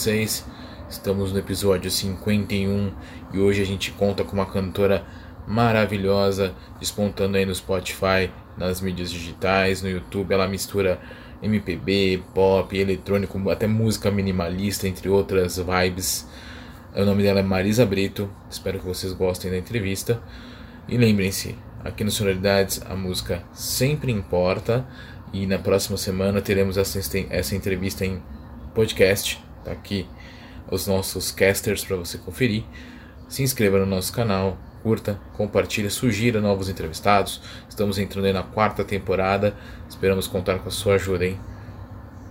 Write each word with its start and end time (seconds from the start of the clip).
vocês? 0.00 0.46
Estamos 0.88 1.30
no 1.30 1.38
episódio 1.38 1.90
51 1.90 2.90
e 3.34 3.38
hoje 3.38 3.60
a 3.60 3.66
gente 3.66 3.90
conta 3.90 4.24
com 4.24 4.32
uma 4.32 4.46
cantora 4.46 5.04
maravilhosa 5.46 6.54
despontando 6.78 7.36
aí 7.36 7.44
no 7.44 7.54
Spotify, 7.54 8.30
nas 8.56 8.80
mídias 8.80 9.10
digitais, 9.10 9.82
no 9.82 9.90
YouTube. 9.90 10.32
Ela 10.32 10.48
mistura 10.48 10.98
MPB, 11.42 12.22
pop, 12.34 12.74
eletrônico, 12.74 13.50
até 13.50 13.66
música 13.66 14.10
minimalista, 14.10 14.88
entre 14.88 15.06
outras 15.10 15.58
vibes. 15.58 16.26
O 16.96 17.04
nome 17.04 17.22
dela 17.22 17.40
é 17.40 17.42
Marisa 17.42 17.84
Brito. 17.84 18.30
Espero 18.50 18.78
que 18.78 18.86
vocês 18.86 19.12
gostem 19.12 19.50
da 19.50 19.58
entrevista. 19.58 20.18
E 20.88 20.96
lembrem-se, 20.96 21.58
aqui 21.84 22.04
no 22.04 22.10
Sonoridades 22.10 22.80
a 22.88 22.96
música 22.96 23.44
sempre 23.52 24.10
importa. 24.10 24.82
E 25.30 25.46
na 25.46 25.58
próxima 25.58 25.98
semana 25.98 26.40
teremos 26.40 26.78
essa, 26.78 26.98
essa 27.28 27.54
entrevista 27.54 28.06
em 28.06 28.22
podcast. 28.74 29.49
Tá 29.64 29.72
aqui 29.72 30.06
os 30.70 30.86
nossos 30.86 31.30
casters 31.30 31.84
para 31.84 31.96
você 31.96 32.18
conferir. 32.18 32.64
Se 33.28 33.42
inscreva 33.42 33.78
no 33.78 33.86
nosso 33.86 34.12
canal, 34.12 34.56
curta, 34.82 35.20
compartilhe, 35.34 35.90
sugira 35.90 36.40
novos 36.40 36.68
entrevistados. 36.68 37.40
Estamos 37.68 37.98
entrando 37.98 38.24
aí 38.24 38.32
na 38.32 38.42
quarta 38.42 38.84
temporada. 38.84 39.54
Esperamos 39.88 40.26
contar 40.26 40.58
com 40.58 40.68
a 40.68 40.72
sua 40.72 40.94
ajuda, 40.94 41.26
hein? 41.26 41.38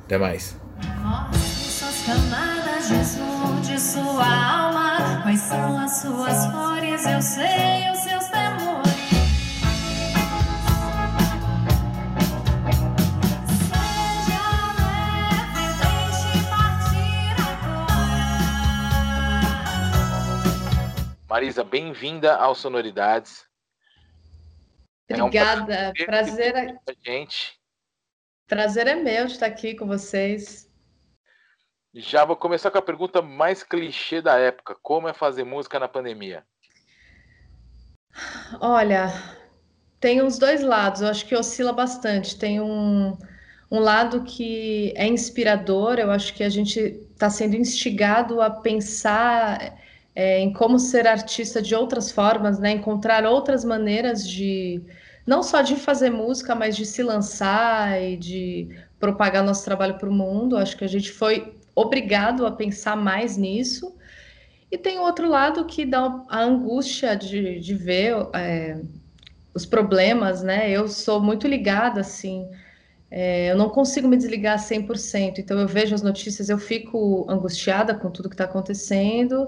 Até 0.06 0.18
mais. 0.18 0.58
Quais 5.22 5.40
são 5.42 5.78
as 5.80 5.92
suas 6.02 6.52
cores? 6.52 7.06
Eu 7.06 7.22
sei 7.22 7.92
os 7.92 7.99
Marisa, 21.30 21.64
bem-vinda 21.64 22.36
ao 22.38 22.56
Sonoridades. 22.56 23.46
Obrigada, 25.08 25.76
é 25.76 25.90
um 25.90 25.94
prazer, 25.94 26.52
prazer 26.52 26.80
é... 26.88 26.94
gente. 27.06 27.54
Prazer 28.48 28.88
é 28.88 28.96
meu 28.96 29.28
de 29.28 29.34
estar 29.34 29.46
aqui 29.46 29.76
com 29.76 29.86
vocês. 29.86 30.68
Já 31.94 32.26
vou 32.26 32.36
começar 32.36 32.72
com 32.72 32.80
a 32.80 32.82
pergunta 32.82 33.22
mais 33.22 33.62
clichê 33.62 34.24
da 34.24 34.40
época: 34.40 34.76
como 34.82 35.08
é 35.08 35.14
fazer 35.14 35.44
música 35.44 35.80
na 35.80 35.88
pandemia? 35.88 36.44
Olha, 38.60 39.14
tem 40.00 40.24
os 40.24 40.40
dois 40.40 40.64
lados, 40.64 41.02
eu 41.02 41.10
acho 41.10 41.28
que 41.28 41.36
oscila 41.36 41.72
bastante. 41.72 42.40
Tem 42.40 42.60
um, 42.60 43.16
um 43.70 43.78
lado 43.78 44.24
que 44.24 44.96
é 44.98 45.06
inspirador, 45.06 46.00
eu 46.00 46.10
acho 46.10 46.34
que 46.34 46.44
a 46.44 46.50
gente 46.50 46.80
está 46.80 47.30
sendo 47.30 47.56
instigado 47.56 48.42
a 48.42 48.50
pensar 48.50 49.79
é, 50.20 50.38
em 50.38 50.52
como 50.52 50.78
ser 50.78 51.08
artista 51.08 51.62
de 51.62 51.74
outras 51.74 52.12
formas, 52.12 52.60
né? 52.60 52.72
Encontrar 52.72 53.26
outras 53.26 53.64
maneiras 53.64 54.28
de 54.28 54.82
não 55.26 55.42
só 55.42 55.62
de 55.62 55.78
fazer 55.78 56.10
música, 56.10 56.54
mas 56.54 56.76
de 56.76 56.86
se 56.86 57.02
lançar 57.02 58.04
e 58.04 58.18
de 58.18 58.68
propagar 59.00 59.46
nosso 59.46 59.64
trabalho 59.64 59.98
para 59.98 60.10
o 60.10 60.12
mundo. 60.12 60.58
Acho 60.58 60.76
que 60.76 60.84
a 60.84 60.90
gente 60.90 61.10
foi 61.10 61.54
obrigado 61.74 62.46
a 62.46 62.52
pensar 62.52 62.98
mais 62.98 63.38
nisso. 63.38 63.96
E 64.70 64.78
tem 64.78 65.00
outro 65.00 65.30
lado 65.30 65.64
que 65.64 65.86
dá 65.86 66.22
a 66.28 66.44
angústia 66.44 67.16
de, 67.16 67.58
de 67.62 67.74
ver 67.74 68.14
é, 68.34 68.78
os 69.54 69.66
problemas, 69.66 70.44
né? 70.44 70.70
Eu 70.70 70.90
sou 70.90 71.22
muito 71.22 71.48
ligada, 71.48 72.02
assim, 72.02 72.46
é, 73.10 73.52
eu 73.52 73.56
não 73.56 73.70
consigo 73.70 74.06
me 74.08 74.18
desligar 74.18 74.60
100%, 74.60 75.40
então 75.40 75.58
eu 75.58 75.68
vejo 75.68 75.96
as 75.96 76.02
notícias, 76.02 76.50
eu 76.50 76.58
fico 76.58 77.26
angustiada 77.30 77.96
com 77.96 78.12
tudo 78.12 78.28
que 78.28 78.36
está 78.36 78.44
acontecendo, 78.44 79.48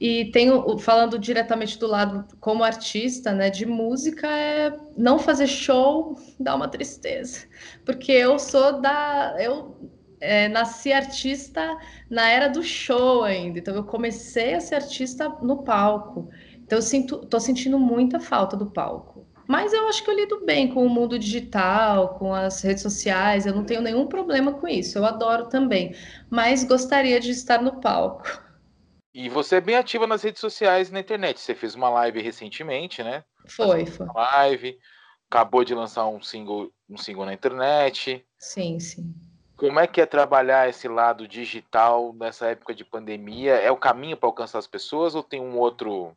e 0.00 0.26
tenho, 0.30 0.78
falando 0.78 1.18
diretamente 1.18 1.78
do 1.78 1.86
lado 1.86 2.26
como 2.38 2.62
artista, 2.62 3.32
né, 3.32 3.48
de 3.48 3.64
música, 3.64 4.26
é 4.28 4.76
não 4.96 5.18
fazer 5.18 5.46
show 5.46 6.18
dá 6.38 6.54
uma 6.54 6.68
tristeza, 6.68 7.46
porque 7.84 8.12
eu 8.12 8.38
sou 8.38 8.80
da, 8.80 9.34
eu 9.38 9.90
é, 10.20 10.48
nasci 10.48 10.92
artista 10.92 11.76
na 12.10 12.28
era 12.28 12.48
do 12.48 12.62
show 12.62 13.24
ainda, 13.24 13.58
então 13.58 13.74
eu 13.74 13.84
comecei 13.84 14.54
a 14.54 14.60
ser 14.60 14.76
artista 14.76 15.28
no 15.42 15.62
palco, 15.62 16.28
então 16.62 16.78
eu 16.78 16.82
sinto, 16.82 17.18
tô 17.26 17.40
sentindo 17.40 17.78
muita 17.78 18.20
falta 18.20 18.56
do 18.56 18.66
palco. 18.66 19.26
Mas 19.48 19.72
eu 19.72 19.86
acho 19.86 20.02
que 20.02 20.10
eu 20.10 20.16
lido 20.16 20.44
bem 20.44 20.66
com 20.74 20.84
o 20.84 20.90
mundo 20.90 21.16
digital, 21.16 22.18
com 22.18 22.34
as 22.34 22.60
redes 22.62 22.82
sociais, 22.82 23.46
eu 23.46 23.54
não 23.54 23.62
tenho 23.64 23.80
nenhum 23.80 24.08
problema 24.08 24.52
com 24.52 24.66
isso, 24.66 24.98
eu 24.98 25.04
adoro 25.04 25.46
também, 25.46 25.94
mas 26.28 26.64
gostaria 26.64 27.20
de 27.20 27.30
estar 27.30 27.62
no 27.62 27.80
palco. 27.80 28.45
E 29.18 29.30
você 29.30 29.56
é 29.56 29.60
bem 29.62 29.76
ativa 29.76 30.06
nas 30.06 30.22
redes 30.22 30.42
sociais 30.42 30.90
e 30.90 30.92
na 30.92 31.00
internet. 31.00 31.40
Você 31.40 31.54
fez 31.54 31.74
uma 31.74 31.88
live 31.88 32.20
recentemente, 32.20 33.02
né? 33.02 33.24
Foi, 33.46 33.86
foi. 33.86 34.04
Uma 34.04 34.12
live, 34.12 34.78
acabou 35.30 35.64
de 35.64 35.74
lançar 35.74 36.06
um 36.06 36.20
single, 36.20 36.70
um 36.86 36.98
single 36.98 37.24
na 37.24 37.32
internet. 37.32 38.22
Sim, 38.38 38.78
sim. 38.78 39.14
Como 39.56 39.80
é 39.80 39.86
que 39.86 40.02
é 40.02 40.04
trabalhar 40.04 40.68
esse 40.68 40.86
lado 40.86 41.26
digital 41.26 42.12
nessa 42.12 42.48
época 42.48 42.74
de 42.74 42.84
pandemia? 42.84 43.54
É 43.54 43.70
o 43.70 43.76
caminho 43.78 44.18
para 44.18 44.28
alcançar 44.28 44.58
as 44.58 44.66
pessoas 44.66 45.14
ou 45.14 45.22
tem 45.22 45.40
um 45.40 45.56
outro? 45.56 46.14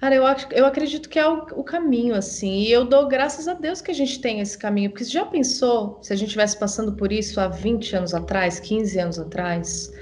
Cara, 0.00 0.16
eu, 0.16 0.24
eu 0.50 0.66
acredito 0.66 1.08
que 1.08 1.20
é 1.20 1.28
o, 1.28 1.42
o, 1.60 1.62
caminho, 1.62 2.16
assim, 2.16 2.58
e 2.58 2.72
eu 2.72 2.86
dou 2.86 3.06
graças 3.06 3.46
a 3.46 3.54
Deus 3.54 3.80
que 3.80 3.92
a 3.92 3.94
gente 3.94 4.20
tem 4.20 4.40
esse 4.40 4.58
caminho, 4.58 4.90
porque 4.90 5.04
você 5.04 5.12
já 5.12 5.24
pensou 5.24 6.02
se 6.02 6.12
a 6.12 6.16
gente 6.16 6.26
estivesse 6.26 6.58
passando 6.58 6.96
por 6.96 7.12
isso 7.12 7.40
há 7.40 7.46
20 7.46 7.94
anos 7.94 8.14
atrás, 8.14 8.58
15 8.58 8.98
anos 8.98 9.18
atrás? 9.20 9.92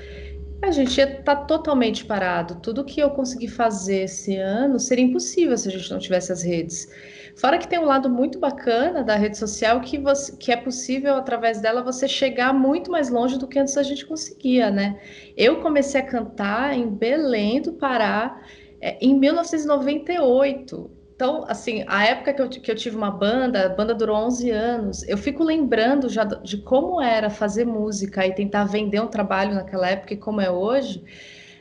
A 0.62 0.70
gente 0.70 0.96
ia 0.98 1.04
estar 1.04 1.36
tá 1.36 1.36
totalmente 1.36 2.04
parado. 2.04 2.56
Tudo 2.56 2.84
que 2.84 3.00
eu 3.00 3.10
consegui 3.10 3.48
fazer 3.48 4.04
esse 4.04 4.36
ano 4.36 4.80
seria 4.80 5.04
impossível 5.04 5.56
se 5.56 5.68
a 5.68 5.70
gente 5.70 5.90
não 5.90 5.98
tivesse 5.98 6.32
as 6.32 6.42
redes. 6.42 6.88
Fora 7.36 7.58
que 7.58 7.68
tem 7.68 7.78
um 7.78 7.84
lado 7.84 8.08
muito 8.08 8.38
bacana 8.38 9.04
da 9.04 9.14
rede 9.14 9.36
social 9.36 9.80
que, 9.82 9.98
você, 9.98 10.34
que 10.36 10.50
é 10.50 10.56
possível, 10.56 11.14
através 11.16 11.60
dela, 11.60 11.82
você 11.82 12.08
chegar 12.08 12.54
muito 12.54 12.90
mais 12.90 13.10
longe 13.10 13.38
do 13.38 13.46
que 13.46 13.58
antes 13.58 13.76
a 13.76 13.82
gente 13.82 14.06
conseguia, 14.06 14.70
né? 14.70 14.98
Eu 15.36 15.60
comecei 15.60 16.00
a 16.00 16.06
cantar 16.06 16.74
em 16.74 16.88
Belém 16.88 17.60
do 17.60 17.74
Pará 17.74 18.40
é, 18.80 18.96
em 19.04 19.18
1998. 19.18 20.90
Então, 21.16 21.46
assim, 21.48 21.82
a 21.86 22.04
época 22.04 22.34
que 22.34 22.42
eu, 22.42 22.48
que 22.50 22.70
eu 22.70 22.74
tive 22.74 22.94
uma 22.94 23.10
banda, 23.10 23.64
a 23.64 23.68
banda 23.70 23.94
durou 23.94 24.16
11 24.18 24.50
anos, 24.50 25.02
eu 25.08 25.16
fico 25.16 25.42
lembrando 25.42 26.10
já 26.10 26.24
de 26.24 26.58
como 26.58 27.00
era 27.00 27.30
fazer 27.30 27.64
música 27.64 28.26
e 28.26 28.34
tentar 28.34 28.64
vender 28.64 29.00
um 29.00 29.06
trabalho 29.06 29.54
naquela 29.54 29.88
época 29.88 30.12
e 30.12 30.18
como 30.18 30.42
é 30.42 30.50
hoje. 30.50 31.02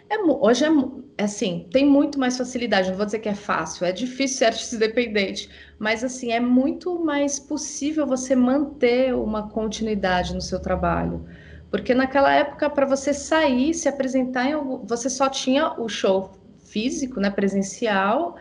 É, 0.09 0.17
hoje 0.21 0.65
é, 0.65 0.67
é, 1.17 1.23
assim, 1.23 1.67
tem 1.71 1.85
muito 1.85 2.19
mais 2.19 2.37
facilidade, 2.37 2.89
não 2.89 2.97
vou 2.97 3.05
dizer 3.05 3.19
que 3.19 3.29
é 3.29 3.33
fácil, 3.33 3.85
é 3.85 3.93
difícil 3.93 4.39
ser 4.39 4.45
artista 4.45 4.75
independente, 4.75 5.49
mas 5.79 6.03
assim, 6.03 6.33
é 6.33 6.39
muito 6.39 6.99
mais 6.99 7.39
possível 7.39 8.05
você 8.05 8.35
manter 8.35 9.15
uma 9.15 9.47
continuidade 9.49 10.33
no 10.35 10.41
seu 10.41 10.59
trabalho. 10.59 11.25
Porque 11.71 11.93
naquela 11.93 12.31
época, 12.33 12.69
para 12.69 12.85
você 12.85 13.13
sair, 13.13 13.73
se 13.73 13.87
apresentar 13.87 14.53
algum, 14.53 14.85
você 14.85 15.09
só 15.09 15.29
tinha 15.29 15.73
o 15.79 15.87
show 15.87 16.33
físico, 16.65 17.21
né, 17.21 17.29
presencial, 17.29 18.35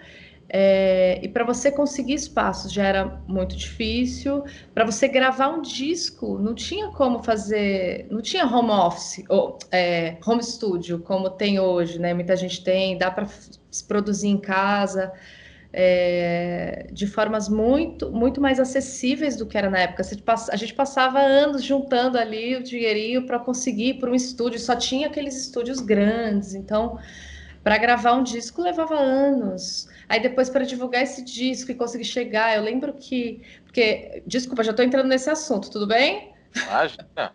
é, 0.56 1.18
e 1.20 1.28
para 1.28 1.42
você 1.42 1.68
conseguir 1.72 2.14
espaços 2.14 2.72
já 2.72 2.84
era 2.84 3.20
muito 3.26 3.56
difícil. 3.56 4.44
Para 4.72 4.84
você 4.84 5.08
gravar 5.08 5.48
um 5.48 5.60
disco, 5.60 6.38
não 6.38 6.54
tinha 6.54 6.90
como 6.90 7.24
fazer, 7.24 8.06
não 8.08 8.22
tinha 8.22 8.46
home 8.46 8.70
office 8.70 9.24
ou 9.28 9.58
é, 9.72 10.16
home 10.24 10.44
studio 10.44 11.00
como 11.00 11.28
tem 11.28 11.58
hoje, 11.58 11.98
né? 11.98 12.14
Muita 12.14 12.36
gente 12.36 12.62
tem, 12.62 12.96
dá 12.96 13.10
para 13.10 13.26
se 13.68 13.84
produzir 13.84 14.28
em 14.28 14.38
casa. 14.38 15.12
é, 15.72 16.86
de 16.92 17.06
formas 17.08 17.48
muito, 17.48 18.12
muito 18.12 18.40
mais 18.40 18.60
acessíveis 18.60 19.36
do 19.36 19.46
que 19.46 19.58
era 19.58 19.68
na 19.68 19.80
época. 19.80 20.04
A 20.52 20.56
gente 20.56 20.74
passava 20.74 21.18
anos 21.18 21.64
juntando 21.64 22.16
ali 22.16 22.54
o 22.54 22.62
dinheirinho 22.62 23.26
para 23.26 23.40
conseguir 23.40 23.94
para 23.94 24.08
um 24.08 24.14
estúdio, 24.14 24.60
só 24.60 24.76
tinha 24.76 25.08
aqueles 25.08 25.36
estúdios 25.36 25.80
grandes, 25.80 26.54
então 26.54 26.96
para 27.64 27.76
gravar 27.78 28.12
um 28.12 28.22
disco 28.22 28.62
levava 28.62 28.94
anos. 28.94 29.88
Aí 30.14 30.20
depois 30.20 30.48
para 30.48 30.64
divulgar 30.64 31.02
esse 31.02 31.24
disco 31.24 31.72
e 31.72 31.74
conseguir 31.74 32.04
chegar, 32.04 32.56
eu 32.56 32.62
lembro 32.62 32.92
que, 32.92 33.42
porque, 33.64 34.22
desculpa, 34.24 34.62
já 34.62 34.70
estou 34.70 34.86
entrando 34.86 35.08
nesse 35.08 35.28
assunto, 35.28 35.68
tudo 35.68 35.88
bem? 35.88 36.32
Imagina. 36.54 37.34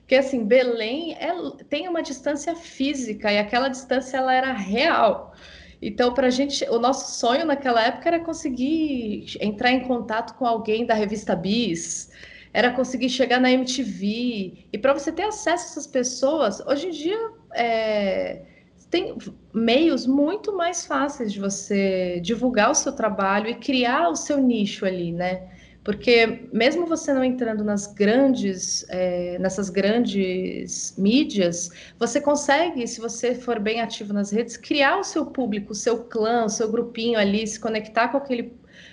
Porque 0.00 0.14
assim, 0.14 0.44
Belém 0.44 1.14
é, 1.14 1.30
tem 1.70 1.88
uma 1.88 2.02
distância 2.02 2.54
física 2.54 3.32
e 3.32 3.38
aquela 3.38 3.70
distância 3.70 4.18
ela 4.18 4.34
era 4.34 4.52
real. 4.52 5.32
Então, 5.80 6.12
para 6.12 6.26
a 6.26 6.30
gente, 6.30 6.68
o 6.68 6.78
nosso 6.78 7.18
sonho 7.18 7.46
naquela 7.46 7.82
época 7.82 8.10
era 8.10 8.20
conseguir 8.20 9.24
entrar 9.40 9.72
em 9.72 9.88
contato 9.88 10.34
com 10.34 10.44
alguém 10.44 10.84
da 10.84 10.92
revista 10.92 11.34
Bis, 11.34 12.10
era 12.52 12.72
conseguir 12.72 13.08
chegar 13.08 13.40
na 13.40 13.50
MTV. 13.50 14.66
E 14.70 14.76
para 14.78 14.92
você 14.92 15.10
ter 15.10 15.22
acesso 15.22 15.64
a 15.64 15.70
essas 15.70 15.86
pessoas, 15.86 16.60
hoje 16.66 16.88
em 16.88 16.90
dia 16.90 17.32
é, 17.54 18.42
tem 18.90 19.16
meios 19.52 20.06
muito 20.06 20.56
mais 20.56 20.86
fáceis 20.86 21.32
de 21.32 21.38
você 21.38 22.20
divulgar 22.20 22.70
o 22.70 22.74
seu 22.74 22.92
trabalho 22.92 23.48
e 23.48 23.54
criar 23.54 24.08
o 24.08 24.16
seu 24.16 24.38
nicho 24.38 24.86
ali, 24.86 25.12
né? 25.12 25.48
Porque 25.84 26.48
mesmo 26.52 26.86
você 26.86 27.14
não 27.14 27.24
entrando 27.24 27.64
nas 27.64 27.86
grandes, 27.86 28.84
é, 28.90 29.38
nessas 29.38 29.70
grandes 29.70 30.94
mídias, 30.98 31.70
você 31.98 32.20
consegue, 32.20 32.86
se 32.86 33.00
você 33.00 33.34
for 33.34 33.58
bem 33.58 33.80
ativo 33.80 34.12
nas 34.12 34.30
redes, 34.30 34.56
criar 34.56 34.98
o 34.98 35.04
seu 35.04 35.26
público, 35.26 35.72
o 35.72 35.74
seu 35.74 36.04
clã, 36.04 36.44
o 36.44 36.48
seu 36.50 36.70
grupinho 36.70 37.18
ali, 37.18 37.46
se 37.46 37.58
conectar 37.58 38.08
com, 38.08 38.18
aquele, 38.18 38.52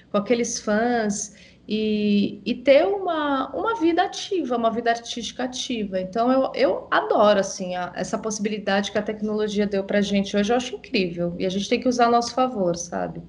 com 0.09 0.18
aqueles 0.18 0.59
fãs 0.59 1.33
e, 1.67 2.41
e 2.45 2.56
ter 2.56 2.85
uma, 2.85 3.50
uma 3.56 3.79
vida 3.79 4.03
ativa, 4.03 4.56
uma 4.56 4.69
vida 4.69 4.91
artística 4.91 5.44
ativa. 5.44 6.00
Então 6.00 6.31
eu, 6.31 6.51
eu 6.53 6.88
adoro 6.91 7.39
assim 7.39 7.75
a, 7.75 7.91
essa 7.95 8.17
possibilidade 8.17 8.91
que 8.91 8.97
a 8.97 9.01
tecnologia 9.01 9.65
deu 9.65 9.83
para 9.83 10.01
gente 10.01 10.38
hoje, 10.38 10.51
eu 10.51 10.57
acho 10.57 10.75
incrível 10.75 11.35
e 11.38 11.45
a 11.45 11.50
gente 11.50 11.67
tem 11.67 11.79
que 11.79 11.88
usar 11.88 12.06
a 12.06 12.12
nosso 12.12 12.33
favor, 12.33 12.75
sabe? 12.75 13.23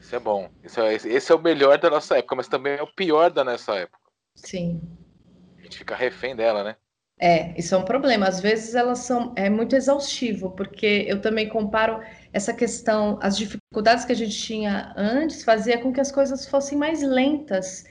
Isso 0.00 0.14
é 0.14 0.18
bom. 0.18 0.48
Isso 0.62 0.80
é, 0.80 0.94
esse 0.94 1.32
é 1.32 1.34
o 1.34 1.40
melhor 1.40 1.78
da 1.78 1.88
nossa 1.88 2.18
época, 2.18 2.36
mas 2.36 2.48
também 2.48 2.74
é 2.74 2.82
o 2.82 2.94
pior 2.94 3.30
da 3.30 3.44
nossa 3.44 3.74
época. 3.76 3.98
Sim. 4.34 4.80
A 5.58 5.62
gente 5.62 5.78
fica 5.78 5.94
refém 5.94 6.34
dela, 6.34 6.64
né? 6.64 6.76
É, 7.22 7.52
isso 7.58 7.74
é 7.74 7.78
um 7.78 7.84
problema. 7.84 8.26
Às 8.26 8.40
vezes 8.40 8.74
elas 8.74 9.00
são 9.00 9.34
é 9.36 9.50
muito 9.50 9.76
exaustivo, 9.76 10.50
porque 10.52 11.04
eu 11.06 11.20
também 11.20 11.48
comparo 11.48 12.00
essa 12.32 12.52
questão, 12.52 13.18
as 13.20 13.36
dificuldades 13.36 14.04
que 14.04 14.12
a 14.12 14.16
gente 14.16 14.38
tinha 14.38 14.92
antes 14.96 15.42
fazia 15.42 15.78
com 15.78 15.92
que 15.92 16.00
as 16.00 16.12
coisas 16.12 16.46
fossem 16.46 16.78
mais 16.78 17.02
lentas 17.02 17.84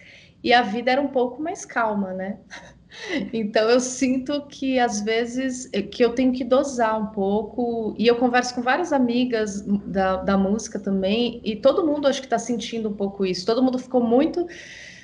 e 0.44 0.54
a 0.54 0.62
vida 0.62 0.92
era 0.92 1.02
um 1.02 1.10
pouco 1.10 1.42
mais 1.42 1.66
calma, 1.66 2.14
né? 2.14 2.40
Então 3.32 3.70
eu 3.70 3.80
sinto 3.80 4.48
que 4.48 4.80
às 4.80 5.02
vezes 5.02 5.70
eh, 5.72 5.84
que 5.84 6.04
eu 6.04 6.16
tenho 6.16 6.34
que 6.34 6.44
dosar 6.44 7.00
um 7.00 7.06
pouco, 7.08 7.94
e 8.00 8.08
eu 8.08 8.16
converso 8.16 8.56
com 8.56 8.64
várias 8.64 8.92
amigas 8.92 9.62
da, 9.62 10.18
da 10.18 10.36
música 10.36 10.80
também, 10.80 11.40
e 11.44 11.56
todo 11.56 11.86
mundo 11.86 12.08
acho 12.08 12.20
que 12.20 12.26
está 12.26 12.40
sentindo 12.40 12.90
um 12.90 12.94
pouco 12.94 13.24
isso. 13.28 13.46
Todo 13.46 13.62
mundo 13.62 13.78
ficou 13.78 14.02
muito 14.02 14.48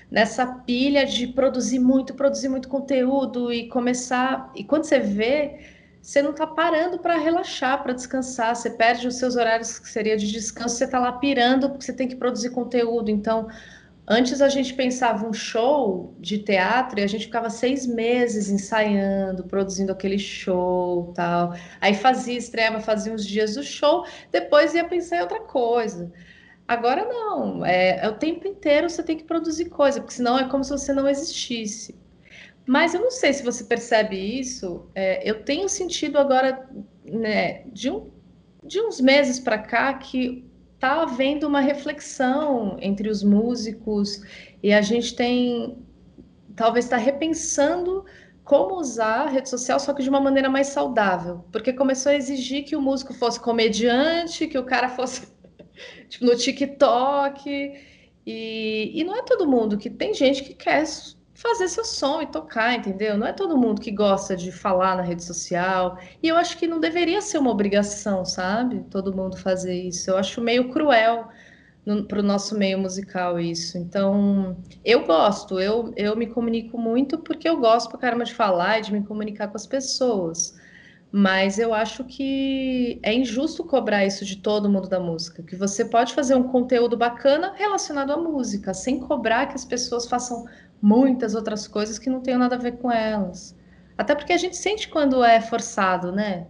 nessa 0.10 0.48
pilha 0.48 1.06
de 1.06 1.28
produzir 1.28 1.78
muito, 1.80 2.16
produzir 2.16 2.50
muito 2.50 2.68
conteúdo 2.68 3.54
e 3.54 3.68
começar. 3.68 4.52
E 4.56 4.64
quando 4.64 4.86
você 4.86 5.00
vê, 5.00 5.60
você 6.06 6.22
não 6.22 6.32
está 6.32 6.46
parando 6.46 7.00
para 7.00 7.18
relaxar, 7.18 7.82
para 7.82 7.92
descansar, 7.92 8.56
você 8.56 8.70
perde 8.70 9.08
os 9.08 9.16
seus 9.16 9.36
horários 9.36 9.80
que 9.80 9.90
seria 9.90 10.16
de 10.16 10.32
descanso, 10.32 10.76
você 10.76 10.86
está 10.86 11.00
lá 11.00 11.14
pirando 11.14 11.68
porque 11.68 11.84
você 11.84 11.94
tem 11.94 12.08
que 12.08 12.16
produzir 12.16 12.52
conteúdo. 12.52 13.10
Então 13.10 13.48
Antes 14.08 14.40
a 14.40 14.50
gente 14.50 14.76
pensava 14.76 15.28
um 15.28 15.34
show 15.34 16.16
de 16.20 16.38
teatro 16.38 17.00
e 17.00 17.04
a 17.04 17.08
gente 17.08 17.26
ficava 17.26 17.50
seis 17.50 17.88
meses 17.88 18.50
ensaiando, 18.50 19.46
produzindo 19.46 19.92
aquele 19.92 20.20
show 20.20 21.12
tal. 21.16 21.56
Aí 21.82 21.96
fazia, 21.96 22.38
estreava, 22.38 22.80
fazia 22.80 23.12
uns 23.12 23.26
dias 23.26 23.56
do 23.56 23.64
show, 23.64 24.06
depois 24.32 24.76
ia 24.76 24.86
pensar 24.88 25.18
em 25.18 25.22
outra 25.22 25.40
coisa. 25.42 26.12
Agora 26.68 27.04
não, 27.04 27.66
é, 27.66 28.06
é 28.06 28.08
o 28.08 28.14
tempo 28.18 28.48
inteiro 28.48 28.90
você 28.90 29.02
tem 29.02 29.18
que 29.18 29.24
produzir 29.24 29.70
coisa, 29.70 30.00
porque 30.00 30.14
senão 30.14 30.38
é 30.38 30.48
como 30.50 30.64
se 30.64 30.70
você 30.70 30.94
não 30.94 31.10
existisse. 31.10 31.96
Mas 32.66 32.94
eu 32.94 33.02
não 33.02 33.12
sei 33.12 33.34
se 33.34 33.44
você 33.44 33.64
percebe 33.64 34.18
isso. 34.18 34.90
É, 34.96 35.30
eu 35.30 35.44
tenho 35.44 35.70
sentido 35.70 36.18
agora, 36.18 36.68
né, 37.04 37.64
de, 37.68 37.92
um, 37.92 38.10
de 38.64 38.82
uns 38.82 39.00
meses 39.00 39.40
para 39.40 39.58
cá, 39.58 39.94
que 39.94 40.46
está 40.74 41.04
havendo 41.04 41.48
uma 41.48 41.62
reflexão 41.62 42.78
entre 42.80 43.10
os 43.10 43.24
músicos 43.24 44.22
e 44.62 44.74
a 44.74 44.82
gente 44.82 45.16
tem 45.16 45.78
talvez 46.56 46.86
está 46.86 46.98
repensando 46.98 48.06
como 48.44 48.76
usar 48.76 49.24
a 49.24 49.30
rede 49.30 49.50
social, 49.50 49.80
só 49.80 49.94
que 49.94 50.04
de 50.04 50.10
uma 50.10 50.20
maneira 50.20 50.50
mais 50.50 50.68
saudável, 50.68 51.44
porque 51.52 51.74
começou 51.74 52.12
a 52.12 52.16
exigir 52.16 52.64
que 52.64 52.76
o 52.76 52.82
músico 52.82 53.14
fosse 53.14 53.40
comediante, 53.40 54.48
que 54.48 54.58
o 54.58 54.64
cara 54.64 54.88
fosse 54.90 55.28
tipo, 56.08 56.26
no 56.26 56.36
TikTok, 56.36 57.50
e, 58.26 58.92
e 58.94 59.04
não 59.04 59.18
é 59.18 59.24
todo 59.24 59.48
mundo 59.48 59.78
que 59.78 59.90
tem 59.90 60.14
gente 60.14 60.44
que 60.44 60.54
quer 60.54 60.84
fazer 61.46 61.68
seu 61.68 61.86
som 61.86 62.22
e 62.22 62.28
tocar, 62.28 62.74
entendeu? 62.74 63.18
Não 63.18 63.28
é 63.28 63.34
todo 63.34 63.58
mundo 63.58 63.80
que 63.80 63.92
gosta 63.92 64.36
de 64.36 64.52
falar 64.52 64.96
na 64.96 65.04
rede 65.04 65.24
social. 65.24 65.98
E 66.22 66.28
eu 66.28 66.36
acho 66.38 66.58
que 66.58 66.66
não 66.66 66.80
deveria 66.80 67.22
ser 67.22 67.38
uma 67.38 67.52
obrigação, 67.52 68.26
sabe? 68.26 68.84
Todo 68.90 69.16
mundo 69.16 69.38
fazer 69.38 69.76
isso. 69.76 70.10
Eu 70.10 70.18
acho 70.18 70.42
meio 70.42 70.70
cruel 70.72 71.28
para 72.08 72.20
o 72.20 72.24
nosso 72.24 72.58
meio 72.58 72.80
musical 72.80 73.40
isso. 73.40 73.78
Então, 73.78 74.58
eu 74.84 75.06
gosto, 75.06 75.60
eu, 75.60 75.94
eu 75.96 76.16
me 76.16 76.26
comunico 76.26 76.80
muito 76.80 77.20
porque 77.20 77.48
eu 77.48 77.60
gosto 77.60 77.90
pra 77.90 78.00
caramba 78.00 78.26
de 78.26 78.34
falar 78.34 78.80
e 78.80 78.82
de 78.82 78.92
me 78.94 79.04
comunicar 79.04 79.48
com 79.48 79.56
as 79.56 79.68
pessoas. 79.68 80.56
Mas 81.12 81.60
eu 81.60 81.74
acho 81.74 82.04
que 82.04 83.00
é 83.04 83.14
injusto 83.14 83.64
cobrar 83.64 84.06
isso 84.06 84.26
de 84.26 84.38
todo 84.38 84.70
mundo 84.70 84.90
da 84.90 85.00
música, 85.00 85.44
que 85.44 85.56
você 85.56 85.86
pode 85.86 86.14
fazer 86.14 86.36
um 86.36 86.44
conteúdo 86.44 86.98
bacana 86.98 87.54
relacionado 87.56 88.12
à 88.12 88.18
música, 88.18 88.74
sem 88.74 89.00
cobrar 89.00 89.46
que 89.46 89.56
as 89.56 89.64
pessoas 89.64 90.08
façam 90.08 90.46
muitas 90.82 91.36
outras 91.36 91.68
coisas 91.68 91.98
que 91.98 92.10
não 92.10 92.22
tem 92.22 92.38
nada 92.38 92.56
a 92.56 92.60
ver 92.60 92.74
com 92.74 92.92
elas. 92.92 93.56
Até 93.98 94.14
porque 94.14 94.34
a 94.34 94.38
gente 94.38 94.58
sente 94.58 94.90
quando 94.90 95.24
é 95.24 95.40
forçado, 95.40 96.12
né? 96.12 96.48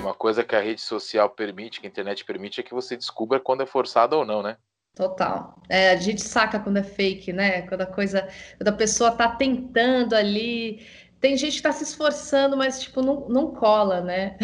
Uma 0.00 0.14
coisa 0.14 0.44
que 0.44 0.54
a 0.54 0.60
rede 0.60 0.80
social 0.80 1.28
permite, 1.30 1.80
que 1.80 1.86
a 1.86 1.90
internet 1.90 2.24
permite, 2.24 2.60
é 2.60 2.62
que 2.62 2.72
você 2.72 2.96
descubra 2.96 3.40
quando 3.40 3.62
é 3.62 3.66
forçado 3.66 4.16
ou 4.16 4.24
não, 4.24 4.42
né? 4.42 4.56
Total. 4.94 5.56
É, 5.70 5.92
a 5.92 5.96
gente 5.96 6.20
saca 6.20 6.60
quando 6.60 6.76
é 6.76 6.82
fake, 6.82 7.32
né? 7.32 7.62
Quando 7.62 7.80
a 7.80 7.86
coisa, 7.86 8.28
quando 8.58 8.68
a 8.68 8.72
pessoa 8.72 9.10
tá 9.10 9.26
tentando 9.26 10.14
ali 10.14 10.86
tem 11.22 11.36
gente 11.36 11.52
que 11.52 11.58
está 11.58 11.70
se 11.70 11.84
esforçando, 11.84 12.56
mas 12.56 12.82
tipo, 12.82 13.00
não, 13.00 13.28
não 13.28 13.54
cola, 13.54 14.00
né? 14.00 14.36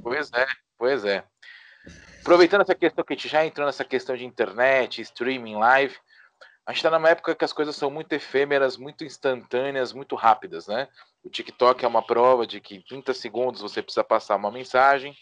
Pois 0.00 0.30
é, 0.32 0.46
pois 0.78 1.04
é. 1.04 1.24
Aproveitando 2.20 2.62
essa 2.62 2.74
questão 2.74 3.04
que 3.04 3.12
a 3.12 3.16
gente 3.16 3.28
já 3.28 3.44
entrou 3.44 3.66
nessa 3.66 3.84
questão 3.84 4.16
de 4.16 4.24
internet, 4.24 5.02
streaming, 5.02 5.56
live, 5.56 5.94
a 6.64 6.72
gente 6.72 6.78
está 6.78 6.90
numa 6.90 7.10
época 7.10 7.34
que 7.34 7.44
as 7.44 7.52
coisas 7.52 7.74
são 7.74 7.90
muito 7.90 8.12
efêmeras, 8.12 8.76
muito 8.76 9.04
instantâneas, 9.04 9.92
muito 9.92 10.14
rápidas, 10.14 10.68
né? 10.68 10.88
O 11.22 11.28
TikTok 11.28 11.84
é 11.84 11.88
uma 11.88 12.02
prova 12.02 12.46
de 12.46 12.60
que 12.60 12.76
em 12.76 12.82
30 12.82 13.12
segundos 13.12 13.60
você 13.60 13.82
precisa 13.82 14.04
passar 14.04 14.36
uma 14.36 14.52
mensagem. 14.52 15.12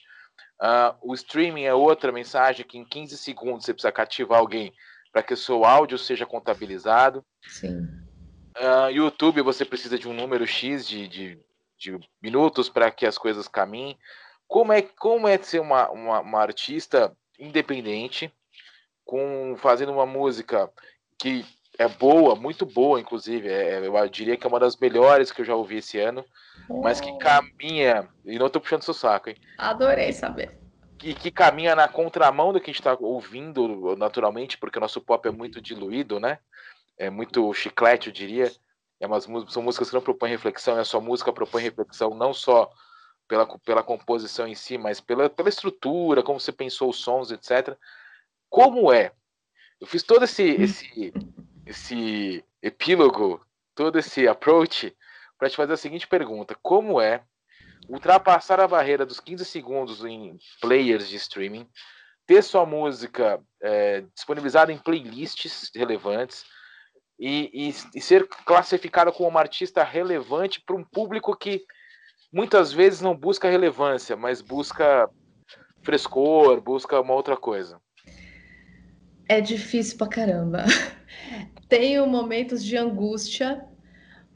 Uh, 0.60 0.94
o 1.02 1.14
streaming 1.14 1.64
é 1.64 1.74
outra 1.74 2.12
mensagem 2.12 2.66
que 2.66 2.78
em 2.78 2.84
15 2.84 3.16
segundos 3.16 3.64
você 3.64 3.72
precisa 3.72 3.92
cativar 3.92 4.38
alguém 4.38 4.72
para 5.10 5.22
que 5.22 5.32
o 5.32 5.36
seu 5.36 5.64
áudio 5.64 5.96
seja 5.98 6.26
contabilizado. 6.26 7.24
Sim. 7.48 8.05
Uh, 8.58 8.90
YouTube, 8.90 9.42
você 9.42 9.64
precisa 9.64 9.98
de 9.98 10.08
um 10.08 10.14
número 10.14 10.46
X 10.46 10.86
de, 10.86 11.06
de, 11.06 11.38
de 11.78 11.98
minutos 12.22 12.68
para 12.68 12.90
que 12.90 13.04
as 13.04 13.18
coisas 13.18 13.46
caminhem. 13.46 13.98
Como 14.48 14.72
é, 14.72 14.82
como 14.82 15.28
é 15.28 15.36
ser 15.38 15.60
uma, 15.60 15.90
uma, 15.90 16.20
uma 16.20 16.40
artista 16.40 17.14
independente, 17.38 18.32
com 19.04 19.54
fazendo 19.58 19.92
uma 19.92 20.06
música 20.06 20.70
que 21.18 21.44
é 21.78 21.88
boa, 21.88 22.34
muito 22.34 22.64
boa, 22.64 23.00
inclusive. 23.00 23.48
É, 23.48 23.86
eu 23.86 24.08
diria 24.08 24.36
que 24.36 24.46
é 24.46 24.48
uma 24.48 24.60
das 24.60 24.76
melhores 24.76 25.30
que 25.30 25.42
eu 25.42 25.44
já 25.44 25.54
ouvi 25.54 25.78
esse 25.78 25.98
ano, 25.98 26.24
oh. 26.68 26.80
mas 26.82 27.00
que 27.00 27.10
oh. 27.10 27.18
caminha. 27.18 28.08
E 28.24 28.38
não 28.38 28.46
estou 28.46 28.60
puxando 28.60 28.82
seu 28.82 28.94
saco, 28.94 29.30
hein? 29.30 29.36
Adorei 29.58 30.12
saber. 30.12 30.58
E 31.02 31.12
que 31.14 31.30
caminha 31.30 31.76
na 31.76 31.88
contramão 31.88 32.52
do 32.52 32.60
que 32.60 32.70
a 32.70 32.72
gente 32.72 32.80
está 32.80 32.96
ouvindo 32.98 33.94
naturalmente, 33.96 34.56
porque 34.56 34.78
o 34.78 34.80
nosso 34.80 35.00
pop 35.00 35.28
é 35.28 35.30
muito 35.30 35.60
diluído, 35.60 36.18
né? 36.18 36.38
É 36.98 37.10
muito 37.10 37.52
chiclete, 37.52 38.08
eu 38.08 38.12
diria. 38.12 38.50
É 38.98 39.06
umas, 39.06 39.24
são 39.48 39.62
músicas 39.62 39.88
que 39.88 39.94
não 39.94 40.02
propõem 40.02 40.30
reflexão, 40.30 40.78
a 40.78 40.84
sua 40.84 41.00
música 41.00 41.32
propõe 41.32 41.62
reflexão 41.62 42.10
não 42.14 42.32
só 42.32 42.70
pela, 43.28 43.46
pela 43.58 43.82
composição 43.82 44.46
em 44.46 44.54
si, 44.54 44.78
mas 44.78 45.00
pela, 45.00 45.28
pela 45.28 45.48
estrutura, 45.48 46.22
como 46.22 46.40
você 46.40 46.52
pensou 46.52 46.88
os 46.88 46.98
sons, 46.98 47.30
etc. 47.30 47.76
Como 48.48 48.92
é? 48.92 49.12
Eu 49.80 49.86
fiz 49.86 50.02
todo 50.02 50.24
esse, 50.24 50.42
esse, 50.42 51.12
esse 51.66 52.44
epílogo, 52.62 53.44
todo 53.74 53.98
esse 53.98 54.26
approach, 54.26 54.96
para 55.36 55.50
te 55.50 55.56
fazer 55.56 55.74
a 55.74 55.76
seguinte 55.76 56.06
pergunta: 56.06 56.56
como 56.62 57.00
é 57.00 57.22
ultrapassar 57.88 58.58
a 58.60 58.66
barreira 58.66 59.04
dos 59.04 59.20
15 59.20 59.44
segundos 59.44 60.04
em 60.04 60.38
players 60.60 61.08
de 61.08 61.16
streaming, 61.16 61.68
ter 62.26 62.42
sua 62.42 62.64
música 62.64 63.40
é, 63.62 64.00
disponibilizada 64.14 64.72
em 64.72 64.78
playlists 64.78 65.70
relevantes 65.74 66.44
e, 67.18 67.50
e, 67.52 67.74
e 67.94 68.00
ser 68.00 68.28
classificada 68.44 69.10
como 69.10 69.28
uma 69.28 69.40
artista 69.40 69.82
relevante 69.82 70.62
para 70.64 70.76
um 70.76 70.84
público 70.84 71.36
que 71.36 71.64
muitas 72.32 72.72
vezes 72.72 73.00
não 73.00 73.16
busca 73.16 73.48
relevância, 73.48 74.16
mas 74.16 74.42
busca 74.42 75.08
frescor, 75.82 76.60
busca 76.60 77.00
uma 77.00 77.14
outra 77.14 77.36
coisa. 77.36 77.80
É 79.28 79.40
difícil 79.40 79.96
pra 79.96 80.08
caramba. 80.08 80.64
Tenho 81.68 82.06
momentos 82.06 82.62
de 82.62 82.76
angústia, 82.76 83.64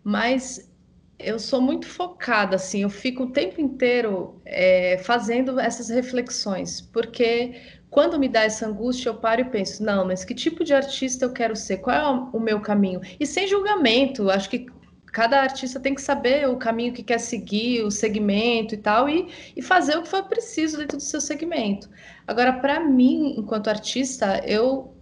mas 0.03 0.71
eu 1.19 1.39
sou 1.39 1.61
muito 1.61 1.87
focada, 1.87 2.57
assim, 2.57 2.83
eu 2.83 2.91
fico 2.91 3.25
o 3.25 3.31
tempo 3.31 3.61
inteiro 3.61 4.41
é, 4.45 4.99
fazendo 4.99 5.61
essas 5.61 5.91
reflexões, 5.91 6.81
porque 6.81 7.61
quando 7.91 8.19
me 8.19 8.29
dá 8.29 8.45
essa 8.45 8.67
angústia, 8.67 9.09
eu 9.09 9.15
paro 9.17 9.41
e 9.41 9.45
penso, 9.45 9.83
não, 9.83 10.07
mas 10.07 10.25
que 10.25 10.35
tipo 10.35 10.63
de 10.63 10.73
artista 10.73 11.25
eu 11.25 11.33
quero 11.33 11.57
ser? 11.57 11.79
Qual 11.79 11.97
é 11.97 12.29
o 12.33 12.41
meu 12.41 12.61
caminho? 12.61 13.01
E 13.19 13.27
sem 13.27 13.49
julgamento, 13.49 14.31
acho 14.31 14.49
que 14.49 14.67
cada 15.13 15.41
artista 15.41 15.81
tem 15.81 15.95
que 15.95 16.01
saber 16.01 16.49
o 16.49 16.57
caminho 16.57 16.93
que 16.93 17.03
quer 17.03 17.19
seguir, 17.19 17.83
o 17.83 17.91
segmento 17.91 18.75
e 18.75 18.79
tal, 18.79 19.09
e, 19.09 19.29
e 19.57 19.61
fazer 19.61 19.99
o 19.99 20.03
que 20.03 20.09
for 20.09 20.23
preciso 20.25 20.79
dentro 20.79 20.99
do 20.99 21.03
seu 21.03 21.21
segmento. 21.21 21.91
Agora, 22.27 22.53
para 22.53 22.79
mim, 22.79 23.35
enquanto 23.37 23.69
artista, 23.69 24.41
eu 24.47 24.95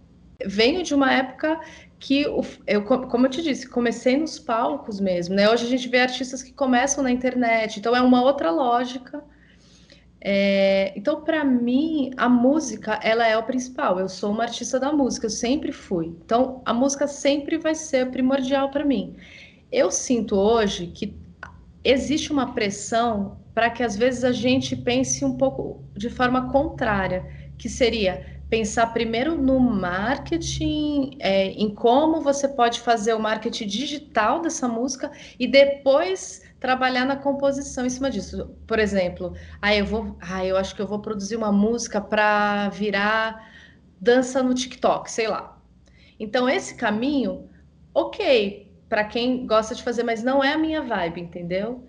venho 0.45 0.81
de 0.83 0.95
uma 0.95 1.13
época 1.13 1.59
que 1.99 2.21
eu, 2.21 2.41
como 2.83 3.25
eu 3.25 3.29
te 3.29 3.43
disse, 3.43 3.67
comecei 3.67 4.17
nos 4.17 4.39
palcos 4.39 4.99
mesmo, 4.99 5.35
né? 5.35 5.49
Hoje 5.49 5.65
a 5.65 5.69
gente 5.69 5.87
vê 5.89 5.99
artistas 5.99 6.41
que 6.41 6.53
começam 6.53 7.03
na 7.03 7.11
internet, 7.11 7.77
então 7.77 7.95
é 7.95 8.01
uma 8.01 8.23
outra 8.23 8.49
lógica. 8.49 9.21
É, 10.21 10.93
então, 10.97 11.21
para 11.21 11.43
mim, 11.45 12.11
a 12.17 12.27
música 12.27 12.99
ela 13.01 13.25
é 13.27 13.37
o 13.37 13.43
principal. 13.43 13.99
Eu 13.99 14.09
sou 14.09 14.31
uma 14.31 14.43
artista 14.43 14.79
da 14.79 14.91
música, 14.91 15.25
eu 15.25 15.29
sempre 15.29 15.71
fui. 15.71 16.07
Então, 16.07 16.61
a 16.65 16.73
música 16.73 17.07
sempre 17.07 17.57
vai 17.57 17.75
ser 17.75 18.11
primordial 18.11 18.69
para 18.69 18.85
mim. 18.85 19.15
Eu 19.71 19.91
sinto 19.91 20.35
hoje 20.35 20.87
que 20.87 21.15
existe 21.83 22.31
uma 22.31 22.53
pressão 22.53 23.37
para 23.53 23.69
que 23.69 23.83
às 23.83 23.95
vezes 23.95 24.23
a 24.23 24.31
gente 24.31 24.75
pense 24.75 25.23
um 25.23 25.35
pouco 25.37 25.83
de 25.95 26.09
forma 26.09 26.51
contrária, 26.51 27.25
que 27.57 27.69
seria 27.69 28.39
pensar 28.49 28.87
primeiro 28.87 29.35
no 29.35 29.59
marketing, 29.59 31.17
é, 31.19 31.51
em 31.51 31.73
como 31.73 32.21
você 32.21 32.47
pode 32.47 32.79
fazer 32.79 33.13
o 33.13 33.19
marketing 33.19 33.67
digital 33.67 34.41
dessa 34.41 34.67
música 34.67 35.11
e 35.39 35.47
depois 35.47 36.41
trabalhar 36.59 37.05
na 37.05 37.15
composição 37.15 37.85
em 37.85 37.89
cima 37.89 38.09
disso. 38.09 38.55
Por 38.67 38.79
exemplo, 38.79 39.33
ah, 39.61 39.75
eu 39.75 39.85
vou, 39.85 40.17
ah, 40.21 40.45
eu 40.45 40.57
acho 40.57 40.75
que 40.75 40.81
eu 40.81 40.87
vou 40.87 40.99
produzir 40.99 41.35
uma 41.35 41.51
música 41.51 42.01
para 42.01 42.69
virar 42.69 43.49
dança 43.99 44.43
no 44.43 44.53
TikTok, 44.53 45.09
sei 45.11 45.27
lá. 45.27 45.57
Então 46.19 46.49
esse 46.49 46.75
caminho, 46.75 47.49
ok, 47.93 48.71
para 48.89 49.05
quem 49.05 49.45
gosta 49.47 49.75
de 49.75 49.83
fazer, 49.83 50.03
mas 50.03 50.23
não 50.23 50.43
é 50.43 50.53
a 50.53 50.57
minha 50.57 50.81
vibe, 50.81 51.21
entendeu? 51.21 51.87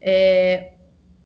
É, 0.00 0.74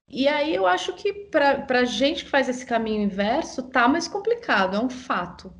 e 0.08 0.28
aí 0.28 0.54
eu 0.54 0.66
acho 0.66 0.94
que 0.94 1.12
para 1.12 1.80
a 1.80 1.84
gente 1.84 2.24
que 2.24 2.30
faz 2.30 2.48
esse 2.48 2.64
caminho 2.66 3.02
inverso, 3.02 3.62
tá 3.70 3.88
mais 3.88 4.06
complicado, 4.08 4.76
é 4.76 4.80
um 4.80 4.90
fato. 4.90 5.52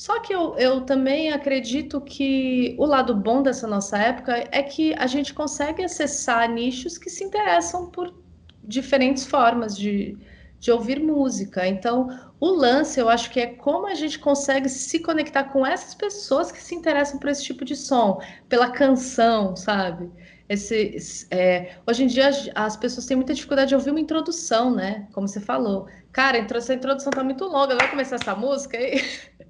Só 0.00 0.18
que 0.20 0.34
eu, 0.34 0.56
eu 0.56 0.80
também 0.80 1.30
acredito 1.30 2.00
que 2.00 2.74
o 2.78 2.86
lado 2.86 3.14
bom 3.14 3.42
dessa 3.42 3.66
nossa 3.66 3.98
época 3.98 4.48
é 4.50 4.62
que 4.62 4.94
a 4.94 5.06
gente 5.06 5.34
consegue 5.34 5.84
acessar 5.84 6.50
nichos 6.50 6.96
que 6.96 7.10
se 7.10 7.22
interessam 7.22 7.84
por 7.90 8.14
diferentes 8.64 9.26
formas 9.26 9.76
de, 9.76 10.16
de 10.58 10.72
ouvir 10.72 10.98
música. 11.02 11.66
Então, 11.66 12.08
o 12.40 12.48
lance, 12.48 12.98
eu 12.98 13.10
acho 13.10 13.30
que 13.30 13.40
é 13.40 13.48
como 13.48 13.86
a 13.86 13.94
gente 13.94 14.18
consegue 14.18 14.70
se 14.70 15.00
conectar 15.00 15.44
com 15.44 15.66
essas 15.66 15.94
pessoas 15.94 16.50
que 16.50 16.62
se 16.62 16.74
interessam 16.74 17.20
por 17.20 17.28
esse 17.28 17.44
tipo 17.44 17.62
de 17.62 17.76
som, 17.76 18.22
pela 18.48 18.70
canção, 18.70 19.54
sabe? 19.54 20.10
esse, 20.48 21.28
é, 21.30 21.76
hoje 21.86 22.04
em 22.04 22.06
dia 22.06 22.28
as, 22.28 22.50
as, 22.54 22.76
pessoas 22.76 23.04
têm 23.04 23.18
muita 23.18 23.34
dificuldade 23.34 23.68
de 23.68 23.74
ouvir 23.74 23.90
uma 23.90 24.00
introdução, 24.00 24.74
né? 24.74 25.06
Como 25.12 25.28
você 25.28 25.40
falou. 25.40 25.86
Cara, 26.10 26.38
essa 26.38 26.72
introdução 26.72 27.12
tá 27.12 27.22
muito 27.22 27.44
longa, 27.44 27.76
vai 27.76 27.88
começar 27.90 28.16
essa 28.16 28.34
música 28.34 28.78
aí. 28.78 29.00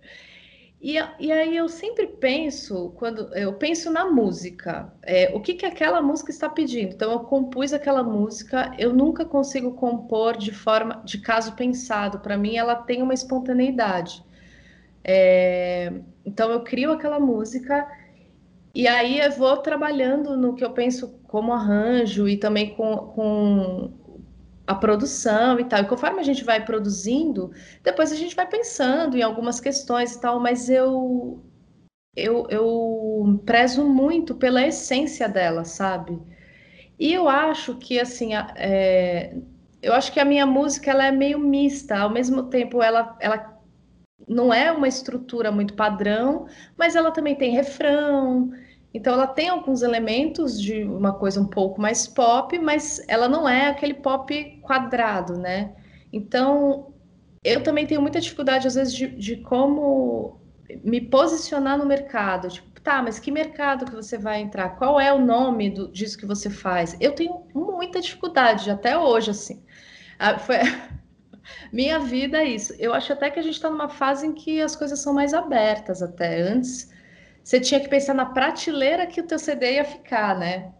E, 0.81 0.95
e 1.19 1.31
aí 1.31 1.57
eu 1.57 1.69
sempre 1.69 2.07
penso, 2.07 2.95
quando 2.97 3.35
eu 3.37 3.53
penso 3.53 3.91
na 3.91 4.07
música, 4.11 4.91
é, 5.03 5.31
o 5.35 5.41
que, 5.41 5.53
que 5.55 5.67
aquela 5.67 6.01
música 6.01 6.31
está 6.31 6.49
pedindo. 6.49 6.95
Então 6.95 7.13
eu 7.13 7.21
compus 7.21 7.73
aquela 7.75 8.03
música, 8.03 8.75
eu 8.79 8.93
nunca 8.93 9.25
consigo 9.27 9.75
compor 9.75 10.39
de 10.39 10.53
forma 10.53 11.03
de 11.05 11.19
caso 11.19 11.53
pensado. 11.55 12.21
Para 12.21 12.39
mim, 12.39 12.57
ela 12.57 12.75
tem 12.77 13.03
uma 13.03 13.13
espontaneidade. 13.13 14.25
É, 15.05 15.93
então 16.25 16.51
eu 16.51 16.63
crio 16.63 16.93
aquela 16.93 17.21
música 17.21 17.87
e 18.75 18.87
aí 18.87 19.19
eu 19.19 19.33
vou 19.33 19.57
trabalhando 19.59 20.37
no 20.37 20.55
que 20.55 20.65
eu 20.65 20.71
penso 20.73 21.19
como 21.27 21.53
arranjo 21.53 22.29
e 22.29 22.37
também 22.37 22.75
com, 22.75 22.97
com 23.15 23.93
a 24.71 24.75
produção 24.75 25.59
e 25.59 25.65
tal. 25.65 25.81
E 25.81 25.87
conforme 25.87 26.21
a 26.21 26.23
gente 26.23 26.45
vai 26.45 26.65
produzindo, 26.65 27.51
depois 27.83 28.13
a 28.13 28.17
gente 28.17 28.37
vai 28.37 28.47
pensando 28.47 29.17
em 29.17 29.23
algumas 29.23 29.59
questões 29.61 30.15
e 30.15 30.21
tal, 30.21 30.39
mas 30.41 30.71
eu 30.71 31.43
eu, 32.17 32.47
eu 32.51 33.43
prezo 33.47 33.85
muito 33.85 34.35
pela 34.35 34.67
essência 34.67 35.29
dela, 35.29 35.65
sabe? 35.65 36.21
E 36.99 37.13
eu 37.13 37.29
acho 37.29 37.77
que 37.79 37.99
assim, 37.99 38.31
é, 38.57 39.37
eu 39.83 39.93
acho 39.95 40.13
que 40.13 40.21
a 40.21 40.25
minha 40.25 40.47
música 40.47 40.91
ela 40.91 41.07
é 41.07 41.13
meio 41.13 41.39
mista, 41.39 41.99
ao 41.99 42.11
mesmo 42.11 42.45
tempo 42.45 42.83
ela, 42.83 43.17
ela 43.21 43.59
não 44.29 44.53
é 44.55 44.71
uma 44.71 44.89
estrutura 44.89 45.51
muito 45.51 45.75
padrão, 45.75 46.47
mas 46.77 46.95
ela 46.95 47.11
também 47.11 47.35
tem 47.35 47.53
refrão. 47.53 48.53
Então 48.93 49.15
ela 49.15 49.27
tem 49.27 49.49
alguns 49.49 49.83
elementos 49.83 50.61
de 50.61 50.83
uma 50.85 51.13
coisa 51.15 51.41
um 51.41 51.47
pouco 51.47 51.81
mais 51.81 52.07
pop, 52.07 52.59
mas 52.59 53.01
ela 53.09 53.29
não 53.29 53.49
é 53.49 53.69
aquele 53.69 53.95
pop 53.95 54.61
quadrado, 54.63 55.39
né? 55.39 55.75
Então 56.13 56.93
eu 57.45 57.63
também 57.63 57.87
tenho 57.87 58.03
muita 58.03 58.21
dificuldade 58.21 58.67
às 58.67 58.75
vezes 58.75 58.95
de, 58.95 59.07
de 59.09 59.37
como 59.37 60.41
me 60.85 61.01
posicionar 61.01 61.79
no 61.79 61.87
mercado. 61.87 62.49
Tipo, 62.49 62.81
tá, 62.81 63.03
mas 63.03 63.19
que 63.19 63.31
mercado 63.31 63.85
que 63.85 63.95
você 63.95 64.19
vai 64.19 64.41
entrar? 64.41 64.71
Qual 64.71 65.01
é 65.01 65.13
o 65.13 65.25
nome 65.25 65.71
do, 65.71 65.91
disso 65.91 66.19
que 66.19 66.27
você 66.27 66.51
faz? 66.51 66.97
Eu 67.01 67.13
tenho 67.15 67.47
muita 67.55 68.01
dificuldade 68.01 68.71
até 68.71 68.99
hoje, 68.99 69.31
assim. 69.31 69.63
Ah, 70.19 70.39
foi 70.39 70.57
minha 71.73 71.99
vida 71.99 72.39
é 72.39 72.45
isso. 72.45 72.75
Eu 72.79 72.93
acho 72.93 73.13
até 73.13 73.31
que 73.31 73.39
a 73.39 73.43
gente 73.43 73.55
está 73.55 73.71
numa 73.71 73.89
fase 73.89 74.27
em 74.27 74.33
que 74.33 74.61
as 74.61 74.77
coisas 74.77 75.01
são 75.01 75.15
mais 75.15 75.33
abertas 75.35 76.03
até. 76.03 76.41
Antes, 76.43 76.91
você 77.43 77.61
tinha 77.61 77.81
que 77.81 77.89
pensar 77.89 78.15
na 78.15 78.27
prateleira 78.27 79.07
que 79.07 79.21
o 79.21 79.27
teu 79.27 79.39
CD 79.39 79.75
ia 79.75 79.85
ficar, 79.85 80.39
né? 80.39 80.73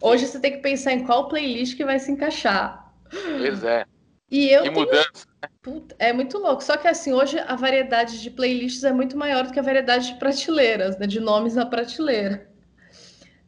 Hoje 0.00 0.26
você 0.26 0.38
tem 0.38 0.52
que 0.52 0.58
pensar 0.58 0.92
em 0.92 1.04
qual 1.04 1.28
playlist 1.28 1.76
que 1.76 1.84
vai 1.84 1.98
se 1.98 2.10
encaixar. 2.10 2.92
Pois 3.10 3.64
é. 3.64 3.84
E 4.30 4.48
eu 4.50 4.62
que 4.62 4.70
tenho... 4.70 4.86
mudança. 4.86 5.26
Puta, 5.62 5.96
é 5.98 6.12
muito 6.12 6.38
louco. 6.38 6.62
Só 6.62 6.76
que 6.76 6.86
assim, 6.86 7.12
hoje 7.12 7.38
a 7.38 7.56
variedade 7.56 8.20
de 8.20 8.30
playlists 8.30 8.84
é 8.84 8.92
muito 8.92 9.16
maior 9.16 9.44
do 9.44 9.52
que 9.52 9.58
a 9.58 9.62
variedade 9.62 10.12
de 10.12 10.18
prateleiras, 10.18 10.98
né? 10.98 11.06
De 11.06 11.20
nomes 11.20 11.54
na 11.54 11.66
prateleira. 11.66 12.48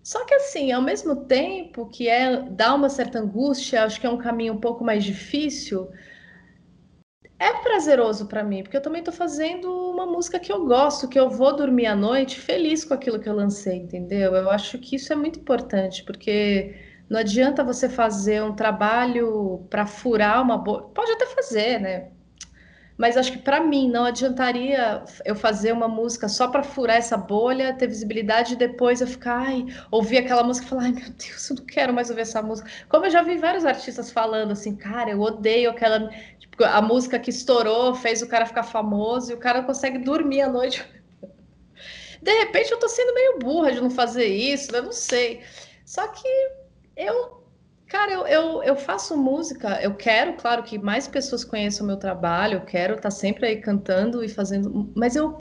Só 0.03 0.25
que 0.25 0.35
assim, 0.35 0.73
ao 0.73 0.81
mesmo 0.81 1.15
tempo 1.27 1.87
que 1.87 2.09
é 2.09 2.43
dá 2.51 2.75
uma 2.75 2.89
certa 2.89 3.19
angústia, 3.19 3.85
acho 3.85 4.01
que 4.01 4.07
é 4.07 4.11
um 4.11 4.19
caminho 4.19 4.55
um 4.55 4.61
pouco 4.61 4.83
mais 4.83 5.05
difícil, 5.05 5.91
é 7.41 7.55
prazeroso 7.63 8.27
para 8.29 8.45
mim, 8.45 8.63
porque 8.63 8.77
eu 8.77 8.83
também 8.83 9.01
estou 9.01 9.15
fazendo 9.15 9.67
uma 9.91 10.07
música 10.07 10.39
que 10.39 10.53
eu 10.53 10.67
gosto, 10.67 11.09
que 11.09 11.19
eu 11.19 11.31
vou 11.31 11.57
dormir 11.57 11.87
à 11.87 11.97
noite 11.97 12.39
feliz 12.41 12.85
com 12.85 12.95
aquilo 12.95 13.19
que 13.19 13.29
eu 13.29 13.35
lancei, 13.35 13.79
entendeu? 13.79 14.35
Eu 14.37 14.51
acho 14.51 14.79
que 14.79 14.97
isso 14.97 15.13
é 15.13 15.17
muito 15.17 15.41
importante, 15.41 16.05
porque 16.05 16.77
não 17.09 17.19
adianta 17.21 17.65
você 17.65 17.89
fazer 17.89 18.43
um 18.43 18.55
trabalho 18.55 19.67
para 19.71 19.87
furar 19.87 20.43
uma 20.43 20.59
bolha. 20.59 20.85
Pode 20.95 21.13
até 21.13 21.27
fazer, 21.27 21.81
né? 21.81 22.11
Mas 23.01 23.17
acho 23.17 23.33
que 23.33 23.39
para 23.39 23.61
mim 23.61 23.89
não 23.89 24.05
adiantaria 24.05 25.03
eu 25.25 25.35
fazer 25.35 25.73
uma 25.73 25.89
música 25.89 26.29
só 26.29 26.49
para 26.49 26.63
furar 26.63 26.99
essa 26.99 27.17
bolha, 27.17 27.73
ter 27.73 27.87
visibilidade 27.87 28.53
e 28.53 28.57
depois 28.57 29.01
eu 29.01 29.07
ficar, 29.07 29.39
ai, 29.39 29.65
ouvir 29.91 30.19
aquela 30.19 30.43
música 30.43 30.67
e 30.67 30.69
falar, 30.69 30.83
ai 30.83 30.93
meu 30.93 31.09
Deus, 31.09 31.49
eu 31.49 31.57
não 31.57 31.65
quero 31.65 31.95
mais 31.95 32.11
ouvir 32.11 32.21
essa 32.21 32.43
música. 32.43 32.71
Como 32.91 33.07
eu 33.07 33.11
já 33.11 33.23
vi 33.23 33.39
vários 33.39 33.65
artistas 33.65 34.13
falando 34.13 34.51
assim, 34.53 34.77
cara, 34.77 35.13
eu 35.13 35.21
odeio 35.23 35.71
aquela 35.71 36.11
a 36.63 36.83
música 36.83 37.19
que 37.19 37.31
estourou 37.31 37.95
fez 37.95 38.21
o 38.21 38.29
cara 38.29 38.45
ficar 38.45 38.65
famoso 38.65 39.33
e 39.33 39.35
o 39.35 39.39
cara 39.39 39.63
consegue 39.63 39.97
dormir 39.97 40.43
à 40.43 40.49
noite. 40.51 40.87
De 42.21 42.39
repente 42.41 42.71
eu 42.71 42.79
tô 42.79 42.87
sendo 42.87 43.15
meio 43.15 43.39
burra 43.39 43.73
de 43.73 43.81
não 43.81 43.89
fazer 43.89 44.27
isso, 44.27 44.77
eu 44.77 44.83
não 44.83 44.93
sei. 44.93 45.41
Só 45.87 46.07
que 46.09 46.29
eu, 46.95 47.40
cara, 47.91 48.13
eu, 48.13 48.27
eu, 48.27 48.63
eu 48.63 48.77
faço 48.77 49.17
música, 49.17 49.83
eu 49.83 49.95
quero, 49.95 50.35
claro, 50.35 50.63
que 50.63 50.79
mais 50.79 51.09
pessoas 51.09 51.45
conheçam 51.45 51.85
o 51.85 51.87
meu 51.89 51.97
trabalho, 51.97 52.55
eu 52.55 52.65
quero 52.65 52.95
estar 52.95 53.03
tá 53.03 53.11
sempre 53.11 53.47
aí 53.47 53.61
cantando 53.61 54.23
e 54.25 54.29
fazendo, 54.29 54.91
mas 54.95 55.17
eu, 55.17 55.37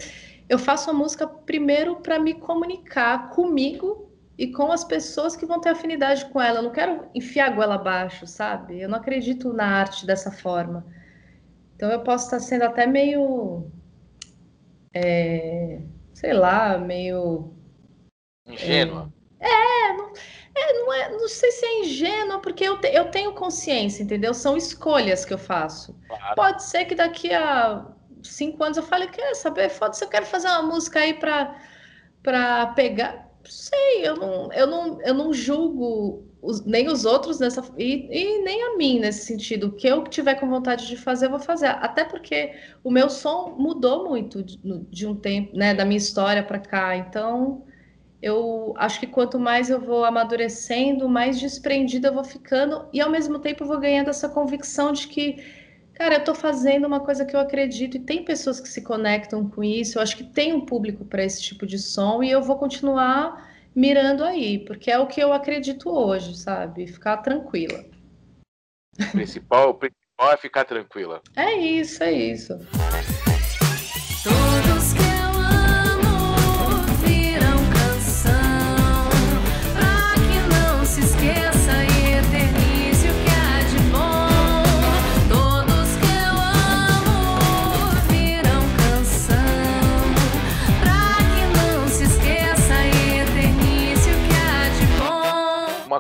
eu 0.50 0.58
faço 0.58 0.89
a 0.89 0.94
música 0.94 1.27
primeiro 1.27 1.98
para 1.98 2.20
me 2.20 2.34
comunicar 2.34 3.29
comigo 3.29 4.12
e 4.36 4.48
com 4.48 4.72
as 4.72 4.84
pessoas 4.84 5.36
que 5.36 5.46
vão 5.46 5.62
ter 5.62 5.70
afinidade 5.70 6.25
com 6.29 6.41
ela. 6.41 6.60
Eu 6.60 6.63
não 6.63 6.72
quero 6.72 7.08
enfiar 7.13 7.51
a 7.51 7.56
goela 7.56 7.75
abaixo, 7.75 8.25
sabe? 8.25 8.82
Eu 8.82 8.89
não 8.89 8.98
acredito 8.98 9.53
na 9.53 9.65
arte 9.65 10.08
dessa 10.08 10.32
forma. 10.32 10.86
Então 11.75 11.91
eu 11.91 12.01
posso 12.01 12.25
estar 12.25 12.39
sendo 12.39 12.63
até 12.63 12.88
meio. 12.88 13.70
É, 14.94 15.82
sei 16.13 16.34
lá, 16.34 16.77
meio. 16.79 17.53
Ingênua. 18.48 19.13
É, 19.39 19.89
é 19.89 19.94
não, 19.98 20.09
é, 20.70 20.74
não, 20.74 20.94
é, 20.94 21.12
não 21.12 21.28
sei 21.28 21.52
se 21.52 21.66
é 21.66 21.80
ingênua, 21.82 22.40
porque 22.40 22.64
eu, 22.64 22.80
te, 22.80 22.88
eu 22.88 23.06
tenho 23.12 23.34
consciência, 23.34 24.04
entendeu? 24.04 24.34
São 24.34 24.56
escolhas 24.56 25.26
que 25.26 25.34
eu 25.34 25.38
faço. 25.38 25.96
Claro. 26.08 26.36
Pode 26.36 26.64
ser 26.64 26.86
que 26.86 26.96
daqui 26.96 27.34
a 27.34 27.86
cinco 28.24 28.64
anos 28.64 28.78
eu 28.78 28.84
fale, 28.84 29.08
quer 29.08 29.34
saber, 29.36 29.70
foda-se, 29.70 30.04
eu 30.04 30.10
quero 30.10 30.26
fazer 30.26 30.48
uma 30.50 30.64
música 30.64 31.00
aí 31.00 31.14
para 31.14 32.68
pegar 32.76 33.30
sei, 33.46 34.08
eu 34.08 34.16
não, 34.16 34.54
eu 34.54 34.68
não, 34.68 35.02
eu 35.02 35.14
não 35.14 35.34
julgo 35.34 36.26
os, 36.42 36.64
nem 36.66 36.88
os 36.88 37.06
outros 37.06 37.40
nessa 37.40 37.64
e, 37.78 38.08
e, 38.10 38.42
nem 38.44 38.64
a 38.64 38.78
mim 38.78 39.00
nesse 39.00 39.26
sentido. 39.26 39.68
O 39.68 39.72
que 39.72 39.88
eu 39.88 40.04
tiver 40.04 40.36
com 40.36 40.50
vontade 40.50 40.88
de 40.88 40.96
fazer, 40.96 41.26
eu 41.26 41.32
vou 41.32 41.40
fazer. 41.40 41.68
Até 41.68 42.04
porque 42.04 42.54
o 42.84 42.92
meu 42.92 43.10
som 43.10 43.56
mudou 43.58 44.08
muito 44.08 44.44
de, 44.44 44.58
de 44.90 45.08
um 45.08 45.16
tempo, 45.16 45.56
né, 45.56 45.74
da 45.74 45.86
minha 45.86 45.98
história 45.98 46.44
para 46.44 46.60
cá. 46.60 46.96
Então, 46.96 47.64
eu 48.22 48.74
acho 48.78 49.00
que 49.00 49.08
quanto 49.08 49.40
mais 49.40 49.70
eu 49.70 49.80
vou 49.80 50.04
amadurecendo, 50.04 51.08
mais 51.08 51.40
desprendida 51.40 52.10
eu 52.10 52.14
vou 52.14 52.24
ficando 52.24 52.88
e 52.92 53.00
ao 53.00 53.10
mesmo 53.10 53.40
tempo 53.40 53.64
eu 53.64 53.68
vou 53.68 53.80
ganhando 53.80 54.10
essa 54.10 54.28
convicção 54.28 54.92
de 54.92 55.08
que 55.08 55.44
cara, 56.00 56.16
eu 56.16 56.20
estou 56.20 56.34
fazendo 56.34 56.88
uma 56.88 57.02
coisa 57.02 57.26
que 57.26 57.36
eu 57.36 57.40
acredito 57.40 57.98
e 57.98 58.00
tem 58.00 58.24
pessoas 58.24 58.60
que 58.62 58.70
se 58.70 58.82
conectam 58.82 59.50
com 59.50 59.62
isso. 59.62 59.98
Eu 59.98 60.02
acho 60.02 60.16
que 60.16 60.24
tem 60.24 60.54
um 60.54 60.66
público 60.66 61.04
para 61.04 61.24
esse 61.24 61.42
tipo 61.42 61.68
de 61.68 61.78
som 61.78 62.24
e 62.24 62.32
eu 62.32 62.42
vou 62.42 62.58
continuar 62.58 63.50
mirando 63.76 64.24
aí, 64.24 64.60
porque 64.60 64.90
é 64.90 64.98
o 64.98 65.08
que 65.08 65.22
eu 65.22 65.34
acredito 65.34 65.90
hoje, 65.90 66.38
sabe? 66.38 66.88
Ficar 66.88 67.18
tranquila. 67.18 67.84
O 68.98 69.12
principal, 69.12 69.70
o 69.70 69.74
principal 69.74 70.34
é 70.34 70.38
ficar 70.38 70.64
tranquila. 70.64 71.22
É 71.36 71.54
isso, 71.54 72.02
é 72.02 72.12
isso. 72.12 72.58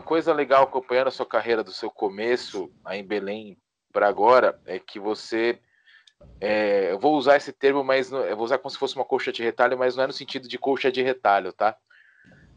Coisa 0.01 0.33
legal 0.33 0.63
acompanhando 0.63 1.07
a 1.07 1.11
sua 1.11 1.25
carreira 1.25 1.63
do 1.63 1.71
seu 1.71 1.89
começo 1.89 2.71
aí 2.83 2.99
em 2.99 3.05
Belém 3.05 3.57
para 3.91 4.07
agora 4.07 4.59
é 4.65 4.79
que 4.79 4.99
você 4.99 5.59
é, 6.39 6.91
eu 6.91 6.99
vou 6.99 7.15
usar 7.15 7.37
esse 7.37 7.51
termo, 7.51 7.83
mas 7.83 8.11
não, 8.11 8.19
eu 8.21 8.35
vou 8.35 8.45
usar 8.45 8.57
como 8.57 8.69
se 8.69 8.77
fosse 8.77 8.95
uma 8.95 9.05
colcha 9.05 9.31
de 9.31 9.43
retalho, 9.43 9.77
mas 9.77 9.95
não 9.95 10.03
é 10.03 10.07
no 10.07 10.13
sentido 10.13 10.47
de 10.47 10.57
colcha 10.57 10.91
de 10.91 11.01
retalho, 11.01 11.53
tá? 11.53 11.75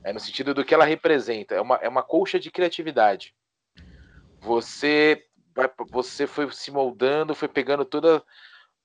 É 0.05 0.13
no 0.13 0.21
sentido 0.21 0.53
do 0.53 0.65
que 0.65 0.75
ela 0.75 0.85
representa. 0.85 1.55
É 1.55 1.61
uma, 1.61 1.77
é 1.77 1.89
uma 1.89 2.03
colcha 2.03 2.39
de 2.39 2.51
criatividade. 2.51 3.35
Você 4.41 5.25
você 5.91 6.27
foi 6.27 6.51
se 6.51 6.71
moldando, 6.71 7.35
foi 7.35 7.47
pegando 7.47 7.85
toda 7.85 8.23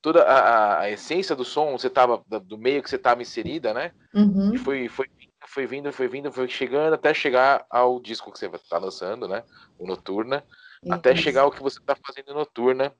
toda 0.01 0.23
a, 0.23 0.81
a 0.81 0.91
essência 0.91 1.35
do 1.35 1.43
som, 1.43 1.71
você 1.71 1.89
tava 1.89 2.23
do 2.43 2.57
meio 2.57 2.83
que 2.83 2.89
você 2.89 2.97
estava 2.97 3.21
inserida, 3.21 3.73
né? 3.73 3.91
Uhum. 4.13 4.53
E 4.53 4.57
foi, 4.57 4.87
foi 4.87 5.07
foi 5.47 5.65
vindo, 5.65 5.91
foi 5.91 6.07
vindo, 6.07 6.31
foi 6.31 6.47
chegando 6.47 6.93
até 6.93 7.13
chegar 7.13 7.65
ao 7.69 7.99
disco 7.99 8.31
que 8.31 8.37
você 8.37 8.47
está 8.47 8.77
lançando, 8.77 9.27
né? 9.27 9.43
O 9.77 9.87
Noturna, 9.87 10.43
Isso. 10.83 10.93
até 10.93 11.15
chegar 11.15 11.41
ao 11.41 11.51
que 11.51 11.63
você 11.63 11.79
está 11.79 11.95
fazendo 11.95 12.33
Noturna, 12.33 12.93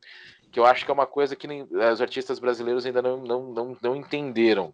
que 0.51 0.59
eu 0.59 0.65
acho 0.65 0.85
que 0.85 0.91
é 0.91 0.93
uma 0.93 1.05
coisa 1.05 1.35
que 1.35 1.47
nem, 1.47 1.63
os 1.63 2.01
artistas 2.01 2.39
brasileiros 2.39 2.85
ainda 2.85 3.01
não, 3.01 3.17
não, 3.17 3.43
não, 3.53 3.77
não 3.81 3.95
entenderam. 3.95 4.73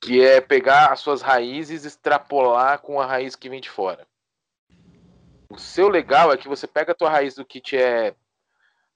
Que 0.00 0.22
é 0.22 0.40
pegar 0.40 0.92
as 0.92 1.00
suas 1.00 1.22
raízes 1.22 1.84
e 1.84 1.88
extrapolar 1.88 2.78
com 2.80 3.00
a 3.00 3.06
raiz 3.06 3.34
que 3.34 3.48
vem 3.48 3.60
de 3.60 3.70
fora. 3.70 4.06
O 5.48 5.58
seu 5.58 5.88
legal 5.88 6.32
é 6.32 6.36
que 6.36 6.48
você 6.48 6.66
pega 6.66 6.92
a 6.92 6.94
tua 6.94 7.10
raiz 7.10 7.34
do 7.34 7.44
que 7.44 7.60
te 7.60 7.76
é 7.76 8.14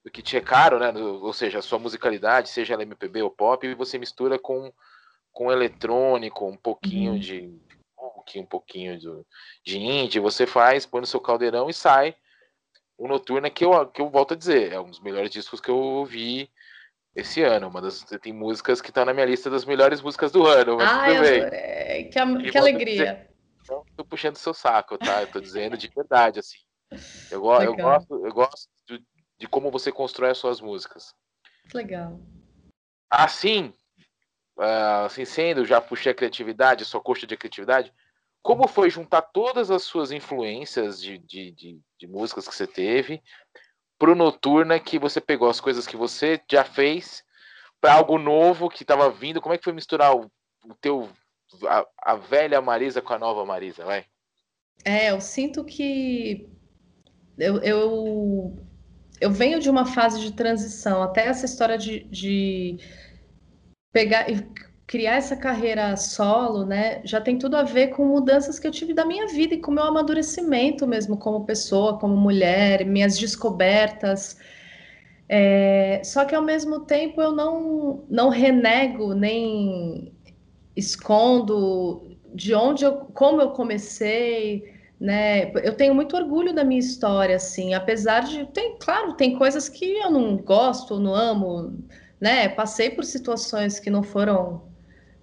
do 0.04 0.10
que 0.10 0.22
te 0.22 0.36
é 0.36 0.40
caro, 0.40 0.78
né? 0.78 0.92
ou 0.92 1.32
seja, 1.32 1.58
a 1.58 1.62
sua 1.62 1.78
musicalidade, 1.78 2.50
seja 2.50 2.74
ela 2.74 2.82
MPB 2.82 3.22
ou 3.22 3.30
pop, 3.30 3.66
e 3.66 3.74
você 3.74 3.98
mistura 3.98 4.38
com 4.38 4.70
com 5.34 5.52
eletrônico, 5.52 6.46
um 6.46 6.56
pouquinho 6.56 7.12
uhum. 7.12 7.18
de 7.18 7.60
um 8.36 8.46
pouquinho 8.46 8.98
de, 8.98 9.08
de 9.64 9.78
indie, 9.78 10.18
você 10.18 10.46
faz, 10.46 10.86
põe 10.86 11.00
no 11.00 11.06
seu 11.06 11.20
caldeirão 11.20 11.68
e 11.68 11.74
sai. 11.74 12.16
O 12.96 13.06
Noturna, 13.06 13.50
que 13.50 13.64
eu, 13.64 13.86
que 13.88 14.00
eu 14.00 14.08
volto 14.08 14.34
a 14.34 14.36
dizer, 14.36 14.72
é 14.72 14.80
um 14.80 14.88
dos 14.88 15.00
melhores 15.00 15.30
discos 15.30 15.60
que 15.60 15.68
eu 15.68 15.76
ouvi 15.76 16.50
esse 17.14 17.42
ano. 17.42 17.68
Uma 17.68 17.82
das, 17.82 18.02
tem 18.22 18.32
músicas 18.32 18.80
que 18.80 18.92
tá 18.92 19.04
na 19.04 19.12
minha 19.12 19.26
lista 19.26 19.50
das 19.50 19.64
melhores 19.64 20.00
músicas 20.00 20.32
do 20.32 20.46
ano. 20.46 20.76
Mas 20.76 20.90
ah, 20.90 21.06
tudo 21.06 21.20
bem. 21.20 22.08
Que, 22.08 22.50
que 22.50 22.58
alegria. 22.58 23.28
não 23.68 23.84
tô 23.96 24.04
puxando 24.04 24.36
seu 24.36 24.54
saco, 24.54 24.96
tá? 24.96 25.22
Eu 25.22 25.30
tô 25.30 25.40
dizendo 25.40 25.76
de 25.76 25.88
verdade, 25.88 26.40
assim. 26.40 26.58
Eu, 27.30 27.40
go 27.40 27.60
eu 27.60 27.74
gosto, 27.76 28.26
eu 28.26 28.32
gosto 28.32 28.68
de, 28.88 29.02
de 29.38 29.48
como 29.48 29.70
você 29.70 29.90
constrói 29.90 30.30
as 30.30 30.38
suas 30.38 30.60
músicas. 30.60 31.14
Legal. 31.72 32.20
Assim, 33.10 33.72
uh, 34.56 35.06
assim 35.06 35.24
sendo, 35.24 35.64
já 35.64 35.80
puxei 35.80 36.12
a 36.12 36.14
criatividade, 36.14 36.84
sua 36.84 37.00
coxa 37.00 37.26
de 37.26 37.36
criatividade, 37.36 37.92
como 38.42 38.68
foi 38.68 38.90
juntar 38.90 39.22
todas 39.22 39.70
as 39.70 39.82
suas 39.84 40.12
influências 40.12 41.00
de, 41.00 41.18
de, 41.18 41.50
de, 41.52 41.80
de 41.98 42.06
músicas 42.06 42.46
que 42.46 42.54
você 42.54 42.66
teve 42.66 43.22
pro 43.98 44.14
Noturna, 44.14 44.78
que 44.78 44.98
você 44.98 45.20
pegou 45.20 45.48
as 45.48 45.60
coisas 45.60 45.86
que 45.86 45.96
você 45.96 46.40
já 46.50 46.64
fez 46.64 47.24
para 47.80 47.94
algo 47.94 48.18
novo 48.18 48.68
que 48.68 48.82
estava 48.82 49.10
vindo, 49.10 49.40
como 49.40 49.54
é 49.54 49.58
que 49.58 49.64
foi 49.64 49.72
misturar 49.72 50.14
o, 50.14 50.30
o 50.66 50.74
teu 50.80 51.08
a, 51.66 51.86
a, 52.02 52.16
velha 52.16 52.60
Marisa 52.60 53.00
com 53.00 53.12
a 53.12 53.18
nova 53.18 53.44
Marisa, 53.44 53.84
vai? 53.84 54.04
É, 54.84 55.10
eu 55.10 55.20
sinto 55.20 55.64
que 55.64 56.48
eu, 57.38 57.58
eu, 57.62 58.56
eu 59.20 59.30
venho 59.30 59.60
de 59.60 59.70
uma 59.70 59.86
fase 59.86 60.20
de 60.20 60.32
transição, 60.32 61.02
até 61.02 61.26
essa 61.26 61.46
história 61.46 61.78
de, 61.78 62.04
de 62.04 62.78
pegar 63.94 64.26
criar 64.86 65.14
essa 65.14 65.34
carreira 65.34 65.96
solo, 65.96 66.66
né, 66.66 67.00
já 67.04 67.18
tem 67.18 67.38
tudo 67.38 67.56
a 67.56 67.62
ver 67.62 67.88
com 67.88 68.04
mudanças 68.04 68.58
que 68.58 68.66
eu 68.66 68.70
tive 68.70 68.92
da 68.92 69.06
minha 69.06 69.26
vida 69.28 69.54
e 69.54 69.60
com 69.60 69.70
meu 69.70 69.84
amadurecimento 69.84 70.86
mesmo 70.86 71.16
como 71.16 71.46
pessoa, 71.46 71.98
como 71.98 72.14
mulher, 72.14 72.84
minhas 72.84 73.18
descobertas. 73.18 74.36
É, 75.26 76.02
só 76.04 76.26
que 76.26 76.34
ao 76.34 76.42
mesmo 76.42 76.80
tempo 76.80 77.22
eu 77.22 77.32
não, 77.32 78.04
não 78.10 78.28
renego 78.28 79.14
nem 79.14 80.12
escondo 80.76 82.18
de 82.34 82.54
onde 82.54 82.84
eu, 82.84 82.96
como 83.14 83.40
eu 83.40 83.50
comecei, 83.50 84.70
né? 85.00 85.50
Eu 85.62 85.74
tenho 85.76 85.94
muito 85.94 86.14
orgulho 86.14 86.54
da 86.54 86.62
minha 86.62 86.80
história, 86.80 87.36
assim, 87.36 87.72
apesar 87.72 88.20
de 88.24 88.44
tem, 88.46 88.76
claro, 88.78 89.14
tem 89.14 89.38
coisas 89.38 89.68
que 89.68 89.84
eu 89.96 90.10
não 90.10 90.36
gosto, 90.36 91.00
não 91.00 91.14
amo, 91.14 91.72
né? 92.24 92.48
Passei 92.48 92.88
por 92.88 93.04
situações 93.04 93.78
que 93.78 93.90
não 93.90 94.02
foram 94.02 94.62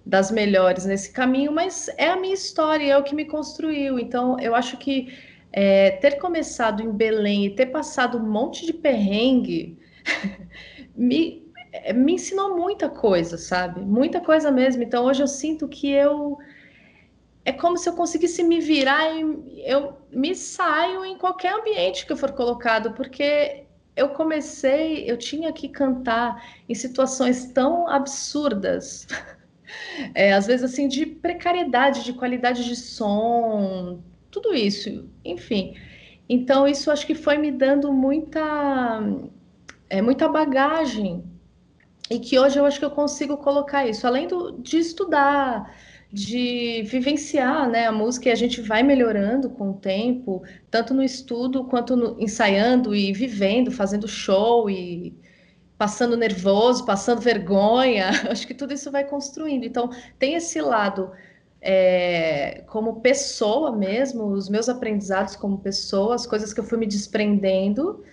das 0.06 0.30
melhores 0.30 0.84
nesse 0.84 1.10
caminho, 1.10 1.50
mas 1.50 1.88
é 1.98 2.08
a 2.08 2.16
minha 2.16 2.32
história, 2.32 2.92
é 2.92 2.96
o 2.96 3.02
que 3.02 3.12
me 3.12 3.24
construiu. 3.24 3.98
Então, 3.98 4.38
eu 4.38 4.54
acho 4.54 4.76
que 4.76 5.12
é, 5.52 5.90
ter 6.02 6.20
começado 6.20 6.80
em 6.80 6.92
Belém 6.92 7.46
e 7.46 7.50
ter 7.56 7.66
passado 7.66 8.18
um 8.18 8.30
monte 8.30 8.64
de 8.64 8.72
perrengue 8.72 9.76
me, 10.94 11.44
me 11.92 12.12
ensinou 12.12 12.56
muita 12.56 12.88
coisa, 12.88 13.36
sabe? 13.36 13.80
Muita 13.80 14.20
coisa 14.20 14.52
mesmo. 14.52 14.84
Então, 14.84 15.04
hoje 15.06 15.24
eu 15.24 15.28
sinto 15.28 15.66
que 15.66 15.90
eu. 15.90 16.38
É 17.44 17.50
como 17.50 17.76
se 17.76 17.88
eu 17.88 17.94
conseguisse 17.94 18.44
me 18.44 18.60
virar 18.60 19.12
e 19.12 19.60
eu 19.66 19.94
me 20.12 20.36
saio 20.36 21.04
em 21.04 21.18
qualquer 21.18 21.52
ambiente 21.52 22.06
que 22.06 22.12
eu 22.12 22.16
for 22.16 22.30
colocado, 22.30 22.92
porque 22.92 23.64
eu 23.94 24.10
comecei, 24.10 25.10
eu 25.10 25.16
tinha 25.16 25.52
que 25.52 25.68
cantar 25.68 26.42
em 26.68 26.74
situações 26.74 27.52
tão 27.52 27.86
absurdas, 27.88 29.06
é, 30.14 30.32
às 30.32 30.46
vezes 30.46 30.72
assim, 30.72 30.88
de 30.88 31.04
precariedade, 31.06 32.04
de 32.04 32.12
qualidade 32.12 32.64
de 32.64 32.76
som, 32.76 34.00
tudo 34.30 34.54
isso, 34.54 35.08
enfim. 35.24 35.76
Então, 36.28 36.66
isso 36.66 36.90
acho 36.90 37.06
que 37.06 37.14
foi 37.14 37.36
me 37.36 37.50
dando 37.50 37.92
muita, 37.92 39.00
é, 39.90 40.00
muita 40.00 40.28
bagagem, 40.28 41.24
e 42.10 42.18
que 42.18 42.38
hoje 42.38 42.58
eu 42.58 42.64
acho 42.64 42.78
que 42.78 42.84
eu 42.84 42.90
consigo 42.90 43.36
colocar 43.36 43.86
isso, 43.86 44.06
além 44.06 44.26
do, 44.26 44.52
de 44.52 44.78
estudar, 44.78 45.74
de 46.12 46.82
vivenciar 46.82 47.68
né, 47.70 47.86
a 47.86 47.92
música 47.92 48.28
e 48.28 48.32
a 48.32 48.34
gente 48.34 48.60
vai 48.60 48.82
melhorando 48.82 49.48
com 49.48 49.70
o 49.70 49.74
tempo, 49.74 50.42
tanto 50.70 50.92
no 50.92 51.02
estudo 51.02 51.64
quanto 51.64 51.96
no, 51.96 52.20
ensaiando 52.20 52.94
e 52.94 53.12
vivendo, 53.12 53.70
fazendo 53.70 54.06
show 54.06 54.68
e 54.68 55.16
passando 55.78 56.16
nervoso, 56.16 56.84
passando 56.84 57.20
vergonha. 57.20 58.10
Acho 58.30 58.46
que 58.46 58.54
tudo 58.54 58.74
isso 58.74 58.90
vai 58.90 59.04
construindo. 59.04 59.64
Então, 59.64 59.88
tem 60.18 60.34
esse 60.34 60.60
lado 60.60 61.10
é, 61.62 62.62
como 62.66 63.00
pessoa 63.00 63.74
mesmo, 63.74 64.26
os 64.26 64.48
meus 64.48 64.68
aprendizados 64.68 65.34
como 65.34 65.58
pessoa, 65.58 66.14
as 66.14 66.26
coisas 66.26 66.52
que 66.52 66.60
eu 66.60 66.64
fui 66.64 66.76
me 66.76 66.86
desprendendo. 66.86 68.04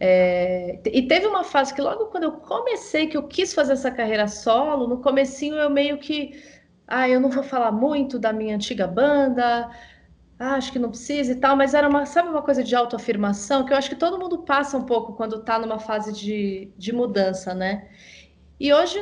É, 0.00 0.78
e 0.84 1.02
teve 1.08 1.26
uma 1.26 1.42
fase 1.44 1.74
que 1.74 1.80
logo 1.80 2.06
quando 2.06 2.24
eu 2.24 2.32
comecei, 2.32 3.06
que 3.06 3.16
eu 3.16 3.22
quis 3.24 3.54
fazer 3.54 3.72
essa 3.72 3.90
carreira 3.90 4.28
solo, 4.28 4.86
no 4.86 4.98
comecinho 4.98 5.56
eu 5.56 5.70
meio 5.70 5.98
que, 5.98 6.40
ah, 6.88 7.08
eu 7.08 7.20
não 7.20 7.30
vou 7.30 7.42
falar 7.42 7.70
muito 7.70 8.18
da 8.18 8.32
minha 8.32 8.56
antiga 8.56 8.86
banda, 8.86 9.70
ah, 10.38 10.54
acho 10.54 10.72
que 10.72 10.78
não 10.78 10.90
precisa 10.90 11.32
e 11.32 11.36
tal, 11.36 11.56
mas 11.56 11.74
era 11.74 11.88
uma, 11.88 12.06
sabe 12.06 12.28
uma 12.28 12.42
coisa 12.42 12.64
de 12.64 12.74
autoafirmação 12.74 13.64
que 13.64 13.72
eu 13.72 13.76
acho 13.76 13.90
que 13.90 13.96
todo 13.96 14.18
mundo 14.18 14.38
passa 14.38 14.76
um 14.76 14.84
pouco 14.84 15.12
quando 15.14 15.36
está 15.36 15.58
numa 15.58 15.78
fase 15.78 16.12
de, 16.12 16.70
de 16.76 16.92
mudança, 16.92 17.54
né? 17.54 17.88
E 18.58 18.72
hoje 18.72 18.98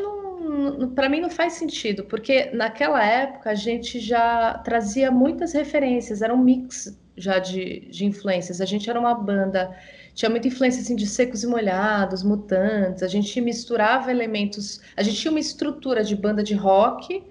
para 0.95 1.09
mim 1.09 1.21
não 1.21 1.31
faz 1.31 1.55
sentido, 1.55 2.05
porque 2.05 2.51
naquela 2.53 3.05
época 3.05 3.51
a 3.51 3.55
gente 3.55 3.99
já 3.99 4.55
trazia 4.59 5.11
muitas 5.11 5.53
referências, 5.53 6.23
era 6.23 6.35
um 6.35 6.39
mix 6.39 6.99
já 7.17 7.39
de, 7.39 7.81
de 7.91 8.05
influências. 8.05 8.61
A 8.61 8.65
gente 8.65 8.89
era 8.89 8.99
uma 9.01 9.15
banda, 9.15 9.75
tinha 10.15 10.31
muita 10.31 10.49
influência 10.49 10.83
assim, 10.83 10.95
de 10.95 11.07
secos 11.07 11.43
e 11.43 11.47
molhados, 11.47 12.23
mutantes, 12.23 13.03
a 13.03 13.09
gente 13.09 13.41
misturava 13.41 14.11
elementos, 14.11 14.81
a 14.97 15.03
gente 15.03 15.17
tinha 15.17 15.31
uma 15.31 15.41
estrutura 15.41 16.05
de 16.05 16.15
banda 16.15 16.43
de 16.43 16.55
rock, 16.55 17.25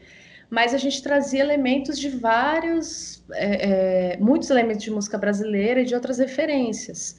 mas 0.49 0.73
a 0.73 0.77
gente 0.77 1.01
trazia 1.01 1.41
elementos 1.41 1.99
de 1.99 2.09
vários, 2.09 3.23
é, 3.33 4.13
é, 4.13 4.17
muitos 4.17 4.49
elementos 4.49 4.83
de 4.83 4.91
música 4.91 5.17
brasileira 5.17 5.81
e 5.81 5.85
de 5.85 5.95
outras 5.95 6.19
referências. 6.19 7.17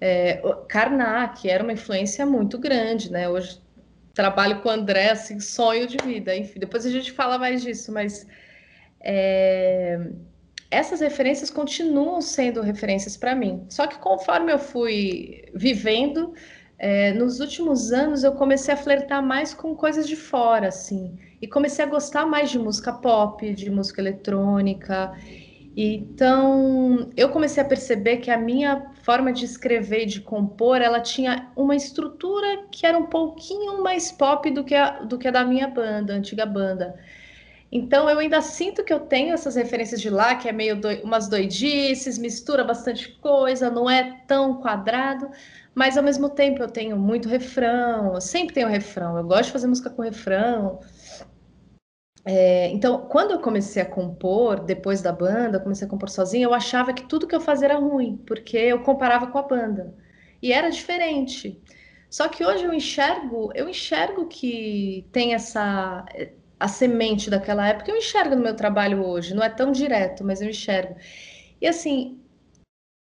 É, 0.00 0.40
Karnak 0.68 1.48
era 1.48 1.62
uma 1.62 1.72
influência 1.72 2.24
muito 2.24 2.58
grande, 2.58 3.10
né? 3.10 3.28
Hoje 3.28 3.60
trabalho 4.14 4.60
com 4.60 4.68
o 4.68 4.72
André, 4.72 5.10
assim, 5.10 5.38
sonho 5.38 5.86
de 5.86 5.96
vida. 6.04 6.34
Enfim, 6.34 6.58
depois 6.58 6.84
a 6.84 6.90
gente 6.90 7.12
fala 7.12 7.38
mais 7.38 7.62
disso, 7.62 7.92
mas 7.92 8.26
é, 9.00 9.98
essas 10.70 11.00
referências 11.00 11.50
continuam 11.50 12.20
sendo 12.20 12.60
referências 12.60 13.16
para 13.16 13.34
mim. 13.34 13.64
Só 13.68 13.86
que 13.86 13.98
conforme 13.98 14.52
eu 14.52 14.58
fui 14.58 15.44
vivendo, 15.54 16.34
é, 16.78 17.12
nos 17.12 17.40
últimos 17.40 17.92
anos 17.92 18.22
eu 18.22 18.32
comecei 18.32 18.72
a 18.72 18.76
flertar 18.76 19.22
mais 19.22 19.52
com 19.52 19.74
coisas 19.74 20.06
de 20.06 20.14
fora, 20.14 20.68
assim, 20.68 21.18
e 21.42 21.48
comecei 21.48 21.84
a 21.84 21.88
gostar 21.88 22.24
mais 22.24 22.50
de 22.50 22.58
música 22.58 22.92
pop, 22.92 23.52
de 23.52 23.70
música 23.70 24.00
eletrônica. 24.00 25.12
Então, 25.76 27.10
eu 27.16 27.28
comecei 27.30 27.62
a 27.62 27.66
perceber 27.66 28.18
que 28.18 28.30
a 28.30 28.36
minha 28.36 28.92
forma 29.02 29.32
de 29.32 29.44
escrever 29.44 30.02
e 30.02 30.06
de 30.06 30.20
compor, 30.20 30.80
ela 30.80 31.00
tinha 31.00 31.50
uma 31.56 31.74
estrutura 31.74 32.64
que 32.70 32.84
era 32.86 32.98
um 32.98 33.06
pouquinho 33.06 33.82
mais 33.82 34.10
pop 34.10 34.50
do 34.50 34.64
que 34.64 34.74
a, 34.74 35.00
do 35.00 35.18
que 35.18 35.28
a 35.28 35.30
da 35.30 35.44
minha 35.44 35.68
banda, 35.68 36.14
antiga 36.14 36.44
banda. 36.46 36.98
Então, 37.70 38.08
eu 38.08 38.18
ainda 38.18 38.40
sinto 38.40 38.82
que 38.82 38.92
eu 38.92 39.00
tenho 39.00 39.34
essas 39.34 39.54
referências 39.54 40.00
de 40.00 40.08
lá, 40.08 40.34
que 40.34 40.48
é 40.48 40.52
meio 40.52 40.80
do, 40.80 40.88
umas 41.04 41.28
doidices, 41.28 42.16
mistura 42.18 42.64
bastante 42.64 43.10
coisa, 43.20 43.70
não 43.70 43.90
é 43.90 44.20
tão 44.26 44.54
quadrado, 44.54 45.30
mas 45.78 45.96
ao 45.96 46.02
mesmo 46.02 46.28
tempo 46.28 46.60
eu 46.60 46.68
tenho 46.68 46.98
muito 46.98 47.28
refrão, 47.28 48.14
eu 48.14 48.20
sempre 48.20 48.52
tenho 48.52 48.66
refrão, 48.66 49.16
eu 49.16 49.22
gosto 49.22 49.44
de 49.44 49.52
fazer 49.52 49.68
música 49.68 49.88
com 49.88 50.02
refrão. 50.02 50.80
É, 52.24 52.68
então, 52.70 53.06
quando 53.06 53.30
eu 53.30 53.38
comecei 53.38 53.80
a 53.80 53.86
compor, 53.86 54.58
depois 54.58 55.00
da 55.00 55.12
banda, 55.12 55.60
comecei 55.60 55.86
a 55.86 55.90
compor 55.90 56.08
sozinha, 56.10 56.44
eu 56.44 56.52
achava 56.52 56.92
que 56.92 57.04
tudo 57.04 57.28
que 57.28 57.34
eu 57.34 57.40
fazia 57.40 57.68
era 57.68 57.78
ruim, 57.78 58.16
porque 58.26 58.56
eu 58.56 58.82
comparava 58.82 59.28
com 59.28 59.38
a 59.38 59.42
banda. 59.42 59.94
E 60.42 60.52
era 60.52 60.68
diferente. 60.68 61.62
Só 62.10 62.26
que 62.28 62.44
hoje 62.44 62.64
eu 62.64 62.74
enxergo, 62.74 63.52
eu 63.54 63.68
enxergo 63.68 64.26
que 64.26 65.06
tem 65.12 65.32
essa 65.32 66.04
a 66.58 66.66
semente 66.66 67.30
daquela 67.30 67.68
época, 67.68 67.92
eu 67.92 67.96
enxergo 67.96 68.34
no 68.34 68.42
meu 68.42 68.56
trabalho 68.56 69.06
hoje, 69.06 69.32
não 69.32 69.44
é 69.44 69.48
tão 69.48 69.70
direto, 69.70 70.24
mas 70.24 70.42
eu 70.42 70.48
enxergo. 70.50 70.96
E 71.60 71.68
assim, 71.68 72.18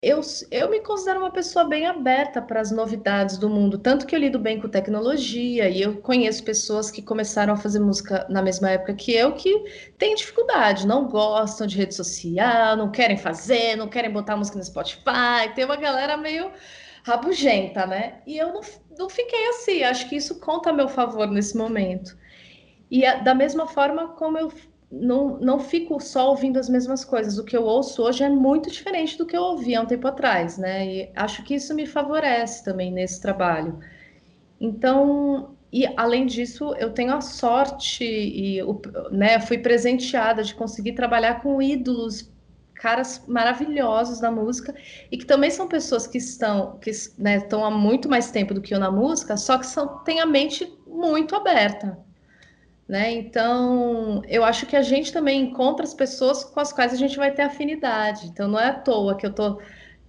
eu, 0.05 0.21
eu 0.51 0.69
me 0.69 0.81
considero 0.81 1.19
uma 1.19 1.31
pessoa 1.31 1.65
bem 1.65 1.87
aberta 1.87 2.39
para 2.39 2.61
as 2.61 2.69
novidades 2.69 3.39
do 3.39 3.49
mundo, 3.49 3.79
tanto 3.79 4.05
que 4.05 4.15
eu 4.15 4.19
lido 4.19 4.37
bem 4.37 4.61
com 4.61 4.69
tecnologia 4.69 5.67
e 5.67 5.81
eu 5.81 5.99
conheço 5.99 6.43
pessoas 6.43 6.91
que 6.91 7.01
começaram 7.01 7.53
a 7.53 7.57
fazer 7.57 7.79
música 7.79 8.23
na 8.29 8.39
mesma 8.39 8.69
época 8.69 8.93
que 8.93 9.11
eu 9.15 9.33
que 9.33 9.51
têm 9.97 10.13
dificuldade, 10.13 10.85
não 10.85 11.07
gostam 11.07 11.65
de 11.65 11.75
rede 11.75 11.95
social, 11.95 12.77
não 12.77 12.91
querem 12.91 13.17
fazer, 13.17 13.75
não 13.75 13.87
querem 13.87 14.11
botar 14.11 14.37
música 14.37 14.59
no 14.59 14.63
Spotify. 14.63 15.51
Tem 15.55 15.65
uma 15.65 15.75
galera 15.75 16.15
meio 16.15 16.51
rabugenta, 17.03 17.87
né? 17.87 18.21
E 18.27 18.37
eu 18.37 18.53
não, 18.53 18.61
não 18.99 19.09
fiquei 19.09 19.47
assim, 19.49 19.81
acho 19.81 20.07
que 20.07 20.17
isso 20.17 20.39
conta 20.39 20.69
a 20.69 20.73
meu 20.73 20.87
favor 20.87 21.25
nesse 21.27 21.57
momento. 21.57 22.15
E 22.91 23.01
da 23.23 23.33
mesma 23.33 23.65
forma 23.65 24.09
como 24.09 24.37
eu 24.37 24.51
não, 24.91 25.39
não 25.39 25.59
fico 25.59 25.99
só 25.99 26.29
ouvindo 26.29 26.59
as 26.59 26.69
mesmas 26.69 27.03
coisas. 27.03 27.37
O 27.37 27.43
que 27.43 27.55
eu 27.57 27.63
ouço 27.63 28.03
hoje 28.03 28.23
é 28.23 28.29
muito 28.29 28.69
diferente 28.71 29.17
do 29.17 29.25
que 29.25 29.35
eu 29.35 29.41
ouvia 29.41 29.79
há 29.79 29.83
um 29.83 29.85
tempo 29.85 30.07
atrás, 30.07 30.57
né? 30.57 30.85
E 30.87 31.11
acho 31.15 31.43
que 31.43 31.55
isso 31.55 31.73
me 31.75 31.85
favorece 31.85 32.63
também 32.63 32.91
nesse 32.91 33.21
trabalho. 33.21 33.79
Então, 34.59 35.55
e 35.71 35.85
além 35.97 36.25
disso, 36.25 36.73
eu 36.77 36.93
tenho 36.93 37.13
a 37.13 37.21
sorte 37.21 38.03
e 38.05 38.59
né, 39.11 39.39
fui 39.39 39.57
presenteada 39.57 40.43
de 40.43 40.55
conseguir 40.55 40.93
trabalhar 40.93 41.41
com 41.41 41.61
ídolos, 41.61 42.31
caras 42.75 43.23
maravilhosos 43.27 44.19
da 44.19 44.31
música 44.31 44.75
e 45.11 45.17
que 45.17 45.25
também 45.25 45.49
são 45.49 45.67
pessoas 45.67 46.05
que 46.07 46.17
estão 46.17 46.77
que 46.79 46.91
né, 47.17 47.37
estão 47.37 47.65
há 47.65 47.71
muito 47.71 48.09
mais 48.09 48.31
tempo 48.31 48.53
do 48.53 48.61
que 48.61 48.73
eu 48.73 48.79
na 48.79 48.91
música, 48.91 49.37
só 49.37 49.57
que 49.57 49.65
são, 49.65 49.99
têm 50.03 50.19
a 50.19 50.25
mente 50.25 50.71
muito 50.87 51.35
aberta. 51.35 52.04
Né? 52.87 53.11
Então, 53.13 54.21
eu 54.27 54.43
acho 54.43 54.65
que 54.67 54.75
a 54.75 54.81
gente 54.81 55.11
também 55.11 55.41
encontra 55.41 55.83
as 55.83 55.93
pessoas 55.93 56.43
com 56.43 56.59
as 56.59 56.71
quais 56.71 56.93
a 56.93 56.97
gente 56.97 57.17
vai 57.17 57.31
ter 57.31 57.41
afinidade. 57.41 58.27
Então, 58.27 58.47
não 58.47 58.59
é 58.59 58.67
à 58.69 58.73
toa 58.73 59.15
que 59.17 59.25
eu 59.25 59.33
tô 59.33 59.59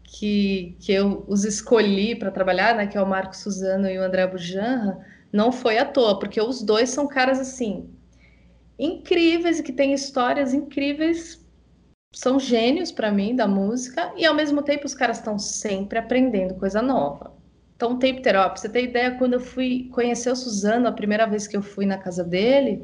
que, 0.04 0.76
que 0.80 0.92
eu 0.92 1.24
os 1.26 1.44
escolhi 1.44 2.14
para 2.14 2.30
trabalhar, 2.30 2.76
né? 2.76 2.86
Que 2.86 2.96
é 2.96 3.02
o 3.02 3.06
Marco 3.06 3.36
Suzano 3.36 3.88
e 3.88 3.98
o 3.98 4.02
André 4.02 4.26
Bujanra, 4.26 4.98
não 5.32 5.50
foi 5.52 5.78
à 5.78 5.84
toa, 5.84 6.18
porque 6.18 6.40
os 6.40 6.62
dois 6.62 6.90
são 6.90 7.08
caras 7.08 7.40
assim 7.40 7.90
incríveis 8.78 9.58
e 9.58 9.62
que 9.62 9.72
têm 9.72 9.92
histórias 9.92 10.52
incríveis, 10.52 11.44
são 12.12 12.38
gênios 12.38 12.92
para 12.92 13.10
mim 13.10 13.34
da 13.34 13.46
música 13.46 14.12
e 14.16 14.24
ao 14.24 14.34
mesmo 14.34 14.62
tempo 14.62 14.86
os 14.86 14.94
caras 14.94 15.18
estão 15.18 15.38
sempre 15.38 15.98
aprendendo 15.98 16.54
coisa 16.54 16.82
nova. 16.82 17.35
Então, 17.76 17.92
o 17.92 17.98
Tape 17.98 18.22
Terop, 18.22 18.58
você 18.58 18.68
tem 18.68 18.84
ideia, 18.86 19.12
quando 19.12 19.34
eu 19.34 19.40
fui 19.40 19.88
conhecer 19.92 20.30
o 20.30 20.36
Suzano, 20.36 20.88
a 20.88 20.92
primeira 20.92 21.26
vez 21.26 21.46
que 21.46 21.56
eu 21.56 21.62
fui 21.62 21.84
na 21.84 21.98
casa 21.98 22.24
dele, 22.24 22.82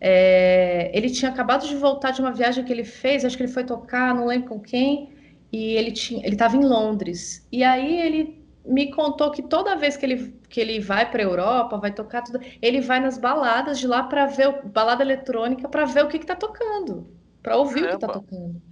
é, 0.00 0.90
ele 0.94 1.10
tinha 1.10 1.30
acabado 1.30 1.66
de 1.66 1.74
voltar 1.76 2.12
de 2.12 2.20
uma 2.20 2.32
viagem 2.32 2.64
que 2.64 2.72
ele 2.72 2.84
fez, 2.84 3.24
acho 3.24 3.36
que 3.36 3.42
ele 3.42 3.52
foi 3.52 3.64
tocar, 3.64 4.14
não 4.14 4.26
lembro 4.26 4.48
com 4.48 4.60
quem, 4.60 5.10
e 5.52 5.74
ele 5.74 5.92
tinha, 5.92 6.24
ele 6.24 6.34
estava 6.34 6.56
em 6.56 6.64
Londres. 6.64 7.46
E 7.50 7.64
aí 7.64 8.00
ele 8.00 8.42
me 8.64 8.92
contou 8.92 9.30
que 9.32 9.42
toda 9.42 9.76
vez 9.76 9.96
que 9.96 10.06
ele, 10.06 10.34
que 10.48 10.60
ele 10.60 10.80
vai 10.80 11.10
para 11.10 11.20
a 11.20 11.24
Europa, 11.24 11.76
vai 11.78 11.92
tocar 11.92 12.22
tudo, 12.22 12.40
ele 12.60 12.80
vai 12.80 13.00
nas 13.00 13.18
baladas 13.18 13.78
de 13.78 13.86
lá 13.86 14.04
para 14.04 14.26
ver 14.26 14.62
balada 14.66 15.02
eletrônica 15.02 15.68
para 15.68 15.84
ver 15.84 16.04
o 16.04 16.08
que 16.08 16.16
está 16.16 16.36
tocando, 16.36 17.06
para 17.42 17.56
ouvir 17.56 17.82
Caramba. 17.82 17.86
o 17.86 17.98
que 17.98 18.04
está 18.04 18.08
tocando. 18.08 18.62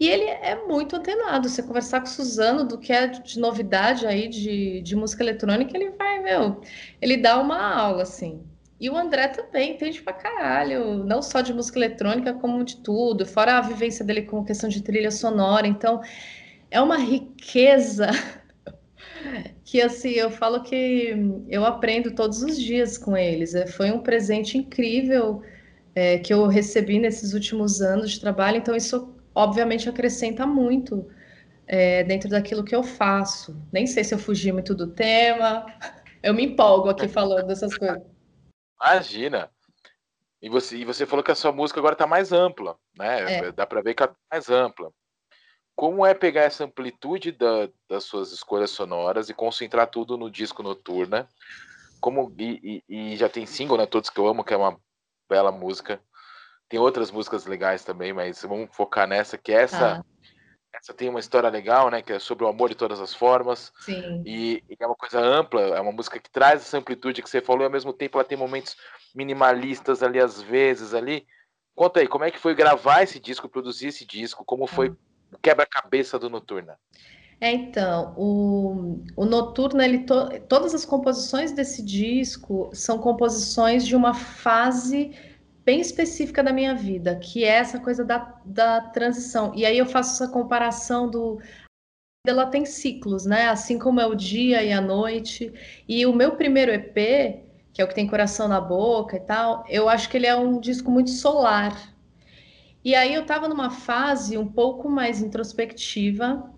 E 0.00 0.08
ele 0.08 0.24
é 0.24 0.56
muito 0.66 0.96
antenado. 0.96 1.46
Você 1.46 1.62
conversar 1.62 2.00
com 2.00 2.06
o 2.06 2.10
Suzano 2.10 2.64
do 2.64 2.78
que 2.78 2.90
é 2.90 3.06
de 3.06 3.38
novidade 3.38 4.06
aí 4.06 4.28
de, 4.28 4.80
de 4.80 4.96
música 4.96 5.22
eletrônica, 5.22 5.76
ele 5.76 5.90
vai, 5.90 6.20
meu, 6.20 6.62
ele 7.02 7.18
dá 7.18 7.38
uma 7.38 7.60
aula, 7.60 8.02
assim. 8.02 8.42
E 8.80 8.88
o 8.88 8.96
André 8.96 9.28
também 9.28 9.74
entende 9.74 10.00
pra 10.00 10.14
caralho, 10.14 11.04
não 11.04 11.20
só 11.20 11.42
de 11.42 11.52
música 11.52 11.78
eletrônica, 11.78 12.32
como 12.32 12.64
de 12.64 12.78
tudo, 12.78 13.26
fora 13.26 13.58
a 13.58 13.60
vivência 13.60 14.02
dele 14.02 14.22
com 14.22 14.42
questão 14.42 14.70
de 14.70 14.82
trilha 14.82 15.10
sonora. 15.10 15.66
Então, 15.66 16.00
é 16.70 16.80
uma 16.80 16.96
riqueza 16.96 18.08
que, 19.66 19.82
assim, 19.82 20.12
eu 20.12 20.30
falo 20.30 20.62
que 20.62 21.14
eu 21.46 21.62
aprendo 21.62 22.14
todos 22.14 22.42
os 22.42 22.58
dias 22.58 22.96
com 22.96 23.14
eles. 23.14 23.54
É, 23.54 23.66
foi 23.66 23.90
um 23.90 24.00
presente 24.00 24.56
incrível 24.56 25.42
é, 25.94 26.18
que 26.18 26.32
eu 26.32 26.46
recebi 26.46 26.98
nesses 26.98 27.34
últimos 27.34 27.82
anos 27.82 28.12
de 28.12 28.20
trabalho, 28.20 28.56
então 28.56 28.74
isso 28.74 29.19
obviamente 29.34 29.88
acrescenta 29.88 30.46
muito 30.46 31.08
é, 31.66 32.02
dentro 32.04 32.28
daquilo 32.28 32.64
que 32.64 32.74
eu 32.74 32.82
faço. 32.82 33.56
Nem 33.72 33.86
sei 33.86 34.02
se 34.04 34.14
eu 34.14 34.18
fugi 34.18 34.52
muito 34.52 34.74
do 34.74 34.86
tema. 34.88 35.66
Eu 36.22 36.34
me 36.34 36.44
empolgo 36.44 36.90
aqui 36.90 37.08
falando 37.08 37.46
dessas 37.46 37.74
coisas. 37.78 38.02
Imagina. 38.78 39.50
E 40.42 40.50
você, 40.50 40.76
e 40.76 40.84
você 40.84 41.06
falou 41.06 41.22
que 41.22 41.30
a 41.30 41.34
sua 41.34 41.50
música 41.50 41.80
agora 41.80 41.94
está 41.94 42.06
mais 42.06 42.30
ampla, 42.30 42.76
né? 42.94 43.38
É. 43.38 43.52
Dá 43.52 43.66
para 43.66 43.80
ver 43.80 43.94
que 43.94 44.02
ela 44.02 44.12
está 44.12 44.22
mais 44.30 44.50
ampla. 44.50 44.92
Como 45.74 46.04
é 46.04 46.12
pegar 46.12 46.42
essa 46.42 46.64
amplitude 46.64 47.32
da, 47.32 47.70
das 47.88 48.04
suas 48.04 48.32
escolhas 48.32 48.70
sonoras 48.70 49.30
e 49.30 49.34
concentrar 49.34 49.86
tudo 49.86 50.18
no 50.18 50.30
disco 50.30 50.62
noturna? 50.62 51.26
Como 52.00 52.34
e, 52.38 52.82
e, 52.86 53.12
e 53.12 53.16
já 53.16 53.30
tem 53.30 53.46
single, 53.46 53.78
né? 53.78 53.86
Todos 53.86 54.10
que 54.10 54.20
eu 54.20 54.26
amo, 54.26 54.44
que 54.44 54.52
é 54.52 54.56
uma 54.58 54.78
bela 55.28 55.50
música. 55.50 56.02
Tem 56.70 56.78
outras 56.78 57.10
músicas 57.10 57.46
legais 57.46 57.82
também, 57.82 58.12
mas 58.12 58.42
vamos 58.42 58.68
focar 58.70 59.06
nessa, 59.08 59.36
que 59.36 59.50
essa, 59.50 59.96
ah. 59.96 60.04
essa 60.72 60.94
tem 60.94 61.08
uma 61.08 61.18
história 61.18 61.50
legal, 61.50 61.90
né? 61.90 62.00
Que 62.00 62.12
é 62.12 62.18
sobre 62.20 62.44
o 62.44 62.48
amor 62.48 62.68
de 62.68 62.76
todas 62.76 63.00
as 63.00 63.12
formas. 63.12 63.72
Sim. 63.80 64.22
E, 64.24 64.62
e, 64.70 64.76
é 64.78 64.86
uma 64.86 64.94
coisa 64.94 65.18
ampla, 65.18 65.60
é 65.60 65.80
uma 65.80 65.90
música 65.90 66.20
que 66.20 66.30
traz 66.30 66.62
essa 66.62 66.78
amplitude 66.78 67.22
que 67.22 67.28
você 67.28 67.40
falou, 67.40 67.62
e 67.62 67.66
ao 67.66 67.72
mesmo 67.72 67.92
tempo 67.92 68.16
ela 68.16 68.24
tem 68.24 68.38
momentos 68.38 68.76
minimalistas 69.12 70.00
ali, 70.00 70.20
às 70.20 70.40
vezes, 70.40 70.94
ali. 70.94 71.26
Conta 71.74 71.98
aí, 71.98 72.06
como 72.06 72.24
é 72.24 72.30
que 72.30 72.38
foi 72.38 72.54
gravar 72.54 73.02
esse 73.02 73.18
disco, 73.18 73.48
produzir 73.48 73.88
esse 73.88 74.06
disco? 74.06 74.44
Como 74.44 74.64
foi 74.68 74.90
ah. 74.90 75.34
o 75.34 75.38
quebra-cabeça 75.38 76.20
do 76.20 76.30
Noturna? 76.30 76.78
É, 77.40 77.50
então, 77.50 78.14
o, 78.16 79.02
o 79.16 79.24
Noturna, 79.24 79.84
ele 79.84 80.00
to, 80.00 80.28
todas 80.48 80.72
as 80.72 80.84
composições 80.84 81.50
desse 81.50 81.82
disco 81.82 82.70
são 82.72 82.98
composições 82.98 83.84
de 83.84 83.96
uma 83.96 84.14
fase 84.14 85.16
bem 85.64 85.80
específica 85.80 86.42
da 86.42 86.52
minha 86.52 86.74
vida, 86.74 87.16
que 87.16 87.44
é 87.44 87.48
essa 87.48 87.78
coisa 87.78 88.04
da, 88.04 88.40
da 88.44 88.80
transição. 88.80 89.52
E 89.54 89.64
aí 89.64 89.76
eu 89.78 89.86
faço 89.86 90.14
essa 90.14 90.32
comparação 90.32 91.08
do. 91.08 91.40
Ela 92.26 92.46
tem 92.46 92.66
ciclos, 92.66 93.24
né? 93.24 93.48
Assim 93.48 93.78
como 93.78 94.00
é 94.00 94.06
o 94.06 94.14
dia 94.14 94.62
e 94.62 94.72
a 94.72 94.80
noite. 94.80 95.52
E 95.88 96.04
o 96.06 96.12
meu 96.12 96.36
primeiro 96.36 96.70
EP, 96.72 96.94
que 97.72 97.80
é 97.80 97.84
o 97.84 97.88
que 97.88 97.94
tem 97.94 98.06
coração 98.06 98.46
na 98.48 98.60
boca 98.60 99.16
e 99.16 99.20
tal, 99.20 99.64
eu 99.68 99.88
acho 99.88 100.08
que 100.08 100.16
ele 100.16 100.26
é 100.26 100.36
um 100.36 100.60
disco 100.60 100.90
muito 100.90 101.10
solar. 101.10 101.94
E 102.84 102.94
aí 102.94 103.14
eu 103.14 103.22
estava 103.22 103.48
numa 103.48 103.70
fase 103.70 104.36
um 104.36 104.46
pouco 104.46 104.88
mais 104.88 105.22
introspectiva, 105.22 106.50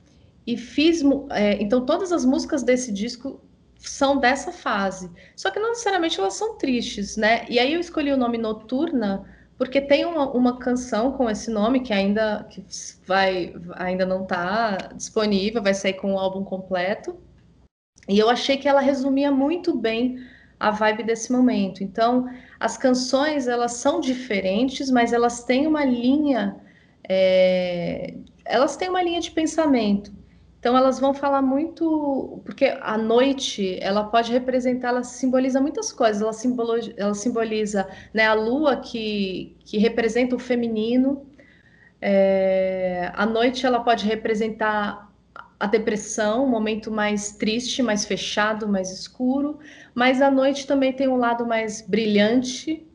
e 0.47 0.57
fiz. 0.57 1.03
É, 1.31 1.63
então, 1.63 1.85
todas 1.85 2.13
as 2.13 2.25
músicas 2.25 2.63
desse 2.63 2.93
disco 2.93 3.41
são 3.89 4.19
dessa 4.19 4.53
fase. 4.53 5.11
Só 5.37 5.51
que 5.51 5.61
não 5.61 5.71
necessariamente 5.71 6.19
elas 6.19 6.35
são 6.35 6.57
tristes, 6.57 7.17
né? 7.17 7.45
E 7.49 7.59
aí 7.59 7.73
eu 7.75 7.81
escolhi 7.81 8.13
o 8.13 8.17
nome 8.17 8.39
Noturna 8.39 9.25
porque 9.59 9.81
tem 9.81 10.05
uma, 10.05 10.31
uma 10.33 10.59
canção 10.59 11.13
com 11.13 11.31
esse 11.31 11.51
nome 11.51 11.81
que 11.81 11.93
ainda 11.93 12.45
que 12.51 12.65
vai 13.07 13.55
ainda 13.75 14.05
não 14.05 14.23
está 14.23 14.77
disponível, 14.95 15.63
vai 15.63 15.75
sair 15.75 15.95
com 15.95 16.15
o 16.15 16.19
álbum 16.19 16.43
completo. 16.43 17.17
E 18.09 18.19
eu 18.19 18.29
achei 18.29 18.57
que 18.57 18.69
ela 18.69 18.81
resumia 18.81 19.31
muito 19.31 19.77
bem 19.77 20.19
a 20.59 20.71
vibe 20.71 21.05
desse 21.05 21.31
momento. 21.33 21.83
Então, 21.83 22.29
as 22.59 22.77
canções 22.77 23.47
elas 23.47 23.75
são 23.75 24.01
diferentes, 24.01 24.91
mas 24.91 25.13
elas 25.13 25.45
têm 25.45 25.67
uma 25.67 25.85
linha, 25.85 26.57
é, 27.09 28.15
elas 28.45 28.77
têm 28.77 28.89
uma 28.89 29.03
linha 29.03 29.21
de 29.21 29.31
pensamento. 29.31 30.13
Então 30.63 30.77
elas 30.77 31.01
vão 31.01 31.13
falar 31.13 31.43
muito, 31.43 32.41
porque 32.45 32.67
a 32.81 32.97
noite 32.97 33.77
ela 33.83 34.05
pode 34.05 34.31
representar, 34.31 34.91
ela 34.91 35.03
simboliza 35.03 35.61
muitas 35.61 35.91
coisas. 35.93 36.23
Ela 36.23 36.33
simboliza, 36.33 36.95
ela 36.97 37.15
simboliza 37.15 37.89
né, 38.15 38.27
a 38.27 38.35
lua 38.35 38.77
que, 38.77 39.57
que 39.65 39.77
representa 39.77 40.37
o 40.37 40.39
feminino. 40.39 41.27
É, 42.01 43.11
a 43.13 43.27
noite 43.27 43.67
ela 43.67 43.81
pode 43.81 44.07
representar 44.07 45.13
a 45.59 45.67
depressão, 45.67 46.45
um 46.45 46.49
momento 46.49 46.93
mais 46.93 47.33
triste, 47.33 47.83
mais 47.83 48.05
fechado, 48.05 48.69
mais 48.69 48.89
escuro. 48.93 49.59
Mas 49.93 50.23
a 50.23 50.31
noite 50.31 50.65
também 50.65 50.93
tem 50.93 51.09
um 51.09 51.17
lado 51.17 51.45
mais 51.45 51.83
brilhante, 51.83 52.87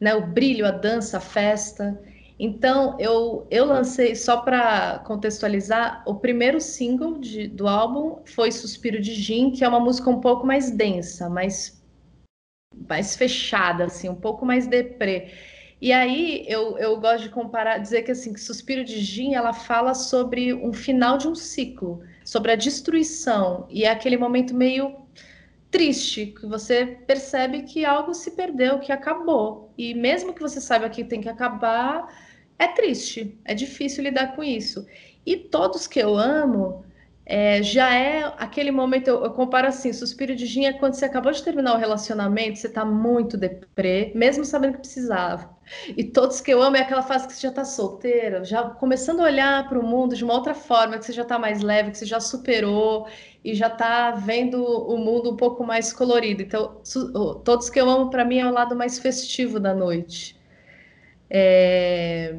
né, 0.00 0.16
o 0.16 0.26
brilho, 0.26 0.66
a 0.66 0.72
dança, 0.72 1.18
a 1.18 1.20
festa. 1.20 1.96
Então, 2.38 2.96
eu, 2.98 3.46
eu 3.50 3.64
lancei, 3.64 4.16
só 4.16 4.38
para 4.38 4.98
contextualizar, 5.00 6.02
o 6.04 6.16
primeiro 6.16 6.60
single 6.60 7.18
de, 7.18 7.46
do 7.46 7.68
álbum 7.68 8.22
foi 8.24 8.50
Suspiro 8.50 9.00
de 9.00 9.14
Gin, 9.14 9.52
que 9.52 9.62
é 9.64 9.68
uma 9.68 9.78
música 9.78 10.10
um 10.10 10.20
pouco 10.20 10.44
mais 10.44 10.70
densa, 10.70 11.28
mais, 11.28 11.80
mais 12.88 13.14
fechada, 13.14 13.84
assim, 13.84 14.08
um 14.08 14.16
pouco 14.16 14.44
mais 14.44 14.66
deprê. 14.66 15.30
E 15.80 15.92
aí 15.92 16.44
eu, 16.48 16.76
eu 16.78 16.98
gosto 16.98 17.24
de 17.24 17.30
comparar, 17.30 17.78
dizer 17.78 18.02
que 18.02 18.10
assim, 18.10 18.32
que 18.32 18.40
Suspiro 18.40 18.84
de 18.84 18.98
Gin 19.00 19.34
ela 19.34 19.52
fala 19.52 19.94
sobre 19.94 20.52
um 20.52 20.72
final 20.72 21.16
de 21.16 21.28
um 21.28 21.34
ciclo, 21.36 22.02
sobre 22.24 22.50
a 22.50 22.56
destruição, 22.56 23.66
e 23.70 23.84
é 23.84 23.90
aquele 23.90 24.16
momento 24.16 24.54
meio 24.54 25.03
triste, 25.74 26.26
que 26.26 26.46
você 26.46 26.86
percebe 26.86 27.62
que 27.62 27.84
algo 27.84 28.14
se 28.14 28.30
perdeu, 28.30 28.78
que 28.78 28.92
acabou. 28.92 29.72
E 29.76 29.92
mesmo 29.92 30.32
que 30.32 30.40
você 30.40 30.60
saiba 30.60 30.88
que 30.88 31.02
tem 31.02 31.20
que 31.20 31.28
acabar, 31.28 32.06
é 32.56 32.68
triste, 32.68 33.36
é 33.44 33.54
difícil 33.54 34.04
lidar 34.04 34.36
com 34.36 34.44
isso. 34.44 34.86
E 35.26 35.36
todos 35.36 35.88
que 35.88 35.98
eu 35.98 36.16
amo, 36.16 36.84
é, 37.26 37.60
já 37.60 37.92
é 37.92 38.22
aquele 38.38 38.70
momento, 38.70 39.08
eu, 39.08 39.24
eu, 39.24 39.32
comparo 39.32 39.66
assim, 39.66 39.92
suspiro 39.92 40.36
de 40.36 40.46
gin 40.46 40.66
é 40.66 40.72
quando 40.72 40.94
você 40.94 41.06
acabou 41.06 41.32
de 41.32 41.42
terminar 41.42 41.74
o 41.74 41.78
relacionamento, 41.78 42.60
você 42.60 42.68
tá 42.68 42.84
muito 42.84 43.36
deprê, 43.36 44.12
mesmo 44.14 44.44
sabendo 44.44 44.74
que 44.74 44.78
precisava. 44.80 45.53
E 45.96 46.04
todos 46.04 46.40
que 46.40 46.52
eu 46.52 46.62
amo 46.62 46.76
é 46.76 46.80
aquela 46.80 47.02
fase 47.02 47.26
que 47.26 47.32
você 47.32 47.40
já 47.40 47.52
tá 47.52 47.64
solteira, 47.64 48.44
já 48.44 48.62
começando 48.62 49.20
a 49.20 49.24
olhar 49.24 49.68
para 49.68 49.78
o 49.78 49.82
mundo 49.82 50.14
de 50.14 50.24
uma 50.24 50.34
outra 50.34 50.54
forma, 50.54 50.98
que 50.98 51.04
você 51.04 51.12
já 51.12 51.24
tá 51.24 51.38
mais 51.38 51.62
leve, 51.62 51.90
que 51.90 51.98
você 51.98 52.06
já 52.06 52.20
superou 52.20 53.08
e 53.42 53.54
já 53.54 53.70
tá 53.70 54.10
vendo 54.12 54.62
o 54.62 54.96
mundo 54.98 55.30
um 55.30 55.36
pouco 55.36 55.64
mais 55.64 55.92
colorido. 55.92 56.42
Então, 56.42 56.80
todos 57.44 57.70
que 57.70 57.80
eu 57.80 57.88
amo 57.88 58.10
para 58.10 58.24
mim 58.24 58.38
é 58.38 58.46
o 58.46 58.52
lado 58.52 58.76
mais 58.76 58.98
festivo 58.98 59.58
da 59.58 59.74
noite. 59.74 60.38
É... 61.30 62.36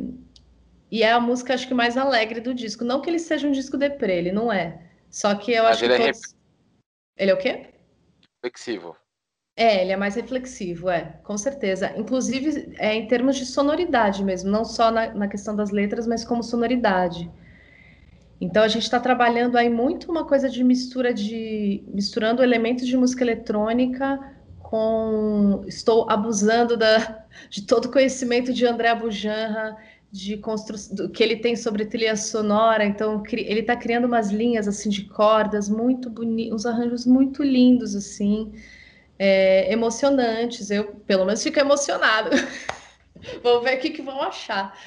E 0.91 1.03
é 1.03 1.11
a 1.11 1.19
música, 1.19 1.53
acho 1.53 1.67
que, 1.67 1.73
mais 1.73 1.97
alegre 1.97 2.39
do 2.39 2.53
disco. 2.53 2.85
Não 2.85 3.01
que 3.01 3.09
ele 3.09 3.19
seja 3.19 3.47
um 3.47 3.51
disco 3.51 3.77
deprê, 3.77 4.17
ele 4.17 4.31
não 4.31 4.53
é. 4.53 4.81
Só 5.09 5.35
que 5.35 5.51
eu 5.51 5.63
Mas 5.63 5.77
acho 5.77 5.85
ele 5.85 5.95
que. 5.95 6.01
É 6.01 6.05
todos... 6.05 6.35
É 7.17 7.23
Ele 7.23 7.31
é 7.31 7.33
o 7.33 7.37
quê? 7.37 7.69
Reflexivo. 8.43 8.95
É, 9.57 9.81
ele 9.81 9.91
é 9.93 9.95
mais 9.97 10.15
reflexivo, 10.15 10.89
é, 10.89 11.17
com 11.23 11.37
certeza. 11.37 11.93
Inclusive, 11.97 12.73
é 12.77 12.93
em 12.93 13.07
termos 13.07 13.37
de 13.37 13.45
sonoridade 13.45 14.23
mesmo, 14.23 14.51
não 14.51 14.65
só 14.65 14.91
na, 14.91 15.13
na 15.13 15.27
questão 15.29 15.55
das 15.55 15.71
letras, 15.71 16.05
mas 16.05 16.25
como 16.25 16.43
sonoridade. 16.43 17.31
Então 18.39 18.63
a 18.63 18.67
gente 18.67 18.83
está 18.83 18.99
trabalhando 18.99 19.57
aí 19.57 19.69
muito 19.69 20.11
uma 20.11 20.25
coisa 20.25 20.49
de 20.49 20.63
mistura 20.63 21.13
de 21.13 21.83
misturando 21.87 22.43
elementos 22.43 22.85
de 22.85 22.97
música 22.97 23.23
eletrônica 23.23 24.19
com 24.59 25.63
estou 25.67 26.09
abusando 26.09 26.75
da, 26.75 27.23
de 27.49 27.61
todo 27.61 27.85
o 27.85 27.91
conhecimento 27.91 28.51
de 28.51 28.65
André 28.65 28.93
Bujanra, 28.93 29.77
de 30.11 30.37
construção 30.37 31.09
que 31.09 31.23
ele 31.23 31.37
tem 31.37 31.55
sobre 31.55 31.85
trilha 31.85 32.15
sonora, 32.15 32.85
então 32.85 33.23
ele 33.31 33.61
está 33.61 33.75
criando 33.75 34.05
umas 34.05 34.31
linhas 34.31 34.67
assim 34.67 34.89
de 34.89 35.05
cordas 35.05 35.69
muito 35.69 36.09
bonitos, 36.09 36.53
uns 36.55 36.65
arranjos 36.65 37.05
muito 37.05 37.43
lindos 37.43 37.95
assim, 37.95 38.51
é, 39.17 39.71
emocionantes. 39.71 40.69
Eu 40.69 40.95
pelo 41.07 41.25
menos 41.25 41.43
fico 41.43 41.59
emocionado. 41.59 42.31
Vamos 43.41 43.63
ver 43.63 43.77
o 43.77 43.79
que, 43.79 43.89
que 43.91 44.01
vão 44.01 44.21
achar. 44.21 44.77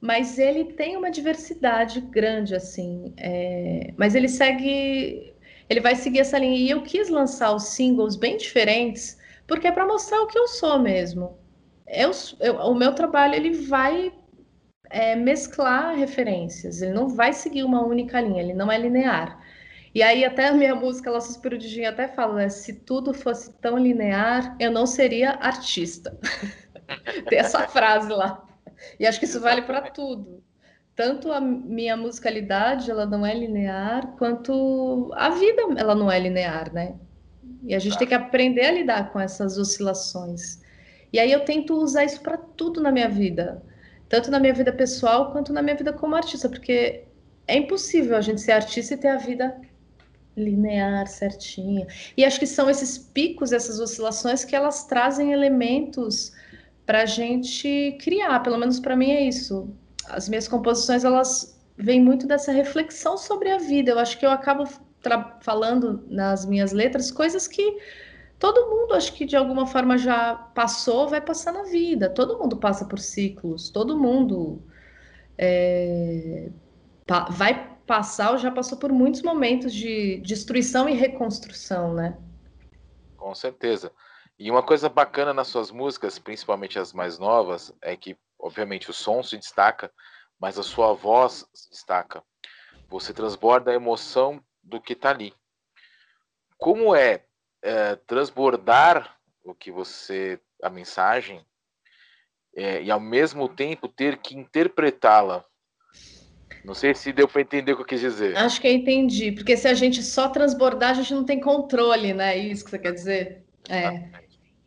Mas 0.00 0.38
ele 0.38 0.64
tem 0.64 0.96
uma 0.96 1.10
diversidade 1.10 2.00
grande 2.00 2.54
assim, 2.54 3.14
é, 3.16 3.94
mas 3.96 4.14
ele 4.14 4.28
segue, 4.28 5.34
ele 5.68 5.80
vai 5.80 5.96
seguir 5.96 6.20
essa 6.20 6.38
linha. 6.38 6.56
E 6.56 6.70
eu 6.70 6.82
quis 6.82 7.08
lançar 7.08 7.54
os 7.54 7.68
singles 7.68 8.16
bem 8.16 8.36
diferentes 8.36 9.18
porque 9.46 9.66
é 9.66 9.72
para 9.72 9.86
mostrar 9.86 10.20
o 10.22 10.26
que 10.26 10.38
eu 10.38 10.48
sou 10.48 10.78
mesmo. 10.78 11.38
Eu, 11.86 12.10
eu, 12.40 12.56
o 12.56 12.74
meu 12.74 12.94
trabalho 12.94 13.34
ele 13.34 13.52
vai 13.66 14.12
é, 14.90 15.14
mesclar 15.14 15.94
referências, 15.96 16.82
ele 16.82 16.92
não 16.92 17.08
vai 17.08 17.32
seguir 17.32 17.62
uma 17.62 17.84
única 17.84 18.20
linha, 18.20 18.42
ele 18.42 18.54
não 18.54 18.70
é 18.70 18.78
linear. 18.78 19.40
E 19.96 20.02
aí 20.02 20.26
até 20.26 20.48
a 20.48 20.52
minha 20.52 20.74
música, 20.74 21.08
ela 21.08 21.22
Suspiro 21.22 21.56
de 21.56 21.68
Gin, 21.68 21.86
até 21.86 22.06
fala, 22.06 22.34
né, 22.34 22.48
se 22.50 22.80
tudo 22.80 23.14
fosse 23.14 23.50
tão 23.62 23.78
linear, 23.78 24.54
eu 24.60 24.70
não 24.70 24.84
seria 24.84 25.30
artista. 25.40 26.14
Tem 27.30 27.38
essa 27.38 27.66
frase 27.66 28.10
lá. 28.10 28.46
E 29.00 29.06
acho 29.06 29.18
que 29.18 29.24
isso 29.24 29.40
vale 29.40 29.62
para 29.62 29.90
tudo. 29.90 30.44
Tanto 30.94 31.32
a 31.32 31.40
minha 31.40 31.96
musicalidade, 31.96 32.90
ela 32.90 33.06
não 33.06 33.24
é 33.24 33.32
linear, 33.32 34.08
quanto 34.18 35.10
a 35.14 35.30
vida, 35.30 35.62
ela 35.78 35.94
não 35.94 36.12
é 36.12 36.18
linear, 36.18 36.70
né? 36.74 36.96
E 37.62 37.74
a 37.74 37.78
gente 37.78 37.94
tá. 37.94 38.00
tem 38.00 38.08
que 38.08 38.14
aprender 38.14 38.66
a 38.66 38.72
lidar 38.72 39.12
com 39.14 39.18
essas 39.18 39.56
oscilações. 39.56 40.60
E 41.10 41.18
aí 41.18 41.32
eu 41.32 41.42
tento 41.46 41.72
usar 41.74 42.04
isso 42.04 42.20
para 42.20 42.36
tudo 42.36 42.82
na 42.82 42.92
minha 42.92 43.08
vida, 43.08 43.62
tanto 44.10 44.30
na 44.30 44.38
minha 44.38 44.52
vida 44.52 44.74
pessoal 44.74 45.32
quanto 45.32 45.54
na 45.54 45.62
minha 45.62 45.74
vida 45.74 45.94
como 45.94 46.14
artista, 46.14 46.50
porque 46.50 47.04
é 47.48 47.56
impossível 47.56 48.14
a 48.14 48.20
gente 48.20 48.42
ser 48.42 48.52
artista 48.52 48.92
e 48.92 48.98
ter 48.98 49.08
a 49.08 49.16
vida 49.16 49.58
linear, 50.36 51.06
certinha. 51.06 51.86
E 52.16 52.24
acho 52.24 52.38
que 52.38 52.46
são 52.46 52.68
esses 52.68 52.98
picos, 52.98 53.52
essas 53.52 53.80
oscilações 53.80 54.44
que 54.44 54.54
elas 54.54 54.84
trazem 54.84 55.32
elementos 55.32 56.32
para 56.84 57.02
a 57.02 57.06
gente 57.06 57.96
criar. 58.00 58.40
Pelo 58.40 58.58
menos 58.58 58.78
para 58.78 58.94
mim 58.94 59.10
é 59.10 59.22
isso. 59.22 59.68
As 60.08 60.28
minhas 60.28 60.46
composições 60.46 61.04
elas 61.04 61.58
vêm 61.76 62.00
muito 62.00 62.26
dessa 62.26 62.52
reflexão 62.52 63.16
sobre 63.16 63.50
a 63.50 63.58
vida. 63.58 63.90
Eu 63.90 63.98
acho 63.98 64.18
que 64.18 64.26
eu 64.26 64.30
acabo 64.30 64.68
falando 65.40 66.04
nas 66.08 66.44
minhas 66.44 66.72
letras 66.72 67.10
coisas 67.10 67.46
que 67.46 67.78
todo 68.38 68.68
mundo, 68.68 68.94
acho 68.94 69.12
que 69.14 69.24
de 69.24 69.36
alguma 69.36 69.66
forma 69.66 69.96
já 69.96 70.34
passou, 70.34 71.08
vai 71.08 71.20
passar 71.20 71.52
na 71.52 71.62
vida. 71.64 72.10
Todo 72.10 72.38
mundo 72.38 72.56
passa 72.56 72.84
por 72.84 72.98
ciclos, 72.98 73.70
todo 73.70 73.98
mundo 73.98 74.60
é, 75.38 76.50
vai 77.30 77.75
passar 77.86 78.32
ou 78.32 78.38
já 78.38 78.50
passou 78.50 78.78
por 78.78 78.92
muitos 78.92 79.22
momentos 79.22 79.72
de 79.72 80.18
destruição 80.18 80.88
e 80.88 80.94
reconstrução, 80.94 81.94
né? 81.94 82.18
Com 83.16 83.34
certeza. 83.34 83.92
E 84.38 84.50
uma 84.50 84.62
coisa 84.62 84.88
bacana 84.88 85.32
nas 85.32 85.48
suas 85.48 85.70
músicas, 85.70 86.18
principalmente 86.18 86.78
as 86.78 86.92
mais 86.92 87.18
novas, 87.18 87.72
é 87.80 87.96
que, 87.96 88.16
obviamente, 88.38 88.90
o 88.90 88.94
som 88.94 89.22
se 89.22 89.38
destaca, 89.38 89.90
mas 90.38 90.58
a 90.58 90.62
sua 90.62 90.92
voz 90.92 91.48
se 91.54 91.70
destaca. 91.70 92.22
Você 92.88 93.14
transborda 93.14 93.70
a 93.70 93.74
emoção 93.74 94.42
do 94.62 94.80
que 94.80 94.92
está 94.92 95.10
ali. 95.10 95.32
Como 96.58 96.94
é, 96.94 97.24
é, 97.62 97.96
transbordar 97.96 99.16
o 99.42 99.54
que 99.54 99.70
você, 99.70 100.40
a 100.62 100.68
mensagem, 100.68 101.44
é, 102.54 102.82
e 102.82 102.90
ao 102.90 103.00
mesmo 103.00 103.48
tempo 103.48 103.88
ter 103.88 104.18
que 104.18 104.34
interpretá-la. 104.36 105.44
Não 106.66 106.74
sei 106.74 106.92
se 106.94 107.12
deu 107.12 107.28
para 107.28 107.42
entender 107.42 107.72
o 107.72 107.76
que 107.76 107.82
eu 107.82 107.86
quis 107.86 108.00
dizer. 108.00 108.36
Acho 108.36 108.60
que 108.60 108.66
eu 108.66 108.72
entendi, 108.72 109.30
porque 109.30 109.56
se 109.56 109.68
a 109.68 109.74
gente 109.74 110.02
só 110.02 110.28
transbordar, 110.28 110.90
a 110.90 110.94
gente 110.94 111.14
não 111.14 111.24
tem 111.24 111.38
controle, 111.38 112.12
né? 112.12 112.36
É 112.36 112.38
isso 112.38 112.64
que 112.64 112.70
você 112.70 112.78
quer 112.78 112.92
dizer? 112.92 113.44
É. 113.68 114.02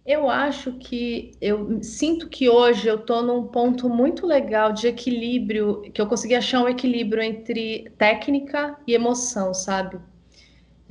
Eu 0.05 0.29
acho 0.29 0.71
que 0.79 1.31
eu 1.41 1.83
sinto 1.83 2.29
que 2.29 2.49
hoje 2.49 2.88
eu 2.88 2.95
estou 2.95 3.21
num 3.21 3.47
ponto 3.47 3.89
muito 3.89 4.25
legal 4.25 4.71
de 4.71 4.88
equilíbrio, 4.88 5.81
que 5.93 6.01
eu 6.01 6.07
consegui 6.07 6.35
achar 6.35 6.63
um 6.63 6.69
equilíbrio 6.69 7.21
entre 7.21 7.91
técnica 7.97 8.77
e 8.88 8.95
emoção, 8.95 9.53
sabe? 9.53 9.99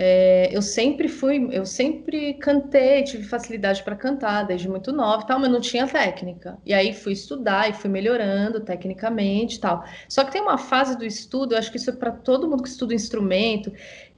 É, 0.00 0.48
eu 0.52 0.62
sempre 0.62 1.08
fui, 1.08 1.48
eu 1.50 1.66
sempre 1.66 2.34
cantei, 2.34 3.02
tive 3.02 3.24
facilidade 3.24 3.82
para 3.82 3.96
cantar 3.96 4.44
desde 4.44 4.68
muito 4.68 4.92
nova, 4.92 5.26
tal, 5.26 5.40
mas 5.40 5.50
não 5.50 5.60
tinha 5.60 5.88
técnica. 5.88 6.56
E 6.64 6.72
aí 6.72 6.94
fui 6.94 7.12
estudar 7.12 7.68
e 7.68 7.72
fui 7.72 7.90
melhorando 7.90 8.60
tecnicamente, 8.60 9.58
tal. 9.58 9.84
Só 10.08 10.22
que 10.22 10.30
tem 10.30 10.40
uma 10.40 10.56
fase 10.56 10.96
do 10.96 11.04
estudo, 11.04 11.54
eu 11.54 11.58
acho 11.58 11.72
que 11.72 11.78
isso 11.78 11.90
é 11.90 11.92
para 11.92 12.12
todo 12.12 12.48
mundo 12.48 12.62
que 12.62 12.68
estuda 12.68 12.94
instrumento, 12.94 13.72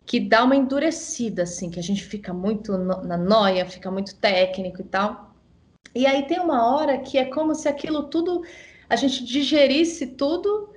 que 0.04 0.20
dá 0.20 0.44
uma 0.44 0.54
endurecida, 0.54 1.44
assim, 1.44 1.70
que 1.70 1.78
a 1.78 1.82
gente 1.82 2.04
fica 2.04 2.32
muito 2.34 2.76
no, 2.76 3.02
na 3.02 3.16
noia, 3.16 3.64
fica 3.64 3.90
muito 3.90 4.14
técnico 4.16 4.82
e 4.82 4.84
tal. 4.84 5.34
E 5.94 6.04
aí 6.06 6.26
tem 6.26 6.38
uma 6.38 6.74
hora 6.74 6.98
que 6.98 7.16
é 7.16 7.24
como 7.24 7.54
se 7.54 7.68
aquilo 7.68 8.02
tudo 8.04 8.42
a 8.88 8.96
gente 8.96 9.24
digerisse 9.24 10.08
tudo 10.08 10.69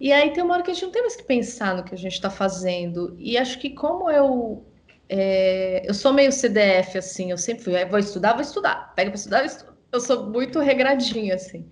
e 0.00 0.12
aí 0.12 0.32
tem 0.32 0.44
uma 0.44 0.54
hora 0.54 0.62
que 0.62 0.70
a 0.70 0.74
gente 0.74 0.84
não 0.84 0.92
tem 0.92 1.02
mais 1.02 1.16
que 1.16 1.24
pensar 1.24 1.74
no 1.74 1.84
que 1.84 1.94
a 1.94 1.98
gente 1.98 2.12
está 2.12 2.30
fazendo. 2.30 3.16
E 3.18 3.36
acho 3.36 3.58
que 3.58 3.70
como 3.70 4.10
eu 4.10 4.64
é, 5.08 5.82
eu 5.88 5.94
sou 5.94 6.12
meio 6.12 6.30
CDF, 6.30 6.98
assim, 6.98 7.30
eu 7.30 7.38
sempre 7.38 7.64
fui, 7.64 7.84
vou 7.86 7.98
estudar, 7.98 8.34
vou 8.34 8.42
estudar, 8.42 8.92
pega 8.94 9.10
para 9.10 9.18
estudar, 9.18 9.40
eu, 9.40 9.46
estudo. 9.46 9.72
eu 9.92 10.00
sou 10.00 10.30
muito 10.30 10.60
regradinha, 10.60 11.34
assim. 11.34 11.66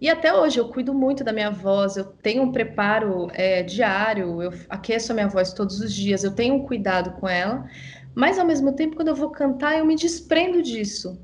E 0.00 0.08
até 0.08 0.32
hoje 0.34 0.58
eu 0.58 0.68
cuido 0.68 0.92
muito 0.94 1.22
da 1.22 1.32
minha 1.32 1.50
voz, 1.50 1.96
eu 1.96 2.04
tenho 2.04 2.42
um 2.42 2.52
preparo 2.52 3.28
é, 3.32 3.62
diário, 3.62 4.42
eu 4.42 4.52
aqueço 4.68 5.12
a 5.12 5.14
minha 5.14 5.28
voz 5.28 5.52
todos 5.52 5.80
os 5.80 5.92
dias, 5.92 6.24
eu 6.24 6.34
tenho 6.34 6.54
um 6.54 6.66
cuidado 6.66 7.12
com 7.20 7.28
ela, 7.28 7.68
mas 8.14 8.38
ao 8.38 8.46
mesmo 8.46 8.72
tempo, 8.72 8.96
quando 8.96 9.08
eu 9.08 9.14
vou 9.14 9.30
cantar, 9.30 9.78
eu 9.78 9.84
me 9.84 9.94
desprendo 9.94 10.62
disso 10.62 11.20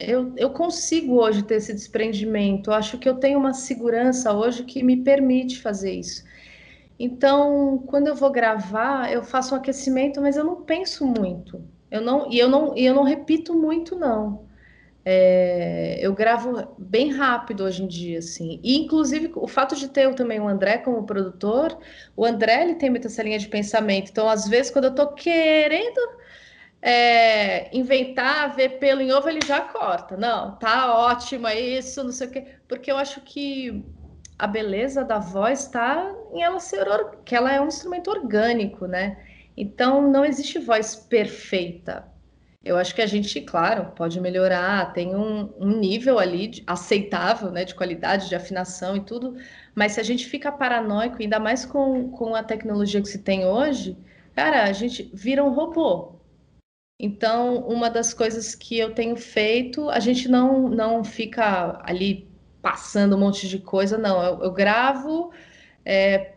eu, 0.00 0.32
eu 0.36 0.50
consigo 0.50 1.14
hoje 1.20 1.42
ter 1.42 1.56
esse 1.56 1.74
desprendimento. 1.74 2.70
Eu 2.70 2.74
acho 2.74 2.98
que 2.98 3.08
eu 3.08 3.16
tenho 3.16 3.38
uma 3.38 3.52
segurança 3.52 4.32
hoje 4.32 4.64
que 4.64 4.82
me 4.82 4.96
permite 4.96 5.60
fazer 5.60 5.92
isso. 5.92 6.24
Então, 6.98 7.82
quando 7.86 8.08
eu 8.08 8.14
vou 8.14 8.30
gravar, 8.30 9.12
eu 9.12 9.22
faço 9.22 9.54
um 9.54 9.58
aquecimento, 9.58 10.20
mas 10.20 10.36
eu 10.36 10.44
não 10.44 10.62
penso 10.62 11.06
muito. 11.06 11.62
Eu 11.90 12.00
não, 12.02 12.30
e 12.30 12.38
eu 12.38 12.48
não, 12.48 12.76
e 12.76 12.84
eu 12.84 12.94
não 12.94 13.02
repito 13.02 13.54
muito, 13.54 13.96
não. 13.96 14.44
É, 15.04 15.98
eu 16.00 16.12
gravo 16.12 16.74
bem 16.78 17.10
rápido 17.10 17.64
hoje 17.64 17.82
em 17.82 17.86
dia, 17.86 18.18
assim. 18.18 18.60
E, 18.62 18.76
inclusive, 18.76 19.32
o 19.34 19.48
fato 19.48 19.74
de 19.74 19.88
ter 19.88 20.04
eu 20.04 20.14
também 20.14 20.40
o 20.40 20.48
André 20.48 20.78
como 20.78 21.06
produtor, 21.06 21.76
o 22.16 22.24
André 22.24 22.62
ele 22.62 22.74
tem 22.74 22.90
muita 22.90 23.08
essa 23.08 23.22
linha 23.22 23.38
de 23.38 23.48
pensamento. 23.48 24.10
Então, 24.10 24.28
às 24.28 24.46
vezes, 24.46 24.70
quando 24.70 24.86
eu 24.86 24.94
tô 24.94 25.08
querendo 25.14 26.19
é, 26.82 27.76
inventar, 27.76 28.54
ver 28.54 28.78
pelo 28.78 29.00
em 29.00 29.12
ovo, 29.12 29.28
ele 29.28 29.40
já 29.46 29.60
corta. 29.60 30.16
Não, 30.16 30.56
tá 30.56 30.94
ótimo 30.94 31.46
é 31.46 31.58
isso, 31.58 32.02
não 32.02 32.12
sei 32.12 32.26
o 32.26 32.30
quê. 32.30 32.46
Porque 32.68 32.90
eu 32.90 32.96
acho 32.96 33.20
que 33.20 33.84
a 34.38 34.46
beleza 34.46 35.04
da 35.04 35.18
voz 35.18 35.60
está 35.64 36.14
em 36.32 36.42
ela 36.42 36.58
ser 36.58 36.86
que 37.24 37.34
ela 37.34 37.52
é 37.52 37.60
um 37.60 37.68
instrumento 37.68 38.10
orgânico, 38.10 38.86
né? 38.86 39.18
Então 39.56 40.10
não 40.10 40.24
existe 40.24 40.58
voz 40.58 40.96
perfeita. 40.96 42.08
Eu 42.62 42.76
acho 42.76 42.94
que 42.94 43.00
a 43.00 43.06
gente, 43.06 43.40
claro, 43.40 43.92
pode 43.92 44.20
melhorar, 44.20 44.92
tem 44.92 45.14
um, 45.16 45.50
um 45.58 45.78
nível 45.78 46.18
ali 46.18 46.46
de, 46.46 46.62
aceitável, 46.66 47.50
né, 47.50 47.64
de 47.64 47.74
qualidade, 47.74 48.28
de 48.28 48.34
afinação 48.34 48.96
e 48.96 49.00
tudo, 49.00 49.34
mas 49.74 49.92
se 49.92 50.00
a 50.00 50.02
gente 50.02 50.26
fica 50.26 50.52
paranoico, 50.52 51.16
ainda 51.20 51.38
mais 51.40 51.64
com, 51.64 52.10
com 52.10 52.34
a 52.34 52.42
tecnologia 52.42 53.00
que 53.00 53.08
se 53.08 53.18
tem 53.18 53.46
hoje, 53.46 53.96
cara, 54.34 54.64
a 54.64 54.72
gente 54.72 55.10
vira 55.14 55.42
um 55.42 55.50
robô. 55.54 56.19
Então, 57.02 57.66
uma 57.66 57.88
das 57.88 58.12
coisas 58.12 58.54
que 58.54 58.78
eu 58.78 58.94
tenho 58.94 59.16
feito, 59.16 59.88
a 59.88 59.98
gente 59.98 60.28
não, 60.28 60.68
não 60.68 61.02
fica 61.02 61.80
ali 61.82 62.28
passando 62.60 63.16
um 63.16 63.18
monte 63.18 63.48
de 63.48 63.58
coisa, 63.58 63.96
não. 63.96 64.22
Eu, 64.22 64.44
eu 64.44 64.52
gravo, 64.52 65.32
é, 65.82 66.34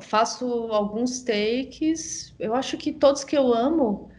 faço 0.00 0.44
alguns 0.72 1.22
takes. 1.22 2.34
Eu 2.36 2.52
acho 2.52 2.76
que 2.76 2.92
todos 2.92 3.22
que 3.22 3.38
eu 3.38 3.54
amo. 3.54 4.10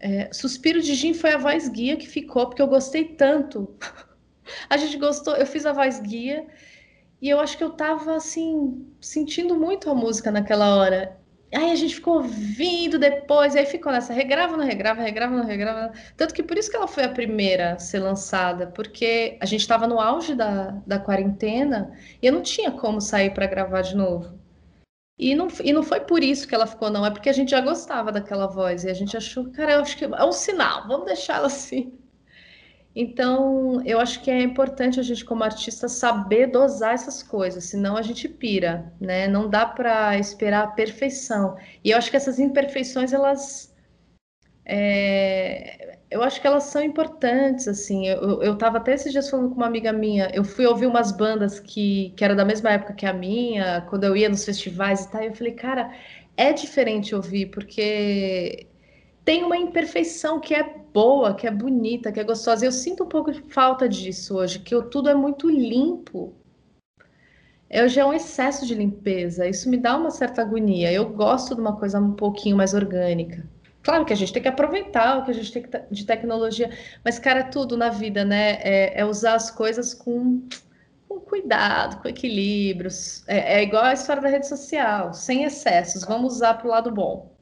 É, 0.00 0.28
Suspiro 0.32 0.82
de 0.82 0.94
Jim 0.96 1.14
foi 1.14 1.32
a 1.32 1.38
voz 1.38 1.68
guia 1.68 1.96
que 1.96 2.08
ficou, 2.08 2.46
porque 2.46 2.60
eu 2.60 2.66
gostei 2.66 3.04
tanto. 3.04 3.72
a 4.68 4.76
gente 4.76 4.98
gostou, 4.98 5.36
eu 5.36 5.46
fiz 5.46 5.64
a 5.64 5.72
voz 5.72 6.00
guia 6.00 6.44
e 7.22 7.28
eu 7.28 7.38
acho 7.38 7.56
que 7.56 7.62
eu 7.62 7.70
tava 7.70 8.16
assim, 8.16 8.84
sentindo 9.00 9.54
muito 9.54 9.88
a 9.88 9.94
música 9.94 10.32
naquela 10.32 10.74
hora. 10.76 11.16
Aí 11.54 11.70
a 11.70 11.74
gente 11.76 11.94
ficou 11.94 12.16
ouvindo 12.16 12.98
depois, 12.98 13.54
aí 13.54 13.64
ficou 13.64 13.92
nessa, 13.92 14.12
regrava, 14.12 14.56
não 14.56 14.64
regrava, 14.64 15.02
regrava, 15.02 15.36
não 15.36 15.44
regrava. 15.44 15.92
Tanto 16.16 16.34
que 16.34 16.42
por 16.42 16.58
isso 16.58 16.70
que 16.70 16.76
ela 16.76 16.88
foi 16.88 17.04
a 17.04 17.08
primeira 17.08 17.74
a 17.74 17.78
ser 17.78 18.00
lançada, 18.00 18.66
porque 18.68 19.38
a 19.40 19.46
gente 19.46 19.60
estava 19.60 19.86
no 19.86 20.00
auge 20.00 20.34
da, 20.34 20.72
da 20.86 20.98
quarentena 20.98 21.96
e 22.20 22.26
eu 22.26 22.32
não 22.32 22.42
tinha 22.42 22.72
como 22.72 23.00
sair 23.00 23.32
para 23.32 23.46
gravar 23.46 23.82
de 23.82 23.94
novo. 23.96 24.38
E 25.18 25.34
não, 25.34 25.48
e 25.62 25.72
não 25.72 25.82
foi 25.82 26.00
por 26.00 26.24
isso 26.24 26.46
que 26.48 26.54
ela 26.54 26.66
ficou, 26.66 26.90
não, 26.90 27.06
é 27.06 27.10
porque 27.10 27.28
a 27.28 27.32
gente 27.32 27.52
já 27.52 27.60
gostava 27.60 28.10
daquela 28.10 28.48
voz 28.48 28.84
e 28.84 28.90
a 28.90 28.94
gente 28.94 29.16
achou, 29.16 29.50
cara, 29.52 29.74
eu 29.74 29.80
acho 29.80 29.96
que 29.96 30.04
é 30.04 30.24
um 30.24 30.32
sinal, 30.32 30.88
vamos 30.88 31.06
deixar 31.06 31.36
ela 31.36 31.46
assim. 31.46 31.92
Então, 32.96 33.82
eu 33.84 33.98
acho 33.98 34.22
que 34.22 34.30
é 34.30 34.40
importante 34.42 35.00
a 35.00 35.02
gente, 35.02 35.24
como 35.24 35.42
artista, 35.42 35.88
saber 35.88 36.46
dosar 36.46 36.94
essas 36.94 37.22
coisas, 37.22 37.64
senão 37.64 37.96
a 37.96 38.02
gente 38.02 38.28
pira, 38.28 38.92
né? 39.00 39.26
Não 39.26 39.48
dá 39.50 39.66
para 39.66 40.16
esperar 40.18 40.64
a 40.64 40.68
perfeição. 40.68 41.56
E 41.82 41.90
eu 41.90 41.98
acho 41.98 42.08
que 42.10 42.16
essas 42.16 42.38
imperfeições, 42.38 43.12
elas. 43.12 43.74
É... 44.66 45.98
eu 46.10 46.22
acho 46.22 46.40
que 46.40 46.46
elas 46.46 46.64
são 46.64 46.82
importantes, 46.82 47.66
assim. 47.68 48.06
Eu, 48.08 48.42
eu 48.42 48.56
tava 48.56 48.78
até 48.78 48.94
esses 48.94 49.12
dias 49.12 49.28
falando 49.28 49.50
com 49.50 49.56
uma 49.56 49.66
amiga 49.66 49.92
minha, 49.92 50.30
eu 50.32 50.44
fui 50.44 50.64
ouvir 50.66 50.86
umas 50.86 51.10
bandas 51.12 51.58
que, 51.60 52.12
que 52.16 52.24
eram 52.24 52.36
da 52.36 52.44
mesma 52.44 52.70
época 52.72 52.94
que 52.94 53.06
a 53.06 53.12
minha, 53.12 53.82
quando 53.90 54.04
eu 54.04 54.16
ia 54.16 54.28
nos 54.28 54.44
festivais 54.44 55.04
e 55.04 55.10
tal, 55.10 55.22
e 55.22 55.26
eu 55.26 55.34
falei, 55.34 55.52
cara, 55.54 55.92
é 56.36 56.52
diferente 56.52 57.14
ouvir, 57.14 57.46
porque 57.46 58.68
tem 59.24 59.42
uma 59.42 59.56
imperfeição 59.56 60.38
que 60.38 60.54
é 60.54 60.62
boa, 60.92 61.34
que 61.34 61.46
é 61.46 61.50
bonita, 61.50 62.12
que 62.12 62.20
é 62.20 62.24
gostosa. 62.24 62.66
Eu 62.66 62.72
sinto 62.72 63.04
um 63.04 63.08
pouco 63.08 63.32
de 63.32 63.40
falta 63.40 63.88
disso 63.88 64.36
hoje, 64.36 64.58
que 64.58 64.80
tudo 64.84 65.08
é 65.08 65.14
muito 65.14 65.48
limpo. 65.48 66.34
Hoje 67.70 67.98
é 67.98 68.04
um 68.04 68.12
excesso 68.12 68.66
de 68.66 68.74
limpeza. 68.74 69.48
Isso 69.48 69.68
me 69.70 69.78
dá 69.78 69.96
uma 69.96 70.10
certa 70.10 70.42
agonia. 70.42 70.92
Eu 70.92 71.08
gosto 71.08 71.54
de 71.54 71.60
uma 71.60 71.76
coisa 71.76 71.98
um 71.98 72.12
pouquinho 72.12 72.56
mais 72.56 72.74
orgânica. 72.74 73.48
Claro 73.82 74.04
que 74.04 74.12
a 74.12 74.16
gente 74.16 74.32
tem 74.32 74.42
que 74.42 74.48
aproveitar 74.48 75.18
o 75.18 75.24
que 75.24 75.30
a 75.30 75.34
gente 75.34 75.52
tem 75.52 75.64
de 75.90 76.06
tecnologia, 76.06 76.70
mas, 77.04 77.18
cara, 77.18 77.44
tudo 77.44 77.76
na 77.76 77.90
vida, 77.90 78.24
né? 78.24 78.58
É, 78.62 79.00
é 79.00 79.04
usar 79.04 79.34
as 79.34 79.50
coisas 79.50 79.92
com, 79.92 80.46
com 81.08 81.20
cuidado, 81.20 82.00
com 82.00 82.08
equilíbrios. 82.08 83.26
É, 83.26 83.58
é 83.58 83.62
igual 83.62 83.84
a 83.84 83.92
história 83.92 84.22
da 84.22 84.28
rede 84.28 84.48
social, 84.48 85.12
sem 85.12 85.44
excessos. 85.44 86.04
Vamos 86.04 86.34
usar 86.34 86.54
para 86.54 86.66
o 86.66 86.70
lado 86.70 86.90
bom. 86.90 87.34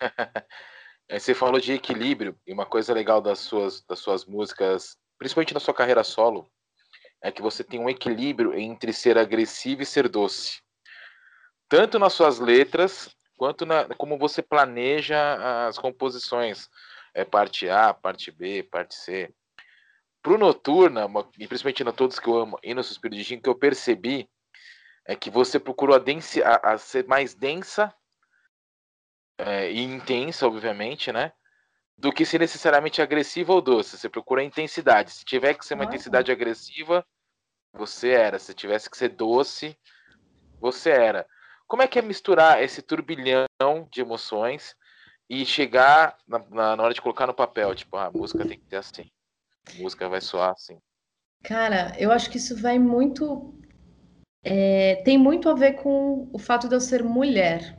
É, 1.08 1.18
você 1.18 1.34
falou 1.34 1.60
de 1.60 1.72
equilíbrio, 1.72 2.36
e 2.46 2.52
uma 2.52 2.66
coisa 2.66 2.92
legal 2.92 3.20
das 3.20 3.38
suas, 3.38 3.80
das 3.82 4.00
suas 4.00 4.24
músicas, 4.24 4.96
principalmente 5.18 5.54
na 5.54 5.60
sua 5.60 5.74
carreira 5.74 6.02
solo, 6.02 6.50
é 7.22 7.30
que 7.30 7.42
você 7.42 7.62
tem 7.62 7.78
um 7.78 7.88
equilíbrio 7.88 8.54
entre 8.54 8.92
ser 8.92 9.16
agressivo 9.16 9.82
e 9.82 9.86
ser 9.86 10.08
doce. 10.08 10.60
Tanto 11.68 11.98
nas 11.98 12.12
suas 12.12 12.38
letras, 12.38 13.16
quanto 13.36 13.64
na, 13.64 13.84
como 13.96 14.18
você 14.18 14.42
planeja 14.42 15.66
as 15.66 15.78
composições. 15.78 16.68
É 17.14 17.24
parte 17.24 17.68
A, 17.68 17.94
parte 17.94 18.30
B, 18.30 18.62
parte 18.62 18.94
C. 18.94 19.32
Pro 20.22 20.36
Noturna, 20.36 21.06
e 21.38 21.46
principalmente 21.46 21.84
na 21.84 21.92
Todos 21.92 22.18
que 22.18 22.28
eu 22.28 22.36
amo 22.36 22.58
e 22.62 22.74
no 22.74 22.82
Suspiro 22.82 23.14
de 23.14 23.22
Gin, 23.22 23.40
que 23.40 23.48
eu 23.48 23.54
percebi 23.54 24.28
é 25.06 25.14
que 25.14 25.30
você 25.30 25.58
procurou 25.58 25.94
a, 25.94 26.00
densi, 26.00 26.42
a, 26.42 26.56
a 26.56 26.78
ser 26.78 27.06
mais 27.06 27.32
densa 27.32 27.94
é, 29.38 29.70
e 29.70 29.82
intensa, 29.82 30.46
obviamente, 30.46 31.12
né? 31.12 31.32
Do 31.96 32.12
que 32.12 32.24
ser 32.24 32.40
necessariamente 32.40 33.00
agressiva 33.00 33.52
ou 33.52 33.60
doce. 33.60 33.96
Você 33.96 34.08
procura 34.08 34.42
intensidade. 34.42 35.10
Se 35.10 35.24
tiver 35.24 35.54
que 35.54 35.64
ser 35.64 35.74
uma 35.74 35.84
intensidade 35.84 36.30
agressiva, 36.30 37.04
você 37.72 38.10
era. 38.10 38.38
Se 38.38 38.54
tivesse 38.54 38.90
que 38.90 38.96
ser 38.96 39.10
doce, 39.10 39.76
você 40.60 40.90
era. 40.90 41.26
Como 41.66 41.82
é 41.82 41.88
que 41.88 41.98
é 41.98 42.02
misturar 42.02 42.62
esse 42.62 42.82
turbilhão 42.82 43.46
de 43.90 44.00
emoções 44.00 44.76
e 45.28 45.44
chegar 45.44 46.16
na, 46.26 46.38
na, 46.50 46.76
na 46.76 46.82
hora 46.82 46.94
de 46.94 47.02
colocar 47.02 47.26
no 47.26 47.34
papel? 47.34 47.74
Tipo, 47.74 47.96
ah, 47.96 48.06
a 48.06 48.10
música 48.10 48.46
tem 48.46 48.58
que 48.58 48.66
ter 48.66 48.76
assim. 48.76 49.10
A 49.74 49.82
música 49.82 50.08
vai 50.08 50.20
soar 50.20 50.50
assim. 50.50 50.78
Cara, 51.42 51.94
eu 51.98 52.12
acho 52.12 52.30
que 52.30 52.38
isso 52.38 52.56
vai 52.60 52.78
muito. 52.78 53.54
É, 54.44 54.96
tem 55.04 55.18
muito 55.18 55.48
a 55.48 55.54
ver 55.54 55.74
com 55.74 56.28
o 56.32 56.38
fato 56.38 56.68
de 56.68 56.74
eu 56.74 56.80
ser 56.80 57.02
mulher 57.02 57.76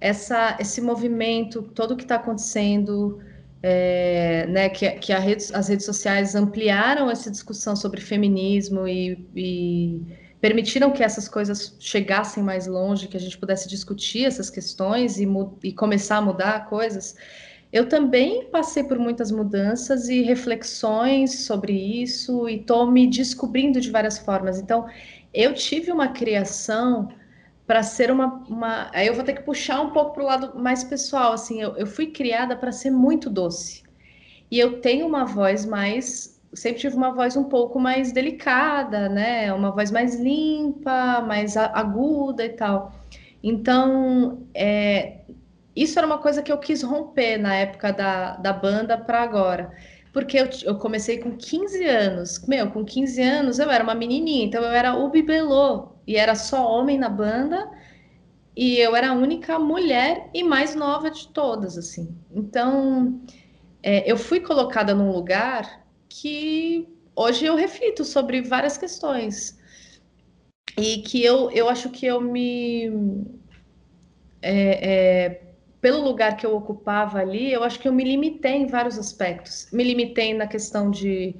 essa, 0.00 0.56
esse 0.60 0.80
movimento, 0.80 1.62
todo 1.62 1.96
que 1.96 2.02
está 2.02 2.16
acontecendo, 2.16 3.20
é, 3.62 4.46
né, 4.48 4.68
que, 4.68 4.90
que 4.92 5.14
rede, 5.14 5.46
as 5.54 5.68
redes 5.68 5.86
sociais 5.86 6.34
ampliaram 6.34 7.10
essa 7.10 7.30
discussão 7.30 7.74
sobre 7.74 8.00
feminismo 8.00 8.86
e, 8.86 9.26
e, 9.34 10.02
permitiram 10.40 10.90
que 10.90 11.02
essas 11.02 11.26
coisas 11.26 11.74
chegassem 11.80 12.42
mais 12.42 12.66
longe, 12.66 13.08
que 13.08 13.16
a 13.16 13.20
gente 13.20 13.38
pudesse 13.38 13.66
discutir 13.66 14.26
essas 14.26 14.50
questões 14.50 15.18
e, 15.18 15.26
e 15.62 15.72
começar 15.72 16.18
a 16.18 16.20
mudar 16.20 16.66
coisas. 16.66 17.16
Eu 17.72 17.88
também 17.88 18.44
passei 18.50 18.84
por 18.84 18.98
muitas 18.98 19.30
mudanças 19.30 20.08
e 20.10 20.20
reflexões 20.20 21.46
sobre 21.46 21.72
isso 21.72 22.46
e 22.48 22.56
estou 22.56 22.90
me 22.90 23.06
descobrindo 23.06 23.80
de 23.80 23.90
várias 23.90 24.18
formas. 24.18 24.60
Então, 24.60 24.86
eu 25.32 25.54
tive 25.54 25.90
uma 25.90 26.08
criação 26.08 27.08
para 27.66 27.82
ser 27.82 28.10
uma, 28.10 28.42
uma. 28.48 28.90
Aí 28.92 29.06
eu 29.06 29.14
vou 29.14 29.24
ter 29.24 29.34
que 29.34 29.42
puxar 29.42 29.80
um 29.80 29.90
pouco 29.90 30.12
para 30.12 30.22
o 30.22 30.26
lado 30.26 30.58
mais 30.58 30.84
pessoal. 30.84 31.32
Assim, 31.32 31.60
eu, 31.62 31.76
eu 31.76 31.86
fui 31.86 32.08
criada 32.08 32.56
para 32.56 32.72
ser 32.72 32.90
muito 32.90 33.30
doce. 33.30 33.82
E 34.50 34.58
eu 34.58 34.80
tenho 34.80 35.06
uma 35.06 35.24
voz 35.24 35.64
mais. 35.64 36.40
Sempre 36.52 36.82
tive 36.82 36.96
uma 36.96 37.12
voz 37.12 37.36
um 37.36 37.44
pouco 37.44 37.80
mais 37.80 38.12
delicada, 38.12 39.08
né? 39.08 39.52
Uma 39.52 39.72
voz 39.72 39.90
mais 39.90 40.14
limpa, 40.16 41.20
mais 41.22 41.56
aguda 41.56 42.44
e 42.44 42.50
tal. 42.50 42.94
Então, 43.42 44.46
é, 44.54 45.20
isso 45.74 45.98
era 45.98 46.06
uma 46.06 46.18
coisa 46.18 46.42
que 46.42 46.52
eu 46.52 46.58
quis 46.58 46.82
romper 46.82 47.38
na 47.38 47.54
época 47.56 47.92
da, 47.92 48.36
da 48.36 48.52
banda 48.52 48.96
para 48.96 49.22
agora. 49.22 49.72
Porque 50.12 50.38
eu, 50.38 50.48
eu, 50.64 50.78
comecei 50.78 51.18
com 51.18 51.36
15 51.36 51.84
anos. 51.84 52.46
Meu, 52.46 52.70
com 52.70 52.84
15 52.84 53.20
anos 53.20 53.58
eu 53.58 53.68
era 53.70 53.82
uma 53.82 53.94
menininha, 53.94 54.44
então 54.44 54.62
eu 54.62 54.70
era 54.70 54.94
o 54.94 55.10
bibelô 55.10 55.93
e 56.06 56.16
era 56.16 56.34
só 56.34 56.70
homem 56.70 56.98
na 56.98 57.08
banda 57.08 57.70
e 58.56 58.78
eu 58.78 58.94
era 58.94 59.10
a 59.10 59.14
única 59.14 59.58
mulher 59.58 60.28
e 60.32 60.42
mais 60.42 60.74
nova 60.74 61.10
de 61.10 61.28
todas, 61.28 61.76
assim. 61.76 62.16
Então, 62.30 63.20
é, 63.82 64.10
eu 64.10 64.16
fui 64.16 64.40
colocada 64.40 64.94
num 64.94 65.10
lugar 65.10 65.84
que 66.08 66.88
hoje 67.16 67.44
eu 67.44 67.56
reflito 67.56 68.04
sobre 68.04 68.42
várias 68.42 68.78
questões 68.78 69.58
e 70.78 70.98
que 70.98 71.24
eu, 71.24 71.50
eu 71.50 71.68
acho 71.68 71.90
que 71.90 72.06
eu 72.06 72.20
me 72.20 72.90
é, 74.40 74.92
é, 74.92 75.40
pelo 75.80 76.00
lugar 76.02 76.36
que 76.36 76.46
eu 76.46 76.54
ocupava 76.56 77.18
ali, 77.18 77.52
eu 77.52 77.62
acho 77.64 77.78
que 77.80 77.88
eu 77.88 77.92
me 77.92 78.04
limitei 78.04 78.54
em 78.56 78.66
vários 78.66 78.98
aspectos. 78.98 79.68
Me 79.72 79.82
limitei 79.82 80.32
na 80.32 80.46
questão 80.46 80.90
de 80.90 81.34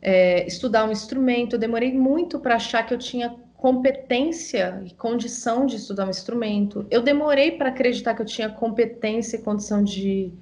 é, 0.00 0.46
estudar 0.46 0.86
um 0.88 0.92
instrumento, 0.92 1.56
eu 1.56 1.58
demorei 1.58 1.92
muito 1.92 2.38
para 2.38 2.54
achar 2.54 2.84
que 2.86 2.94
eu 2.94 2.98
tinha 2.98 3.34
competência 3.56 4.82
e 4.84 4.94
condição 4.94 5.66
de 5.66 5.76
estudar 5.76 6.06
um 6.06 6.10
instrumento. 6.10 6.86
Eu 6.90 7.02
demorei 7.02 7.52
para 7.52 7.70
acreditar 7.70 8.14
que 8.14 8.22
eu 8.22 8.26
tinha 8.26 8.48
competência 8.48 9.36
e 9.36 9.42
condição 9.42 9.82
de, 9.82 10.32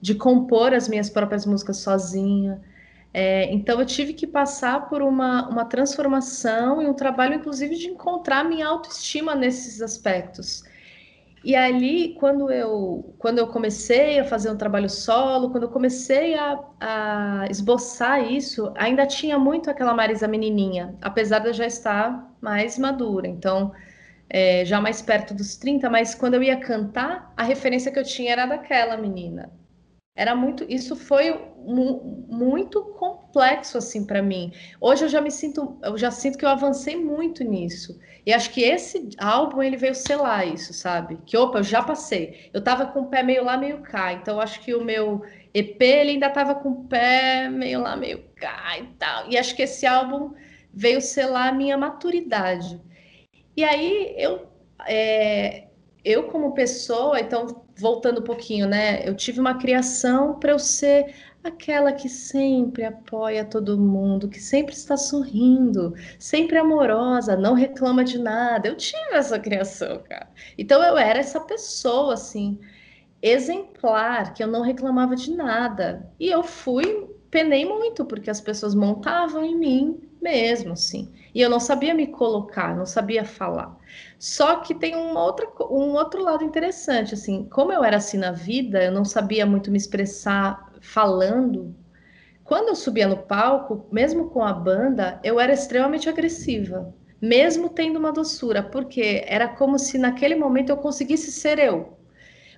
de 0.00 0.14
compor 0.14 0.74
as 0.74 0.88
minhas 0.88 1.08
próprias 1.08 1.46
músicas 1.46 1.78
sozinha. 1.78 2.60
É, 3.12 3.52
então 3.52 3.78
eu 3.78 3.86
tive 3.86 4.12
que 4.12 4.26
passar 4.26 4.88
por 4.88 5.00
uma, 5.02 5.48
uma 5.48 5.64
transformação 5.64 6.82
e 6.82 6.86
um 6.86 6.94
trabalho, 6.94 7.34
inclusive, 7.34 7.76
de 7.76 7.86
encontrar 7.86 8.44
minha 8.44 8.66
autoestima 8.66 9.34
nesses 9.36 9.80
aspectos. 9.80 10.64
E 11.44 11.54
ali, 11.54 12.14
quando 12.14 12.50
eu, 12.50 13.14
quando 13.18 13.38
eu 13.38 13.46
comecei 13.46 14.18
a 14.18 14.24
fazer 14.24 14.50
um 14.50 14.56
trabalho 14.56 14.88
solo, 14.88 15.50
quando 15.50 15.64
eu 15.64 15.68
comecei 15.68 16.34
a, 16.34 16.58
a 16.80 17.46
esboçar 17.50 18.32
isso, 18.32 18.72
ainda 18.74 19.06
tinha 19.06 19.38
muito 19.38 19.68
aquela 19.68 19.92
Marisa 19.92 20.26
menininha, 20.26 20.96
apesar 21.02 21.40
de 21.40 21.48
eu 21.48 21.52
já 21.52 21.66
estar 21.66 22.33
mais 22.44 22.78
madura. 22.78 23.26
Então, 23.26 23.72
é, 24.28 24.64
já 24.64 24.80
mais 24.80 25.00
perto 25.00 25.34
dos 25.34 25.56
30, 25.56 25.88
mas 25.88 26.14
quando 26.14 26.34
eu 26.34 26.42
ia 26.42 26.58
cantar, 26.58 27.32
a 27.36 27.42
referência 27.42 27.90
que 27.90 27.98
eu 27.98 28.04
tinha 28.04 28.32
era 28.32 28.46
daquela 28.46 28.96
menina. 28.96 29.50
Era 30.16 30.36
muito, 30.36 30.64
isso 30.68 30.94
foi 30.94 31.32
mu 31.66 32.26
muito 32.28 32.82
complexo 32.98 33.78
assim 33.78 34.06
para 34.06 34.22
mim. 34.22 34.52
Hoje 34.80 35.04
eu 35.04 35.08
já 35.08 35.20
me 35.20 35.30
sinto, 35.30 35.76
eu 35.82 35.98
já 35.98 36.10
sinto 36.10 36.38
que 36.38 36.44
eu 36.44 36.48
avancei 36.48 36.94
muito 36.94 37.42
nisso. 37.42 37.98
E 38.24 38.32
acho 38.32 38.50
que 38.50 38.62
esse 38.62 39.08
álbum 39.18 39.60
ele 39.62 39.76
veio 39.76 39.94
selar 39.94 40.46
isso, 40.46 40.72
sabe? 40.72 41.18
Que 41.26 41.36
opa, 41.36 41.58
eu 41.58 41.64
já 41.64 41.82
passei. 41.82 42.48
Eu 42.52 42.62
tava 42.62 42.86
com 42.86 43.00
o 43.00 43.06
pé 43.06 43.22
meio 43.24 43.44
lá, 43.44 43.56
meio 43.56 43.78
cá. 43.82 44.12
Então 44.12 44.40
acho 44.40 44.60
que 44.60 44.72
o 44.74 44.84
meu 44.84 45.22
EP 45.52 45.80
ele 45.82 46.10
ainda 46.12 46.30
tava 46.30 46.54
com 46.54 46.70
o 46.70 46.84
pé 46.84 47.48
meio 47.48 47.80
lá, 47.80 47.96
meio 47.96 48.22
cá 48.36 48.78
e 48.78 48.84
tal. 48.98 49.28
E 49.28 49.36
acho 49.36 49.56
que 49.56 49.62
esse 49.62 49.84
álbum 49.84 50.32
veio 50.74 51.00
selar 51.00 51.48
a 51.48 51.52
minha 51.52 51.78
maturidade. 51.78 52.80
E 53.56 53.62
aí 53.62 54.14
eu 54.18 54.48
é, 54.86 55.68
eu 56.04 56.24
como 56.24 56.52
pessoa, 56.52 57.18
então 57.20 57.64
voltando 57.78 58.20
um 58.20 58.24
pouquinho, 58.24 58.66
né? 58.66 59.08
Eu 59.08 59.14
tive 59.16 59.40
uma 59.40 59.58
criação 59.58 60.38
para 60.38 60.52
eu 60.52 60.58
ser 60.58 61.14
aquela 61.42 61.92
que 61.92 62.08
sempre 62.08 62.84
apoia 62.84 63.44
todo 63.44 63.78
mundo, 63.78 64.28
que 64.28 64.40
sempre 64.40 64.74
está 64.74 64.96
sorrindo, 64.96 65.94
sempre 66.18 66.58
amorosa, 66.58 67.36
não 67.36 67.54
reclama 67.54 68.04
de 68.04 68.18
nada. 68.18 68.68
Eu 68.68 68.76
tive 68.76 69.12
essa 69.12 69.38
criação, 69.38 70.02
cara. 70.08 70.28
Então 70.58 70.82
eu 70.82 70.96
era 70.96 71.18
essa 71.18 71.40
pessoa 71.40 72.14
assim, 72.14 72.58
exemplar, 73.22 74.34
que 74.34 74.42
eu 74.42 74.48
não 74.48 74.62
reclamava 74.62 75.16
de 75.16 75.34
nada. 75.34 76.10
E 76.18 76.28
eu 76.28 76.42
fui 76.42 77.08
penei 77.34 77.64
muito 77.64 78.04
porque 78.04 78.30
as 78.30 78.40
pessoas 78.40 78.76
montavam 78.76 79.44
em 79.44 79.58
mim 79.58 80.00
mesmo, 80.24 80.72
assim. 80.72 81.12
E 81.34 81.40
eu 81.40 81.50
não 81.50 81.60
sabia 81.60 81.94
me 81.94 82.06
colocar, 82.08 82.74
não 82.74 82.86
sabia 82.86 83.24
falar. 83.24 83.76
Só 84.18 84.56
que 84.56 84.74
tem 84.74 84.96
um 84.96 85.16
outro, 85.16 85.52
um 85.70 85.92
outro 85.92 86.22
lado 86.22 86.42
interessante, 86.42 87.14
assim, 87.14 87.44
como 87.50 87.72
eu 87.72 87.84
era 87.84 87.98
assim 87.98 88.18
na 88.18 88.32
vida, 88.32 88.82
eu 88.82 88.92
não 88.92 89.04
sabia 89.04 89.46
muito 89.46 89.70
me 89.70 89.76
expressar 89.78 90.72
falando. 90.80 91.74
Quando 92.44 92.68
eu 92.68 92.74
subia 92.76 93.08
no 93.08 93.18
palco, 93.18 93.86
mesmo 93.92 94.30
com 94.30 94.42
a 94.44 94.52
banda, 94.52 95.20
eu 95.24 95.40
era 95.40 95.52
extremamente 95.52 96.08
agressiva, 96.08 96.94
mesmo 97.20 97.68
tendo 97.70 97.98
uma 97.98 98.12
doçura, 98.12 98.62
porque 98.62 99.24
era 99.26 99.48
como 99.48 99.78
se 99.78 99.98
naquele 99.98 100.34
momento 100.36 100.70
eu 100.70 100.76
conseguisse 100.78 101.32
ser 101.32 101.58
eu, 101.58 101.98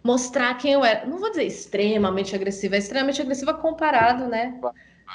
mostrar 0.05 0.55
quem 0.59 0.73
eu 0.73 0.85
era. 0.85 1.07
Não 1.07 1.19
vou 1.19 1.31
dizer 1.31 1.45
extremamente 1.45 2.35
agressiva, 2.35 2.77
é 2.77 2.79
extremamente 2.79 3.23
agressiva 3.23 3.55
comparado, 3.55 4.29
né, 4.29 4.61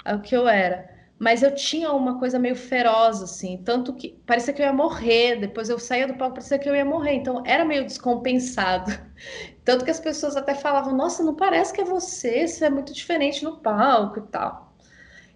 ao 0.06 0.22
que 0.22 0.36
eu 0.36 0.47
era 0.47 1.01
mas 1.22 1.43
eu 1.43 1.53
tinha 1.53 1.93
uma 1.93 2.17
coisa 2.17 2.39
meio 2.39 2.55
feroz, 2.55 3.22
assim, 3.22 3.61
tanto 3.63 3.93
que 3.93 4.09
parecia 4.26 4.51
que 4.51 4.59
eu 4.59 4.65
ia 4.65 4.74
morrer, 4.74 5.36
depois 5.36 5.69
eu 5.69 5.78
saía 5.78 6.07
do 6.07 6.15
palco, 6.15 6.34
parecia 6.34 6.57
que 6.57 6.67
eu 6.67 6.76
ia 6.76 6.84
morrer, 6.84 7.13
então 7.13 7.43
era 7.45 7.63
meio 7.63 7.86
descompensado. 7.86 8.91
Tanto 9.63 9.86
que 9.86 9.91
as 9.91 9.99
pessoas 9.99 10.36
até 10.36 10.55
falavam, 10.55 10.97
nossa, 10.97 11.22
não 11.22 11.36
parece 11.36 11.72
que 11.72 11.82
é 11.82 11.84
você, 11.84 12.47
você 12.47 12.65
é 12.65 12.69
muito 12.72 12.91
diferente 12.91 13.43
no 13.43 13.57
palco 13.57 14.17
e 14.17 14.24
tal. 14.32 14.76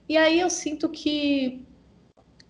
E 0.10 0.18
aí 0.18 0.40
eu 0.40 0.50
sinto 0.50 0.90
que 0.90 1.64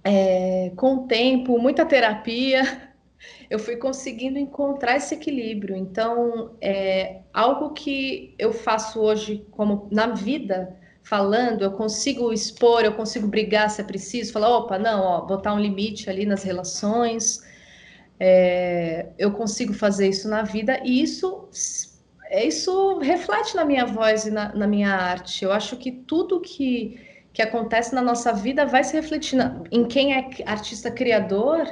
é, 0.01 0.71
com 0.77 0.95
o 0.95 1.07
tempo, 1.07 1.59
muita 1.59 1.85
terapia, 1.85 2.95
eu 3.51 3.59
fui 3.59 3.75
conseguindo 3.75 4.39
encontrar 4.39 4.95
esse 4.95 5.13
equilíbrio. 5.13 5.75
Então, 5.75 6.55
é 6.61 7.23
algo 7.33 7.71
que 7.73 8.33
eu 8.39 8.53
faço 8.53 9.01
hoje 9.01 9.45
como 9.51 9.89
na 9.91 10.07
vida, 10.07 10.84
falando, 11.05 11.61
eu 11.61 11.71
consigo 11.71 12.33
expor, 12.33 12.83
eu 12.83 12.93
consigo 12.93 13.27
brigar 13.27 13.69
se 13.69 13.79
é 13.79 13.83
preciso, 13.83 14.33
falar, 14.33 14.49
opa, 14.49 14.79
não, 14.79 15.01
ó, 15.03 15.21
botar 15.21 15.53
um 15.53 15.59
limite 15.59 16.09
ali 16.09 16.25
nas 16.25 16.43
relações, 16.43 17.43
é, 18.19 19.09
eu 19.17 19.31
consigo 19.31 19.71
fazer 19.71 20.09
isso 20.09 20.27
na 20.27 20.41
vida 20.41 20.81
e 20.83 21.01
isso 21.01 21.47
isso 22.31 22.97
reflete 22.99 23.55
na 23.55 23.63
minha 23.63 23.85
voz 23.85 24.25
e 24.25 24.31
na, 24.31 24.51
na 24.55 24.65
minha 24.65 24.89
arte. 24.89 25.45
Eu 25.45 25.51
acho 25.53 25.77
que 25.77 25.91
tudo 25.91 26.41
que, 26.41 26.99
que 27.31 27.41
acontece 27.41 27.93
na 27.93 28.01
nossa 28.01 28.33
vida 28.33 28.65
vai 28.65 28.83
se 28.83 28.93
refletir 28.93 29.37
na, 29.37 29.61
em 29.71 29.85
quem 29.85 30.15
é 30.15 30.27
artista 30.43 30.89
criador, 30.89 31.67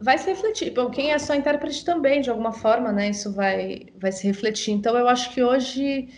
vai 0.00 0.16
se 0.16 0.30
refletir. 0.30 0.70
Bom, 0.70 0.90
quem 0.90 1.10
é 1.10 1.18
só 1.18 1.34
intérprete 1.34 1.84
também, 1.84 2.20
de 2.20 2.30
alguma 2.30 2.52
forma, 2.52 2.92
né? 2.92 3.10
Isso 3.10 3.32
vai, 3.32 3.86
vai 3.96 4.12
se 4.12 4.24
refletir. 4.28 4.72
Então, 4.72 4.96
eu 4.96 5.08
acho 5.08 5.32
que 5.34 5.42
hoje 5.42 6.08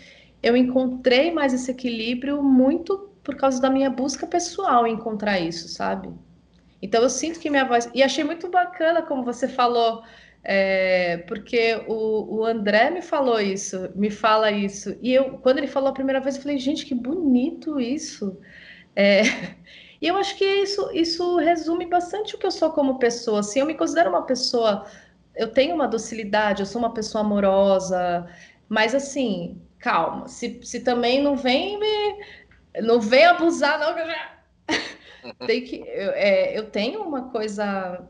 eu 0.44 0.54
encontrei 0.54 1.32
mais 1.32 1.54
esse 1.54 1.70
equilíbrio 1.70 2.42
muito 2.42 3.10
por 3.22 3.34
causa 3.34 3.60
da 3.62 3.70
minha 3.70 3.88
busca 3.88 4.26
pessoal 4.26 4.86
em 4.86 4.92
encontrar 4.92 5.40
isso, 5.40 5.68
sabe? 5.68 6.12
Então 6.82 7.02
eu 7.02 7.08
sinto 7.08 7.40
que 7.40 7.48
minha 7.48 7.64
voz. 7.64 7.90
E 7.94 8.02
achei 8.02 8.22
muito 8.22 8.50
bacana 8.50 9.00
como 9.00 9.24
você 9.24 9.48
falou, 9.48 10.02
é, 10.44 11.16
porque 11.26 11.82
o, 11.88 12.40
o 12.40 12.44
André 12.44 12.90
me 12.90 13.00
falou 13.00 13.40
isso, 13.40 13.90
me 13.94 14.10
fala 14.10 14.50
isso. 14.50 14.94
E 15.00 15.14
eu, 15.14 15.38
quando 15.38 15.56
ele 15.58 15.66
falou 15.66 15.88
a 15.88 15.94
primeira 15.94 16.20
vez, 16.20 16.36
eu 16.36 16.42
falei, 16.42 16.58
gente, 16.58 16.84
que 16.84 16.94
bonito 16.94 17.80
isso. 17.80 18.38
É, 18.94 19.22
e 20.00 20.06
eu 20.06 20.16
acho 20.18 20.36
que 20.36 20.44
isso, 20.44 20.90
isso 20.92 21.36
resume 21.38 21.86
bastante 21.86 22.34
o 22.34 22.38
que 22.38 22.46
eu 22.46 22.50
sou 22.50 22.70
como 22.70 22.98
pessoa. 22.98 23.40
Assim, 23.40 23.60
eu 23.60 23.66
me 23.66 23.74
considero 23.74 24.10
uma 24.10 24.26
pessoa. 24.26 24.84
Eu 25.34 25.48
tenho 25.48 25.74
uma 25.74 25.88
docilidade, 25.88 26.60
eu 26.60 26.66
sou 26.66 26.80
uma 26.80 26.92
pessoa 26.92 27.24
amorosa, 27.24 28.28
mas 28.68 28.94
assim, 28.94 29.58
calma. 29.84 30.26
Se, 30.26 30.58
se 30.62 30.80
também 30.80 31.22
não 31.22 31.36
vem 31.36 31.78
me, 31.78 32.82
não 32.82 32.98
vem 32.98 33.26
abusar, 33.26 33.78
não, 33.78 33.94
que 33.94 34.00
eu 34.00 34.06
já. 34.06 34.34
Tem 35.46 35.62
que, 35.62 35.76
eu, 35.76 36.10
é, 36.12 36.58
eu 36.58 36.70
tenho 36.70 37.02
uma 37.02 37.30
coisa 37.30 38.02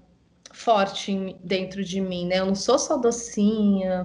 forte 0.52 1.36
dentro 1.42 1.84
de 1.84 2.00
mim, 2.00 2.26
né? 2.26 2.38
Eu 2.38 2.46
não 2.46 2.54
sou 2.54 2.78
só 2.78 2.96
docinha, 2.96 4.04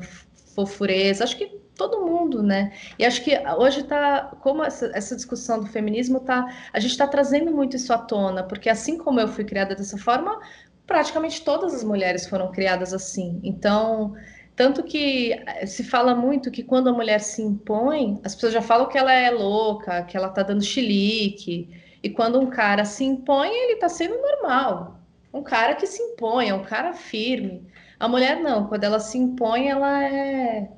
fofureza. 0.56 1.24
Acho 1.24 1.38
que 1.38 1.60
todo 1.76 2.06
mundo, 2.06 2.42
né? 2.42 2.74
E 2.98 3.06
acho 3.06 3.24
que 3.24 3.32
hoje 3.58 3.84
tá, 3.84 4.36
como 4.42 4.64
essa, 4.64 4.92
essa 4.94 5.16
discussão 5.16 5.60
do 5.60 5.68
feminismo 5.68 6.20
tá, 6.20 6.46
a 6.74 6.80
gente 6.80 6.92
está 6.92 7.08
trazendo 7.08 7.52
muito 7.52 7.76
isso 7.76 7.94
à 7.94 7.98
tona, 7.98 8.44
porque 8.44 8.70
assim 8.70 8.98
como 8.98 9.20
eu 9.20 9.28
fui 9.28 9.46
criada 9.46 9.76
dessa 9.76 9.98
forma, 9.98 10.40
praticamente 10.86 11.44
todas 11.44 11.74
as 11.74 11.84
mulheres 11.84 12.28
foram 12.28 12.52
criadas 12.52 12.94
assim. 12.94 13.40
Então, 13.44 14.14
tanto 14.60 14.84
que 14.84 15.32
eh, 15.32 15.66
se 15.66 15.86
fala 15.86 16.14
muito 16.14 16.52
que 16.52 16.64
quando 16.64 16.90
a 16.90 16.92
mulher 16.92 17.22
se 17.22 17.42
impõe, 17.42 18.20
as 18.26 18.36
pessoas 18.36 18.52
já 18.52 18.62
falam 18.62 18.90
que 18.90 18.98
ela 18.98 19.14
é 19.14 19.32
louca, 19.32 20.04
que 20.04 20.18
ela 20.18 20.28
tá 20.28 20.44
dando 20.44 20.62
chilique. 20.62 21.70
E 22.04 22.10
quando 22.10 22.38
um 22.42 22.50
cara 22.50 22.84
se 22.84 23.06
impõe, 23.06 23.48
ele 23.48 23.78
tá 23.78 23.88
sendo 23.88 24.22
normal. 24.22 25.00
Um 25.34 25.42
cara 25.42 25.76
que 25.76 25.88
se 25.88 26.02
impõe, 26.02 26.50
é 26.50 26.54
um 26.54 26.66
cara 26.66 26.92
firme. 26.92 27.72
A 27.98 28.06
mulher 28.10 28.42
não, 28.42 28.68
quando 28.68 28.84
ela 28.84 29.00
se 29.00 29.18
impõe, 29.18 29.70
ela 29.70 30.04
é 30.04 30.70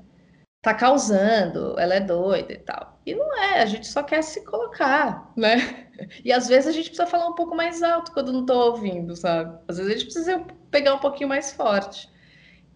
tá 0.62 0.76
causando, 0.76 1.76
ela 1.80 1.96
é 1.96 2.00
doida 2.00 2.54
e 2.54 2.60
tal. 2.60 3.00
E 3.04 3.16
não 3.16 3.36
é, 3.36 3.64
a 3.64 3.66
gente 3.66 3.88
só 3.88 4.04
quer 4.04 4.22
se 4.22 4.46
colocar, 4.46 5.32
né? 5.36 5.88
E 6.26 6.32
às 6.32 6.48
vezes 6.48 6.68
a 6.68 6.72
gente 6.72 6.90
precisa 6.90 7.06
falar 7.06 7.28
um 7.28 7.36
pouco 7.36 7.56
mais 7.56 7.84
alto 7.84 8.12
quando 8.12 8.34
não 8.34 8.44
tô 8.44 8.54
ouvindo, 8.72 9.16
sabe? 9.16 9.56
Às 9.68 9.78
vezes 9.78 9.92
a 9.92 9.94
gente 9.96 10.06
precisa 10.06 10.46
pegar 10.72 10.96
um 10.96 11.00
pouquinho 11.00 11.30
mais 11.30 11.52
forte. 11.52 12.11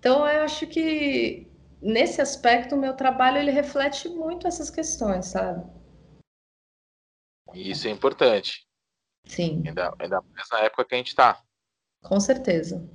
Então 0.06 0.20
eu 0.28 0.44
acho 0.44 0.68
que 0.68 1.52
nesse 1.82 2.22
aspecto 2.22 2.76
o 2.76 2.78
meu 2.78 2.96
trabalho 2.96 3.40
ele 3.40 3.50
reflete 3.50 4.08
muito 4.08 4.48
essas 4.48 4.70
questões, 4.70 5.26
sabe? 5.26 5.68
Isso 7.56 7.88
é 7.88 7.90
importante. 7.90 8.68
Sim. 9.26 9.64
Ainda, 9.66 9.96
ainda 9.98 10.22
mais 10.22 10.48
na 10.52 10.60
época 10.60 10.86
que 10.86 10.94
a 10.94 10.98
gente 11.00 11.08
está. 11.08 11.42
Com 12.04 12.20
certeza. 12.20 12.88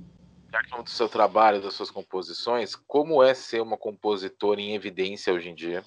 Já 0.53 0.63
que 0.63 0.83
do 0.83 0.89
seu 0.89 1.09
trabalho, 1.09 1.61
das 1.61 1.73
suas 1.73 1.91
composições, 1.91 2.77
como 2.77 3.21
é 3.21 3.33
ser 3.33 3.61
uma 3.61 3.77
compositora 3.77 4.61
em 4.61 4.73
evidência 4.73 5.33
hoje 5.33 5.49
em 5.49 5.55
dia? 5.55 5.83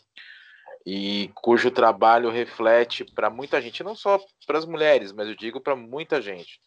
E 0.84 1.30
cujo 1.36 1.70
trabalho 1.70 2.28
reflete 2.28 3.02
para 3.02 3.30
muita 3.30 3.62
gente, 3.62 3.82
não 3.82 3.96
só 3.96 4.20
para 4.46 4.58
as 4.58 4.66
mulheres, 4.66 5.10
mas 5.10 5.26
eu 5.26 5.34
digo 5.34 5.58
para 5.58 5.74
muita 5.74 6.20
gente, 6.20 6.60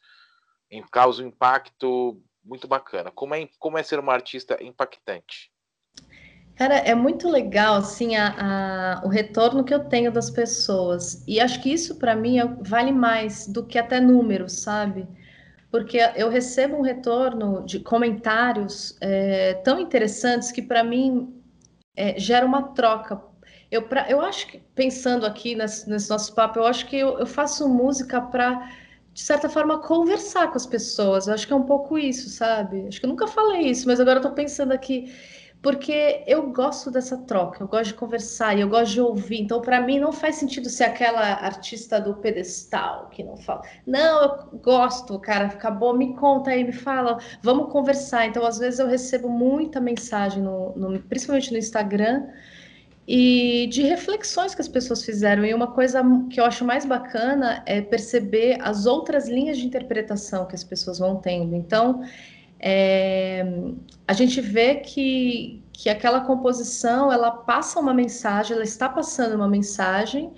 em 0.72 0.82
causa 0.82 1.22
um 1.22 1.28
impacto 1.28 2.20
muito 2.48 2.68
bacana. 2.68 3.12
Como 3.12 3.36
é, 3.36 3.48
como 3.60 3.78
é 3.78 3.84
ser 3.84 4.00
uma 4.00 4.14
artista 4.14 4.58
impactante? 4.64 5.52
Cara, 6.56 6.76
é 6.76 6.96
muito 6.96 7.30
legal, 7.30 7.76
assim, 7.76 8.16
a, 8.16 9.02
a, 9.02 9.06
o 9.06 9.10
retorno 9.10 9.64
que 9.64 9.74
eu 9.74 9.84
tenho 9.84 10.12
das 10.12 10.32
pessoas. 10.32 11.24
E 11.28 11.40
acho 11.40 11.62
que 11.62 11.72
isso, 11.72 12.00
para 12.00 12.16
mim, 12.16 12.40
é, 12.40 12.46
vale 12.62 12.92
mais 12.92 13.46
do 13.46 13.64
que 13.64 13.78
até 13.78 14.00
números, 14.00 14.54
sabe? 14.54 15.08
Porque 15.70 16.00
eu 16.16 16.30
recebo 16.30 16.78
um 16.78 16.82
retorno 16.82 17.64
de 17.64 17.80
comentários 17.80 18.98
é, 19.02 19.54
tão 19.56 19.80
interessantes 19.80 20.52
que, 20.52 20.62
para 20.64 20.84
mim, 20.84 21.40
é, 21.96 22.18
gera 22.20 22.44
uma 22.44 22.70
troca. 22.70 23.22
Eu, 23.70 23.84
pra, 23.84 24.10
eu 24.10 24.20
acho 24.20 24.48
que, 24.48 24.58
pensando 24.74 25.28
aqui 25.28 25.54
nesse, 25.54 25.88
nesse 25.88 26.10
nosso 26.10 26.34
papo, 26.34 26.58
eu 26.58 26.66
acho 26.66 26.88
que 26.88 26.96
eu, 26.96 27.20
eu 27.20 27.28
faço 27.28 27.70
música 27.70 28.20
para 28.20 28.68
de 29.18 29.24
certa 29.24 29.50
forma, 29.50 29.80
conversar 29.80 30.52
com 30.52 30.58
as 30.58 30.68
pessoas. 30.68 31.26
Eu 31.26 31.34
acho 31.34 31.48
que 31.48 31.52
é 31.52 31.56
um 31.56 31.64
pouco 31.64 31.98
isso, 31.98 32.30
sabe? 32.30 32.86
Acho 32.88 33.00
que 33.00 33.06
eu 33.08 33.10
nunca 33.10 33.26
falei 33.26 33.62
isso, 33.62 33.88
mas 33.88 34.00
agora 34.00 34.20
eu 34.20 34.22
tô 34.22 34.30
pensando 34.30 34.72
aqui 34.72 35.12
porque 35.60 36.24
eu 36.28 36.52
gosto 36.52 36.92
dessa 36.92 37.18
troca, 37.18 37.64
eu 37.64 37.68
gosto 37.68 37.88
de 37.88 37.94
conversar 37.96 38.56
e 38.56 38.62
eu 38.62 38.70
gosto 38.70 38.92
de 38.94 39.02
ouvir. 39.02 39.42
Então, 39.42 39.60
para 39.60 39.82
mim, 39.82 39.98
não 39.98 40.12
faz 40.12 40.36
sentido 40.36 40.70
ser 40.70 40.84
aquela 40.84 41.20
artista 41.20 42.00
do 42.00 42.14
pedestal 42.18 43.10
que 43.10 43.24
não 43.24 43.36
fala. 43.38 43.64
Não, 43.88 44.22
eu 44.22 44.60
gosto, 44.60 45.18
cara, 45.20 45.48
acabou, 45.48 45.98
me 45.98 46.16
conta 46.16 46.52
aí, 46.52 46.64
me 46.64 46.72
fala, 46.72 47.18
vamos 47.42 47.72
conversar. 47.72 48.28
Então, 48.28 48.46
às 48.46 48.60
vezes, 48.60 48.80
eu 48.80 48.86
recebo 48.88 49.30
muita 49.30 49.82
mensagem, 49.82 50.44
no, 50.44 50.76
no, 50.76 51.00
principalmente 51.02 51.52
no 51.52 51.58
Instagram, 51.58 52.28
e 53.08 53.68
de 53.72 53.84
reflexões 53.84 54.54
que 54.54 54.62
as 54.62 54.68
pessoas 54.68 55.06
fizeram. 55.06 55.46
E 55.46 55.54
uma 55.54 55.68
coisa 55.68 56.02
que 56.30 56.40
eu 56.42 56.46
acho 56.46 56.66
mais 56.66 56.86
bacana 56.86 57.64
é 57.66 57.82
perceber 57.82 58.58
as 58.62 58.86
outras 58.86 59.30
linhas 59.30 59.58
de 59.58 59.66
interpretação 59.66 60.46
que 60.46 60.56
as 60.56 60.64
pessoas 60.64 61.00
vão 61.00 61.16
tendo. 61.16 61.56
Então, 61.56 62.04
é, 62.60 63.46
a 64.06 64.14
gente 64.14 64.42
vê 64.42 64.76
que, 64.76 65.64
que 65.72 65.90
aquela 65.90 66.22
composição 66.22 67.12
ela 67.12 67.32
passa 67.32 67.80
uma 67.80 67.94
mensagem, 67.94 68.56
ela 68.56 68.64
está 68.64 68.90
passando 68.90 69.36
uma 69.36 69.48
mensagem 69.48 70.34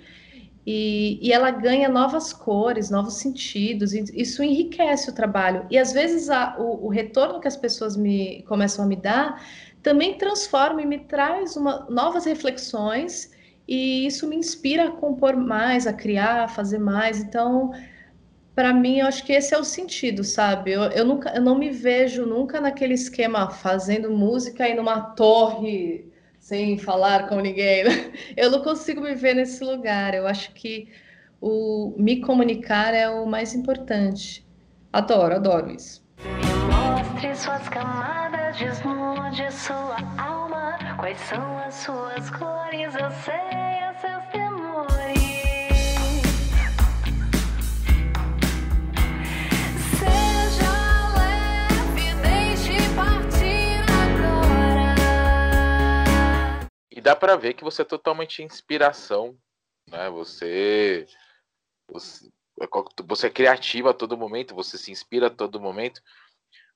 e, 0.71 1.17
e 1.27 1.33
ela 1.33 1.49
ganha 1.49 1.89
novas 1.89 2.31
cores, 2.31 2.91
novos 2.91 3.15
sentidos, 3.15 3.93
isso 3.93 4.43
enriquece 4.43 5.09
o 5.09 5.13
trabalho. 5.13 5.65
E 5.71 5.77
às 5.79 5.91
vezes 5.91 6.29
a, 6.29 6.55
o, 6.59 6.85
o, 6.85 6.89
retorno 6.89 7.39
que 7.39 7.47
as 7.47 7.57
pessoas 7.57 7.97
me 7.97 8.43
começam 8.43 8.85
a 8.85 8.87
me 8.87 8.95
dar 8.95 9.41
também 9.81 10.17
transforma 10.17 10.81
e 10.81 10.85
me 10.85 10.99
traz 10.99 11.55
uma, 11.55 11.87
novas 11.89 12.25
reflexões, 12.25 13.31
e 13.67 14.05
isso 14.05 14.27
me 14.27 14.35
inspira 14.35 14.85
a 14.85 14.91
compor 14.91 15.35
mais, 15.35 15.85
a 15.85 15.93
criar, 15.93 16.43
a 16.43 16.47
fazer 16.47 16.79
mais. 16.79 17.19
Então, 17.21 17.71
para 18.55 18.73
mim, 18.73 18.97
eu 18.99 19.07
acho 19.07 19.23
que 19.23 19.31
esse 19.31 19.53
é 19.53 19.57
o 19.57 19.63
sentido, 19.63 20.23
sabe? 20.23 20.71
Eu, 20.71 20.83
eu, 20.83 21.05
nunca, 21.05 21.29
eu 21.35 21.41
não 21.41 21.57
me 21.57 21.69
vejo 21.69 22.25
nunca 22.25 22.59
naquele 22.59 22.93
esquema 22.93 23.49
fazendo 23.49 24.09
música 24.11 24.67
e 24.67 24.73
numa 24.73 25.01
torre 25.01 26.09
sem 26.39 26.77
falar 26.77 27.29
com 27.29 27.39
ninguém. 27.39 27.83
Né? 27.83 28.11
Eu 28.35 28.49
não 28.49 28.63
consigo 28.63 29.01
me 29.01 29.13
ver 29.13 29.35
nesse 29.35 29.63
lugar. 29.63 30.13
Eu 30.13 30.25
acho 30.25 30.51
que 30.53 30.89
o 31.39 31.93
me 31.97 32.21
comunicar 32.21 32.93
é 32.93 33.09
o 33.09 33.25
mais 33.25 33.53
importante. 33.53 34.45
Adoro, 34.91 35.35
adoro 35.35 35.69
isso. 35.71 36.03
Mostre 36.69 37.35
suas 37.35 37.69
camadas, 37.69 38.38
desnude 38.57 39.51
sua 39.51 39.97
alma. 40.17 40.77
Quais 40.97 41.19
são 41.19 41.57
as 41.59 41.75
suas 41.75 42.29
cores? 42.31 42.95
Eu 42.95 43.11
sei 43.11 43.89
os 43.91 44.01
seus 44.01 44.25
temores. 44.31 45.19
E 56.91 57.01
dá 57.01 57.15
para 57.15 57.35
ver 57.35 57.53
que 57.53 57.63
você 57.63 57.83
é 57.83 57.85
totalmente 57.85 58.41
inspiração, 58.41 59.37
né? 59.87 60.09
Você, 60.09 61.05
você, 61.87 62.29
você 63.05 63.27
é 63.27 63.29
criativa 63.29 63.91
a 63.91 63.93
todo 63.93 64.17
momento, 64.17 64.55
você 64.55 64.77
se 64.77 64.91
inspira 64.91 65.27
a 65.27 65.29
todo 65.29 65.61
momento. 65.61 66.01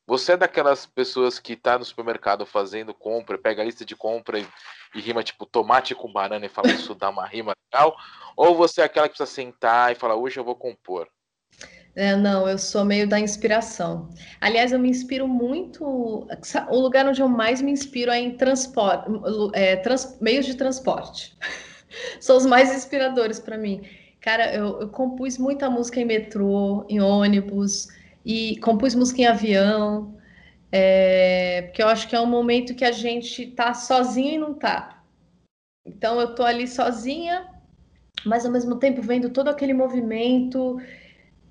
Você 0.05 0.33
é 0.33 0.37
daquelas 0.37 0.85
pessoas 0.85 1.39
que 1.39 1.55
tá 1.55 1.77
no 1.77 1.85
supermercado 1.85 2.45
fazendo 2.45 2.93
compra, 2.93 3.37
pega 3.37 3.61
a 3.61 3.65
lista 3.65 3.85
de 3.85 3.95
compra 3.95 4.39
e, 4.39 4.47
e 4.93 4.99
rima 4.99 5.23
tipo 5.23 5.45
tomate 5.45 5.95
com 5.95 6.11
banana 6.11 6.45
e 6.45 6.49
fala 6.49 6.71
isso 6.71 6.93
dá 6.93 7.09
uma 7.09 7.25
rima 7.25 7.53
legal? 7.71 7.95
Ou 8.35 8.55
você 8.55 8.81
é 8.81 8.83
aquela 8.83 9.07
que 9.07 9.15
precisa 9.15 9.33
sentar 9.33 9.91
e 9.91 9.95
falar 9.95 10.15
hoje 10.15 10.37
eu 10.37 10.43
vou 10.43 10.55
compor? 10.55 11.07
É, 11.95 12.15
não, 12.15 12.49
eu 12.49 12.57
sou 12.57 12.83
meio 12.83 13.07
da 13.07 13.19
inspiração. 13.19 14.09
Aliás, 14.41 14.71
eu 14.71 14.79
me 14.79 14.89
inspiro 14.89 15.27
muito. 15.27 15.85
O 15.85 16.79
lugar 16.79 17.05
onde 17.05 17.21
eu 17.21 17.29
mais 17.29 17.61
me 17.61 17.71
inspiro 17.71 18.11
é 18.11 18.19
em 18.19 18.35
transporte, 18.35 19.09
é, 19.53 19.75
trans, 19.75 20.17
meios 20.19 20.45
de 20.45 20.55
transporte. 20.55 21.37
São 22.19 22.35
os 22.35 22.45
mais 22.45 22.75
inspiradores 22.75 23.39
para 23.39 23.57
mim. 23.57 23.83
Cara, 24.19 24.55
eu, 24.55 24.81
eu, 24.81 24.89
compus 24.89 25.37
muita 25.37 25.69
música 25.69 25.99
em 25.99 26.05
metrô, 26.05 26.85
em 26.89 26.99
ônibus, 26.99 27.89
e 28.25 28.57
compus 28.57 28.95
música 28.95 29.21
em 29.21 29.25
avião, 29.25 30.17
é, 30.71 31.63
porque 31.63 31.83
eu 31.83 31.87
acho 31.87 32.07
que 32.07 32.15
é 32.15 32.21
um 32.21 32.25
momento 32.25 32.75
que 32.75 32.85
a 32.85 32.91
gente 32.91 33.47
tá 33.47 33.73
sozinho 33.73 34.33
e 34.33 34.37
não 34.37 34.53
tá. 34.53 35.03
Então 35.85 36.19
eu 36.19 36.33
tô 36.33 36.43
ali 36.43 36.67
sozinha, 36.67 37.47
mas 38.25 38.45
ao 38.45 38.51
mesmo 38.51 38.77
tempo 38.77 39.01
vendo 39.01 39.29
todo 39.29 39.49
aquele 39.49 39.73
movimento 39.73 40.79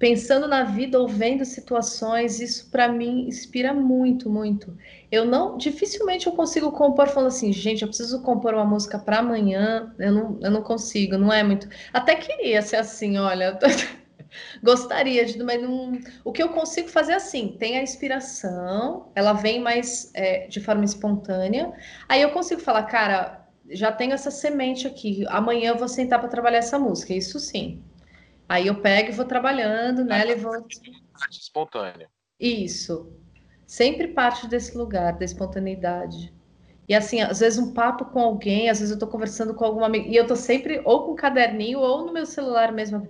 pensando 0.03 0.49
na 0.49 0.65
vida 0.65 0.99
ou 0.99 1.07
vendo 1.07 1.45
situações, 1.45 2.41
isso 2.41 2.69
para 2.73 2.89
mim 2.89 3.29
inspira 3.29 3.73
muito, 3.73 4.29
muito. 4.29 4.77
Eu 5.13 5.25
não, 5.25 5.57
dificilmente 5.57 6.27
eu 6.27 6.33
consigo 6.33 6.73
compor 6.73 7.07
falando 7.07 7.29
assim, 7.29 7.53
gente, 7.53 7.83
eu 7.83 7.89
preciso 7.89 8.21
compor 8.21 8.53
uma 8.53 8.65
música 8.65 8.99
para 8.99 9.21
amanhã, 9.21 9.95
eu 10.01 10.11
não, 10.11 10.39
eu 10.43 10.51
não 10.51 10.61
consigo, 10.61 11.17
não 11.17 11.33
é 11.33 11.45
muito. 11.45 11.69
Até 11.93 12.17
queria 12.17 12.61
ser 12.63 12.79
assim, 12.79 13.17
olha, 13.17 13.57
gostaria 14.63 15.25
de, 15.25 15.43
mas 15.43 15.61
não. 15.61 15.93
O 16.25 16.33
que 16.33 16.43
eu 16.43 16.51
consigo 16.51 16.89
fazer 16.89 17.13
é 17.13 17.17
assim, 17.17 17.57
tem 17.59 17.79
a 17.79 17.83
inspiração, 17.83 19.11
ela 19.15 19.33
vem 19.33 19.61
mais 19.61 20.11
é, 20.15 20.47
de 20.47 20.61
forma 20.61 20.85
espontânea, 20.85 21.73
aí 22.09 22.23
eu 22.23 22.31
consigo 22.31 22.61
falar, 22.61 22.85
cara, 22.85 23.47
já 23.71 23.93
tenho 23.93 24.13
essa 24.13 24.31
semente 24.31 24.87
aqui, 24.87 25.25
amanhã 25.29 25.71
eu 25.71 25.79
vou 25.79 25.89
sentar 25.89 26.19
para 26.21 26.29
trabalhar 26.29 26.59
essa 26.59 26.79
música, 26.79 27.15
isso 27.15 27.39
sim. 27.39 27.83
Aí 28.49 28.67
eu 28.67 28.81
pego 28.83 29.09
e 29.09 29.13
vou 29.13 29.25
trabalhando 29.25 30.05
nela 30.05 30.31
e 30.31 30.35
vou. 30.35 30.67
Espontânea. 31.31 32.11
Isso. 32.39 33.11
Sempre 33.67 34.09
parte 34.09 34.47
desse 34.47 34.77
lugar, 34.77 35.17
da 35.17 35.25
espontaneidade. 35.25 36.35
E 36.89 36.95
assim, 36.95 37.21
às 37.23 37.41
vezes 37.41 37.59
um 37.59 37.73
papo 37.73 38.05
com 38.07 38.21
alguém, 38.21 38.69
às 38.69 38.81
vezes 38.81 38.93
eu 38.93 38.99
tô 38.99 39.07
conversando 39.07 39.55
com 39.55 39.65
alguma 39.65 39.87
amiga, 39.87 40.09
e 40.09 40.17
eu 40.17 40.27
tô 40.27 40.37
sempre 40.37 40.83
ou 40.85 41.07
com 41.07 41.13
um 41.13 41.17
caderninho 41.17 41.79
ou 41.79 42.05
no 42.05 42.13
meu 42.13 42.27
celular 42.27 42.73
mesmo. 42.73 43.09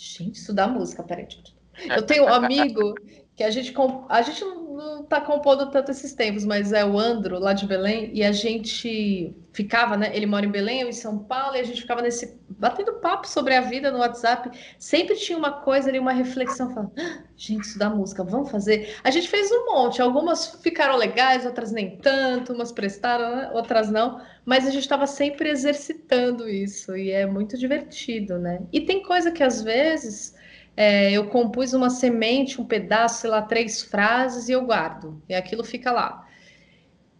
Gente, 0.00 0.36
isso 0.36 0.54
dá 0.54 0.66
música, 0.66 1.02
peraí. 1.02 1.28
Eu 1.94 2.02
tenho 2.06 2.24
um 2.24 2.32
amigo 2.32 2.94
que 3.40 3.44
a 3.44 3.50
gente, 3.50 3.72
a 4.10 4.20
gente 4.20 4.44
não 4.44 5.00
está 5.02 5.18
compondo 5.18 5.70
tanto 5.70 5.90
esses 5.90 6.12
tempos, 6.12 6.44
mas 6.44 6.74
é 6.74 6.84
o 6.84 6.98
Andro, 6.98 7.38
lá 7.38 7.54
de 7.54 7.66
Belém, 7.66 8.10
e 8.12 8.22
a 8.22 8.32
gente 8.32 9.34
ficava, 9.50 9.96
né? 9.96 10.14
Ele 10.14 10.26
mora 10.26 10.44
em 10.44 10.50
Belém, 10.50 10.82
eu 10.82 10.90
em 10.90 10.92
São 10.92 11.20
Paulo, 11.20 11.56
e 11.56 11.60
a 11.60 11.62
gente 11.62 11.80
ficava 11.80 12.02
nesse 12.02 12.38
batendo 12.50 12.92
papo 13.00 13.26
sobre 13.26 13.54
a 13.54 13.62
vida 13.62 13.90
no 13.90 14.00
WhatsApp. 14.00 14.50
Sempre 14.78 15.16
tinha 15.16 15.38
uma 15.38 15.52
coisa 15.62 15.88
ali, 15.88 15.98
uma 15.98 16.12
reflexão, 16.12 16.68
falando, 16.74 16.92
ah, 16.98 17.22
gente, 17.34 17.62
isso 17.62 17.78
da 17.78 17.88
música, 17.88 18.22
vamos 18.22 18.50
fazer. 18.50 18.94
A 19.02 19.10
gente 19.10 19.26
fez 19.26 19.50
um 19.50 19.64
monte, 19.72 20.02
algumas 20.02 20.60
ficaram 20.62 20.98
legais, 20.98 21.46
outras 21.46 21.72
nem 21.72 21.96
tanto, 21.96 22.52
umas 22.52 22.70
prestaram, 22.70 23.36
né? 23.36 23.50
outras 23.54 23.90
não, 23.90 24.20
mas 24.44 24.66
a 24.66 24.70
gente 24.70 24.82
estava 24.82 25.06
sempre 25.06 25.48
exercitando 25.48 26.46
isso, 26.46 26.94
e 26.94 27.10
é 27.10 27.24
muito 27.24 27.56
divertido, 27.56 28.38
né? 28.38 28.60
E 28.70 28.82
tem 28.82 29.02
coisa 29.02 29.30
que 29.30 29.42
às 29.42 29.62
vezes 29.62 30.38
é, 30.76 31.12
eu 31.12 31.28
compus 31.28 31.72
uma 31.72 31.90
semente, 31.90 32.60
um 32.60 32.64
pedaço, 32.64 33.22
sei 33.22 33.30
lá, 33.30 33.42
três 33.42 33.82
frases 33.82 34.48
e 34.48 34.52
eu 34.52 34.64
guardo, 34.64 35.22
e 35.28 35.34
aquilo 35.34 35.64
fica 35.64 35.92
lá. 35.92 36.26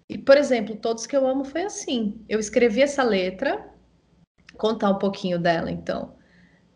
E, 0.09 0.19
por 0.19 0.37
exemplo, 0.37 0.75
Todos 0.75 1.07
que 1.07 1.17
eu 1.17 1.25
amo 1.27 1.45
foi 1.45 1.63
assim. 1.63 2.25
Eu 2.29 2.41
escrevi 2.41 2.83
essa 2.83 3.03
letra, 3.05 3.65
contar 4.57 4.91
um 4.91 4.99
pouquinho 4.99 5.39
dela, 5.39 5.71
então. 5.71 6.17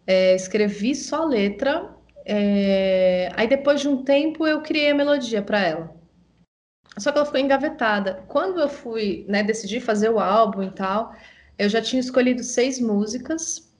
É, 0.06 0.34
escrevi 0.34 0.94
só 0.94 1.22
a 1.22 1.26
letra, 1.26 1.94
é, 2.24 3.30
aí 3.34 3.48
depois 3.48 3.80
de 3.80 3.88
um 3.88 4.04
tempo 4.04 4.46
eu 4.46 4.62
criei 4.62 4.90
a 4.90 4.94
melodia 4.94 5.42
para 5.42 5.60
ela. 5.60 5.94
Só 6.96 7.10
que 7.10 7.18
ela 7.18 7.26
ficou 7.26 7.40
engavetada. 7.40 8.24
Quando 8.28 8.60
eu 8.60 8.68
fui, 8.68 9.24
né, 9.28 9.42
decidi 9.42 9.80
fazer 9.80 10.10
o 10.10 10.20
álbum 10.20 10.62
e 10.62 10.70
tal, 10.70 11.12
eu 11.58 11.68
já 11.68 11.82
tinha 11.82 11.98
escolhido 11.98 12.44
seis 12.44 12.80
músicas 12.80 13.73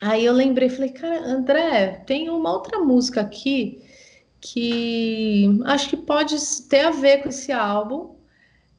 Aí 0.00 0.24
eu 0.24 0.32
lembrei, 0.32 0.70
falei, 0.70 0.90
cara, 0.90 1.20
André, 1.26 2.02
tem 2.06 2.30
uma 2.30 2.52
outra 2.52 2.78
música 2.80 3.20
aqui 3.20 3.84
que 4.40 5.46
acho 5.66 5.90
que 5.90 5.96
pode 5.96 6.36
ter 6.68 6.86
a 6.86 6.90
ver 6.90 7.22
com 7.22 7.28
esse 7.28 7.52
álbum. 7.52 8.16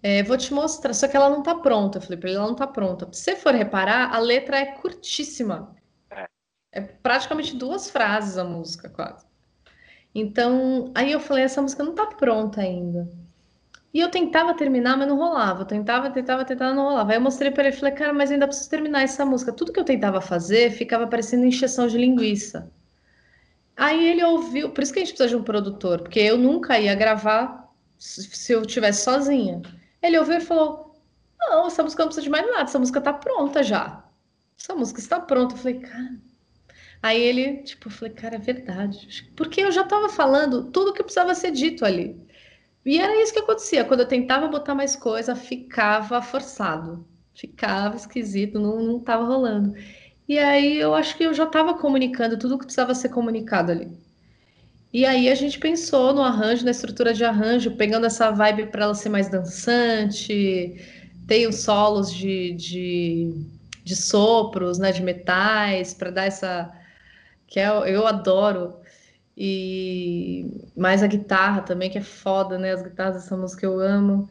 É, 0.03 0.24
vou 0.24 0.36
te 0.36 0.51
mostrar, 0.51 0.93
só 0.93 1.07
que 1.07 1.15
ela 1.15 1.30
não 1.30 1.43
tá 1.43 1.53
pronta. 1.53 1.99
Eu 1.99 2.01
falei 2.01 2.19
ele, 2.24 2.36
ela 2.36 2.47
não 2.47 2.55
tá 2.55 2.65
pronta. 2.65 3.07
Se 3.11 3.24
você 3.24 3.36
for 3.36 3.53
reparar, 3.53 4.13
a 4.13 4.17
letra 4.17 4.57
é 4.57 4.65
curtíssima. 4.65 5.76
É. 6.09 6.28
é 6.72 6.82
praticamente 6.82 7.55
duas 7.55 7.89
frases 7.89 8.38
a 8.38 8.43
música, 8.43 8.89
quase. 8.89 9.26
Então, 10.13 10.91
aí 10.95 11.11
eu 11.11 11.19
falei, 11.19 11.43
essa 11.43 11.61
música 11.61 11.84
não 11.84 11.93
tá 11.93 12.07
pronta 12.07 12.61
ainda. 12.61 13.07
E 13.94 14.00
eu 14.00 14.10
tentava 14.10 14.54
terminar, 14.54 14.98
mas 14.98 15.08
não 15.08 15.18
rolava. 15.18 15.62
Eu 15.62 15.66
tentava, 15.66 16.10
tentava, 16.10 16.46
tentava, 16.46 16.74
não 16.74 16.84
rolava. 16.84 17.12
Aí 17.12 17.18
eu 17.18 17.22
mostrei 17.22 17.52
para 17.52 17.68
ele 17.68 17.76
falei, 17.76 17.94
cara, 17.94 18.14
mas 18.14 18.32
ainda 18.32 18.48
preciso 18.48 18.70
terminar 18.70 19.04
essa 19.04 19.26
música. 19.26 19.52
Tudo 19.52 19.74
que 19.74 19.80
eu 19.80 19.84
tentava 19.84 20.22
fazer 20.22 20.72
ficava 20.72 21.08
parecendo 21.08 21.46
encheção 21.46 21.88
de 21.88 21.98
linguiça. 21.98 22.72
Aí 23.76 24.10
ele 24.10 24.24
ouviu, 24.24 24.70
por 24.70 24.84
isso 24.84 24.94
que 24.94 25.00
a 25.00 25.02
gente 25.02 25.14
precisa 25.14 25.30
de 25.30 25.36
um 25.36 25.44
produtor, 25.44 26.02
porque 26.02 26.20
eu 26.20 26.38
nunca 26.38 26.80
ia 26.80 26.96
gravar 26.96 27.70
se 27.98 28.54
eu 28.54 28.66
tivesse 28.66 29.04
sozinha. 29.04 29.62
Ele 30.02 30.18
ouviu 30.20 30.38
e 30.38 30.42
falou: 30.42 30.96
Não, 31.39 31.68
essa 31.68 31.84
música 31.84 32.04
não 32.04 32.08
precisa 32.08 32.24
de 32.24 32.30
mais 32.30 32.46
nada, 32.46 32.64
essa 32.64 32.80
música 32.80 33.02
tá 33.02 33.14
pronta 33.14 33.64
já. 33.64 34.04
Essa 34.60 34.76
música 34.76 35.00
está 35.00 35.20
pronta. 35.20 35.56
Eu 35.56 35.58
falei, 35.58 35.80
cara. 35.80 36.18
Aí 37.02 37.20
ele, 37.20 37.64
tipo, 37.64 37.88
eu 37.88 37.92
falei, 37.92 38.14
cara, 38.14 38.36
é 38.36 38.39
verdade. 38.39 39.32
Porque 39.36 39.62
eu 39.62 39.72
já 39.72 39.82
estava 39.82 40.08
falando 40.10 40.66
tudo 40.72 40.94
que 40.94 41.02
precisava 41.02 41.34
ser 41.34 41.52
dito 41.52 41.84
ali. 41.84 42.16
E 42.86 43.00
era 43.00 43.22
isso 43.22 43.34
que 43.34 43.40
acontecia. 43.40 43.86
Quando 43.86 44.02
eu 44.02 44.08
tentava 44.08 44.48
botar 44.48 44.76
mais 44.76 44.96
coisa, 44.96 45.36
ficava 45.36 46.22
forçado. 46.22 47.06
Ficava 47.34 47.96
esquisito, 47.96 48.60
não 48.60 48.98
estava 48.98 49.24
rolando. 49.24 49.74
E 50.28 50.38
aí 50.40 50.80
eu 50.80 50.94
acho 50.94 51.18
que 51.18 51.24
eu 51.24 51.34
já 51.34 51.44
estava 51.46 51.74
comunicando 51.76 52.38
tudo 52.38 52.56
o 52.56 52.58
que 52.58 52.66
precisava 52.66 52.96
ser 52.96 53.10
comunicado 53.10 53.72
ali. 53.72 53.90
E 54.94 55.06
aí 55.06 55.30
a 55.30 55.36
gente 55.36 55.58
pensou 55.60 56.14
no 56.14 56.22
arranjo, 56.22 56.66
na 56.66 56.72
estrutura 56.72 57.14
de 57.14 57.24
arranjo, 57.24 57.72
pegando 57.78 58.06
essa 58.06 58.30
vibe 58.32 58.68
para 58.68 58.84
ela 58.84 58.94
ser 58.94 59.10
mais 59.10 59.30
dançante, 59.30 60.76
tem 61.28 61.48
os 61.48 61.58
solos 61.64 62.14
de, 62.14 62.54
de, 62.54 63.46
de 63.84 63.96
sopros, 63.96 64.78
né, 64.80 64.92
de 64.92 65.02
metais, 65.02 65.94
para 65.94 66.12
dar 66.12 66.26
essa. 66.26 66.70
que 67.48 67.60
é, 67.60 67.68
eu 67.68 68.06
adoro 68.08 68.81
e 69.38 70.46
mais 70.76 71.02
a 71.04 71.08
guitarra 71.08 71.62
também, 71.62 71.90
que 71.90 71.98
é 71.98 72.02
foda, 72.02 72.58
né? 72.58 72.74
As 72.74 72.82
guitarras 72.82 73.16
dessa 73.16 73.38
música 73.38 73.66
eu 73.66 73.80
amo. 73.80 74.30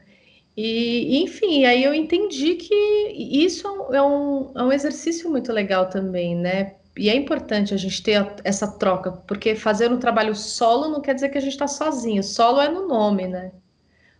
E, 0.57 1.23
enfim, 1.23 1.65
aí 1.65 1.83
eu 1.85 1.95
entendi 1.95 2.57
que 2.57 2.75
isso 3.17 3.67
é 3.93 4.03
um, 4.03 4.53
é 4.55 4.63
um 4.63 4.73
exercício 4.73 5.31
muito 5.31 5.53
legal 5.53 5.89
também, 5.89 6.37
né? 6.37 6.75
E 6.97 7.09
é 7.09 7.15
importante 7.15 7.73
a 7.73 7.77
gente 7.77 8.03
ter 8.03 8.27
essa 8.45 8.67
troca, 8.67 9.13
porque 9.13 9.55
fazer 9.55 9.91
um 9.91 9.99
trabalho 9.99 10.35
solo 10.35 10.89
não 10.89 11.01
quer 11.01 11.15
dizer 11.15 11.31
que 11.31 11.39
a 11.39 11.41
gente 11.41 11.53
está 11.53 11.67
sozinho. 11.69 12.23
Solo 12.23 12.61
é 12.61 12.69
no 12.69 12.87
nome, 12.87 13.27
né? 13.27 13.53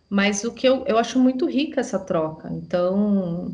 Mas 0.09 0.43
o 0.43 0.51
que 0.53 0.67
eu, 0.67 0.83
eu 0.87 0.97
acho 0.97 1.19
muito 1.19 1.45
rica 1.45 1.79
essa 1.81 1.99
troca. 1.99 2.49
Então, 2.51 3.53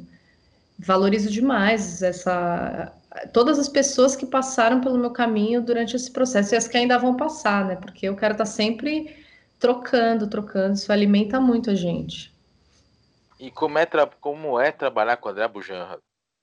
valorizo 0.80 1.30
demais 1.30 2.02
essa, 2.02 2.94
todas 3.34 3.58
as 3.60 3.70
pessoas 3.70 4.16
que 4.16 4.26
passaram 4.26 4.82
pelo 4.82 4.98
meu 4.98 5.12
caminho 5.12 5.62
durante 5.62 5.96
esse 5.96 6.12
processo 6.12 6.54
e 6.54 6.58
as 6.58 6.68
que 6.68 6.78
ainda 6.78 6.98
vão 6.98 7.16
passar, 7.16 7.66
né? 7.66 7.76
Porque 7.76 8.08
eu 8.08 8.16
quero 8.16 8.34
estar 8.34 8.46
sempre 8.46 9.16
trocando, 9.60 10.28
trocando, 10.28 10.76
isso 10.76 10.92
alimenta 10.92 11.40
muito 11.40 11.70
a 11.70 11.76
gente. 11.76 12.34
E 13.40 13.52
como 13.52 13.78
é, 13.78 13.88
como 14.20 14.60
é 14.60 14.72
trabalhar 14.72 15.18
com 15.18 15.30
o 15.30 15.32
André 15.32 15.48
Bujanra? 15.48 16.00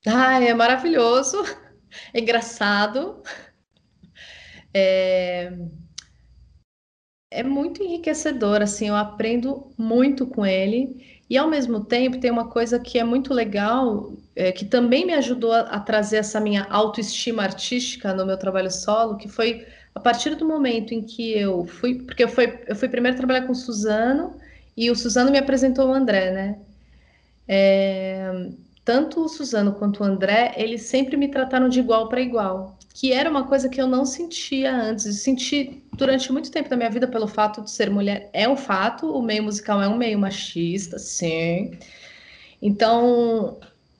Ah, 0.07 0.41
é 0.41 0.53
maravilhoso, 0.53 1.37
é 2.13 2.19
engraçado, 2.19 3.21
é... 4.73 5.51
é 7.31 7.43
muito 7.43 7.83
enriquecedor, 7.83 8.61
assim, 8.61 8.89
eu 8.89 8.95
aprendo 8.95 9.73
muito 9.77 10.27
com 10.27 10.45
ele 10.45 11.14
e 11.29 11.37
ao 11.37 11.49
mesmo 11.49 11.83
tempo 11.83 12.19
tem 12.19 12.29
uma 12.29 12.47
coisa 12.47 12.79
que 12.79 12.99
é 12.99 13.03
muito 13.03 13.33
legal, 13.33 14.13
é, 14.35 14.51
que 14.51 14.65
também 14.65 15.05
me 15.05 15.13
ajudou 15.13 15.51
a, 15.51 15.61
a, 15.61 15.79
trazer 15.79 16.17
essa 16.17 16.39
minha 16.39 16.65
autoestima 16.69 17.43
artística 17.43 18.13
no 18.13 18.25
meu 18.25 18.37
trabalho 18.37 18.69
solo, 18.69 19.17
que 19.17 19.27
foi 19.27 19.65
a 19.93 19.99
partir 19.99 20.35
do 20.35 20.45
momento 20.45 20.93
em 20.93 21.01
que 21.01 21.31
eu 21.31 21.65
fui, 21.65 21.95
porque 21.95 22.23
eu 22.23 22.27
fui, 22.27 22.59
eu 22.67 22.75
fui 22.75 22.89
primeiro 22.89 23.17
trabalhar 23.17 23.45
com 23.45 23.53
o 23.53 23.55
Suzano, 23.55 24.35
e 24.77 24.91
o 24.91 24.95
Suzano 24.95 25.31
me 25.31 25.37
apresentou 25.37 25.89
o 25.89 25.93
André, 25.93 26.31
né? 26.31 26.59
É, 27.47 28.49
tanto 28.83 29.21
o 29.21 29.29
Suzano 29.29 29.73
quanto 29.73 30.01
o 30.01 30.05
André, 30.05 30.53
eles 30.57 30.83
sempre 30.83 31.17
me 31.17 31.29
trataram 31.29 31.69
de 31.69 31.79
igual 31.79 32.07
para 32.09 32.21
igual, 32.21 32.74
que 32.95 33.11
era 33.11 33.29
uma 33.29 33.45
coisa 33.45 33.67
que 33.67 33.79
eu 33.79 33.87
não 33.87 34.05
sentia 34.05 34.73
antes. 34.73 35.05
Eu 35.05 35.11
senti 35.11 35.83
durante 35.97 36.31
muito 36.31 36.49
tempo 36.49 36.69
da 36.69 36.77
minha 36.77 36.89
vida 36.89 37.05
pelo 37.05 37.27
fato 37.27 37.61
de 37.61 37.69
ser 37.69 37.89
mulher. 37.89 38.29
É 38.31 38.47
um 38.47 38.55
fato, 38.55 39.11
o 39.11 39.21
meio 39.21 39.43
musical 39.43 39.81
é 39.81 39.87
um 39.87 39.97
meio 39.97 40.17
machista, 40.17 40.97
sim. 40.97 41.77
Então, 42.61 43.59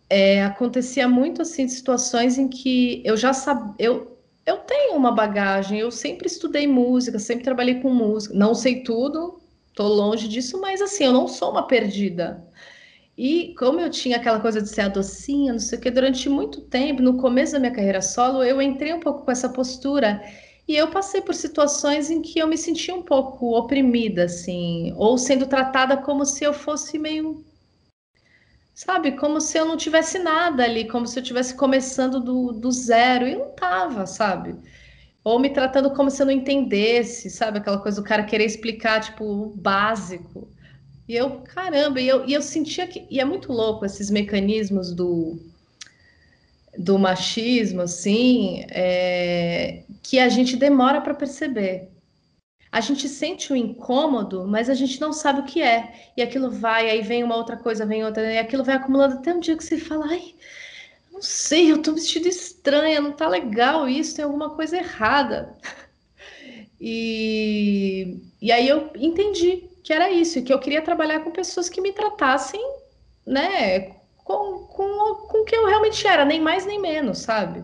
é, 0.09 0.45
acontecia 0.45 1.09
muito 1.09 1.41
assim 1.41 1.67
situações 1.67 2.37
em 2.37 2.47
que 2.47 3.01
eu 3.03 3.17
já 3.17 3.33
sabia, 3.33 3.75
eu, 3.77 4.17
eu 4.45 4.57
tenho 4.59 4.95
uma 4.95 5.11
bagagem, 5.11 5.77
eu 5.77 5.91
sempre 5.91 6.27
estudei 6.27 6.65
música, 6.65 7.19
sempre 7.19 7.43
trabalhei 7.43 7.81
com 7.81 7.93
música, 7.93 8.33
não 8.33 8.55
sei 8.55 8.81
tudo, 8.81 9.41
tô 9.73 9.89
longe 9.89 10.29
disso, 10.29 10.61
mas 10.61 10.81
assim, 10.81 11.03
eu 11.03 11.11
não 11.11 11.27
sou 11.27 11.51
uma 11.51 11.67
perdida. 11.67 12.47
E 13.17 13.53
como 13.57 13.79
eu 13.79 13.89
tinha 13.89 14.17
aquela 14.17 14.39
coisa 14.41 14.61
de 14.61 14.67
ser 14.69 14.81
a 14.81 14.87
docinha, 14.89 15.53
não 15.53 15.59
sei 15.59 15.77
o 15.79 15.81
que, 15.81 15.89
durante 15.89 16.27
muito 16.27 16.61
tempo, 16.61 17.01
no 17.01 17.17
começo 17.17 17.53
da 17.53 17.59
minha 17.59 17.71
carreira 17.73 18.01
solo, 18.01 18.43
eu 18.43 18.61
entrei 18.61 18.93
um 18.93 18.99
pouco 18.99 19.23
com 19.23 19.31
essa 19.31 19.47
postura. 19.49 20.21
E 20.67 20.75
eu 20.75 20.89
passei 20.89 21.21
por 21.21 21.33
situações 21.35 22.09
em 22.09 22.21
que 22.21 22.39
eu 22.39 22.47
me 22.47 22.57
sentia 22.57 22.93
um 22.93 23.03
pouco 23.03 23.55
oprimida, 23.57 24.25
assim, 24.25 24.93
ou 24.97 25.17
sendo 25.17 25.45
tratada 25.47 25.95
como 25.97 26.25
se 26.25 26.43
eu 26.43 26.53
fosse 26.53 26.97
meio. 26.97 27.45
Sabe, 28.73 29.13
como 29.13 29.39
se 29.39 29.57
eu 29.57 29.65
não 29.65 29.77
tivesse 29.77 30.19
nada 30.19 30.63
ali, 30.63 30.85
como 30.87 31.07
se 31.07 31.17
eu 31.17 31.21
estivesse 31.21 31.55
começando 31.55 32.19
do, 32.19 32.51
do 32.51 32.71
zero. 32.71 33.25
E 33.27 33.35
não 33.35 33.51
tava, 33.51 34.05
sabe? 34.05 34.55
Ou 35.23 35.39
me 35.39 35.49
tratando 35.51 35.93
como 35.93 36.11
se 36.11 36.21
eu 36.21 36.25
não 36.25 36.33
entendesse, 36.33 37.29
sabe? 37.29 37.59
Aquela 37.59 37.79
coisa 37.79 38.01
do 38.01 38.07
cara 38.07 38.23
querer 38.25 38.45
explicar, 38.45 39.01
tipo, 39.01 39.23
o 39.23 39.55
básico. 39.55 40.49
E 41.07 41.15
eu, 41.15 41.41
caramba, 41.41 42.01
e 42.01 42.07
eu, 42.07 42.25
e 42.27 42.33
eu 42.33 42.41
sentia 42.41 42.87
que. 42.87 43.05
E 43.09 43.19
é 43.19 43.25
muito 43.25 43.51
louco 43.53 43.85
esses 43.85 44.09
mecanismos 44.09 44.91
do, 44.93 45.37
do 46.77 46.97
machismo, 46.99 47.81
assim, 47.81 48.65
é, 48.69 49.83
que 50.03 50.19
a 50.19 50.29
gente 50.29 50.55
demora 50.57 51.01
para 51.01 51.13
perceber. 51.13 51.89
A 52.71 52.81
gente 52.81 53.07
sente 53.07 53.53
o 53.53 53.55
incômodo, 53.55 54.45
mas 54.47 54.69
a 54.69 54.73
gente 54.73 54.99
não 54.99 55.13
sabe 55.13 55.41
o 55.41 55.45
que 55.45 55.61
é. 55.61 56.11
E 56.17 56.21
aquilo 56.21 56.51
vai, 56.51 56.89
aí 56.89 57.01
vem 57.01 57.23
uma 57.23 57.37
outra 57.37 57.55
coisa, 57.57 57.85
vem 57.85 58.03
outra, 58.03 58.33
e 58.33 58.37
aquilo 58.37 58.63
vai 58.63 58.75
acumulando 58.75 59.15
até 59.15 59.33
um 59.33 59.39
dia 59.39 59.55
que 59.57 59.63
você 59.63 59.77
fala, 59.77 60.07
ai, 60.07 60.35
não 61.11 61.21
sei, 61.21 61.71
eu 61.71 61.81
tô 61.81 61.93
vestido 61.93 62.27
estranha, 62.27 63.01
não 63.01 63.13
tá 63.13 63.27
legal 63.29 63.87
isso, 63.87 64.15
tem 64.15 64.25
alguma 64.25 64.51
coisa 64.55 64.77
errada. 64.77 65.55
E, 66.79 68.19
e 68.41 68.51
aí 68.51 68.67
eu 68.67 68.91
entendi 68.95 69.63
que 69.85 69.93
era 69.93 70.09
isso, 70.09 70.41
que 70.41 70.51
eu 70.51 70.57
queria 70.57 70.81
trabalhar 70.81 71.19
com 71.19 71.29
pessoas 71.29 71.69
que 71.69 71.79
me 71.79 71.91
tratassem, 71.91 72.59
né, 73.23 73.81
com, 74.23 74.65
com, 74.65 75.15
com 75.27 75.41
o 75.43 75.45
que 75.45 75.55
eu 75.55 75.67
realmente 75.67 76.07
era, 76.07 76.25
nem 76.25 76.41
mais 76.41 76.65
nem 76.65 76.81
menos, 76.81 77.19
sabe? 77.19 77.63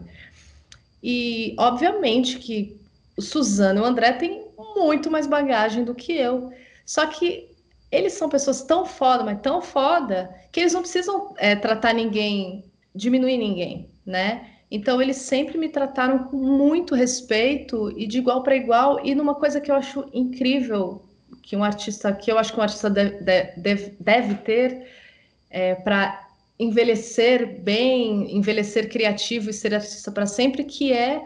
E 1.01 1.55
obviamente 1.57 2.37
que 2.37 2.79
o 3.17 3.23
Suzano 3.23 3.79
e 3.79 3.81
o 3.81 3.85
André 3.85 4.13
têm 4.13 4.45
muito 4.75 5.09
mais 5.09 5.25
bagagem 5.25 5.83
do 5.83 5.95
que 5.95 6.13
eu. 6.13 6.53
Só 6.85 7.07
que 7.07 7.49
eles 7.91 8.13
são 8.13 8.29
pessoas 8.29 8.61
tão 8.61 8.85
foda, 8.85 9.23
mas 9.23 9.41
tão 9.41 9.59
foda, 9.59 10.29
que 10.51 10.59
eles 10.59 10.73
não 10.73 10.81
precisam 10.81 11.33
é, 11.39 11.55
tratar 11.55 11.91
ninguém, 11.91 12.63
diminuir 12.93 13.39
ninguém, 13.39 13.89
né? 14.05 14.47
Então 14.69 15.01
eles 15.01 15.17
sempre 15.17 15.57
me 15.57 15.69
trataram 15.69 16.25
com 16.25 16.37
muito 16.37 16.93
respeito 16.93 17.91
e 17.97 18.05
de 18.05 18.19
igual 18.19 18.43
para 18.43 18.55
igual, 18.55 19.03
e 19.03 19.15
numa 19.15 19.33
coisa 19.33 19.59
que 19.59 19.71
eu 19.71 19.75
acho 19.75 20.07
incrível 20.13 21.01
que 21.41 21.55
um 21.55 21.63
artista, 21.63 22.13
que 22.13 22.31
eu 22.31 22.37
acho 22.37 22.53
que 22.53 22.59
um 22.59 22.63
artista 22.63 22.89
deve, 22.89 23.17
deve, 23.57 23.93
deve 23.99 24.35
ter 24.35 24.87
é, 25.49 25.75
para 25.75 26.27
envelhecer 26.59 27.59
bem, 27.61 28.35
envelhecer 28.37 28.89
criativo 28.89 29.49
e 29.49 29.53
ser 29.53 29.73
artista 29.73 30.11
para 30.11 30.27
sempre, 30.27 30.63
que 30.63 30.93
é 30.93 31.23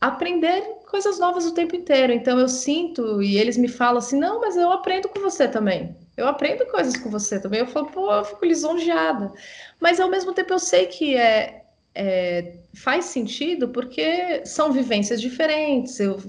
aprender 0.00 0.62
coisas 0.88 1.18
novas 1.18 1.46
o 1.46 1.54
tempo 1.54 1.74
inteiro. 1.74 2.12
Então 2.12 2.38
eu 2.38 2.48
sinto, 2.48 3.22
e 3.22 3.38
eles 3.38 3.56
me 3.56 3.68
falam 3.68 3.98
assim: 3.98 4.18
não, 4.18 4.40
mas 4.40 4.56
eu 4.56 4.70
aprendo 4.70 5.08
com 5.08 5.20
você 5.20 5.48
também. 5.48 5.96
Eu 6.16 6.28
aprendo 6.28 6.66
coisas 6.66 6.96
com 6.96 7.10
você 7.10 7.40
também. 7.40 7.60
Eu 7.60 7.66
falo, 7.66 7.86
pô, 7.86 8.12
eu 8.12 8.24
fico 8.24 8.44
lisonjeada. 8.44 9.32
Mas 9.80 9.98
ao 9.98 10.10
mesmo 10.10 10.32
tempo 10.34 10.52
eu 10.52 10.58
sei 10.58 10.86
que 10.86 11.16
é, 11.16 11.64
é, 11.94 12.56
faz 12.74 13.06
sentido 13.06 13.68
porque 13.68 14.44
são 14.44 14.72
vivências 14.72 15.20
diferentes. 15.20 15.98
Eu 15.98 16.20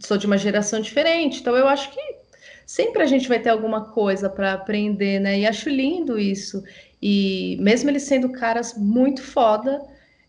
sou 0.00 0.16
de 0.18 0.26
uma 0.26 0.36
geração 0.38 0.80
diferente, 0.80 1.40
então 1.40 1.56
eu 1.56 1.68
acho 1.68 1.90
que 1.90 2.17
sempre 2.68 3.02
a 3.02 3.06
gente 3.06 3.26
vai 3.26 3.38
ter 3.40 3.48
alguma 3.48 3.86
coisa 3.92 4.28
para 4.28 4.52
aprender, 4.52 5.18
né? 5.20 5.40
E 5.40 5.46
acho 5.46 5.70
lindo 5.70 6.18
isso. 6.18 6.62
E 7.00 7.56
mesmo 7.60 7.88
eles 7.88 8.02
sendo 8.02 8.30
caras 8.30 8.74
muito 8.76 9.22
foda, 9.22 9.80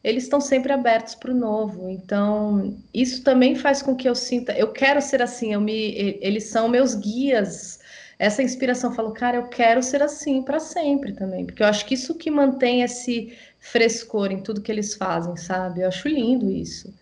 eles 0.01 0.23
estão 0.23 0.39
sempre 0.39 0.71
abertos 0.71 1.15
para 1.15 1.31
o 1.31 1.35
novo. 1.35 1.89
Então, 1.89 2.77
isso 2.93 3.23
também 3.25 3.55
faz 3.55 3.81
com 3.81 3.93
que 3.93 4.07
eu 4.07 4.15
sinta, 4.15 4.53
eu 4.57 4.71
quero 4.71 5.01
ser 5.01 5.21
assim, 5.21 5.53
eu 5.53 5.59
me, 5.59 6.17
eles 6.21 6.45
são 6.45 6.69
meus 6.69 6.95
guias. 6.95 7.79
Essa 8.17 8.41
inspiração, 8.41 8.89
eu 8.91 8.95
falo, 8.95 9.11
cara, 9.11 9.35
eu 9.37 9.47
quero 9.49 9.83
ser 9.83 10.01
assim 10.01 10.41
para 10.41 10.59
sempre 10.61 11.11
também, 11.13 11.45
porque 11.45 11.61
eu 11.63 11.67
acho 11.67 11.85
que 11.85 11.93
isso 11.95 12.15
que 12.15 12.31
mantém 12.31 12.83
esse 12.83 13.33
frescor 13.59 14.31
em 14.31 14.41
tudo 14.41 14.61
que 14.61 14.71
eles 14.71 14.95
fazem, 14.95 15.35
sabe? 15.35 15.81
Eu 15.81 15.89
acho 15.89 16.07
lindo 16.07 16.49
isso. 16.49 16.93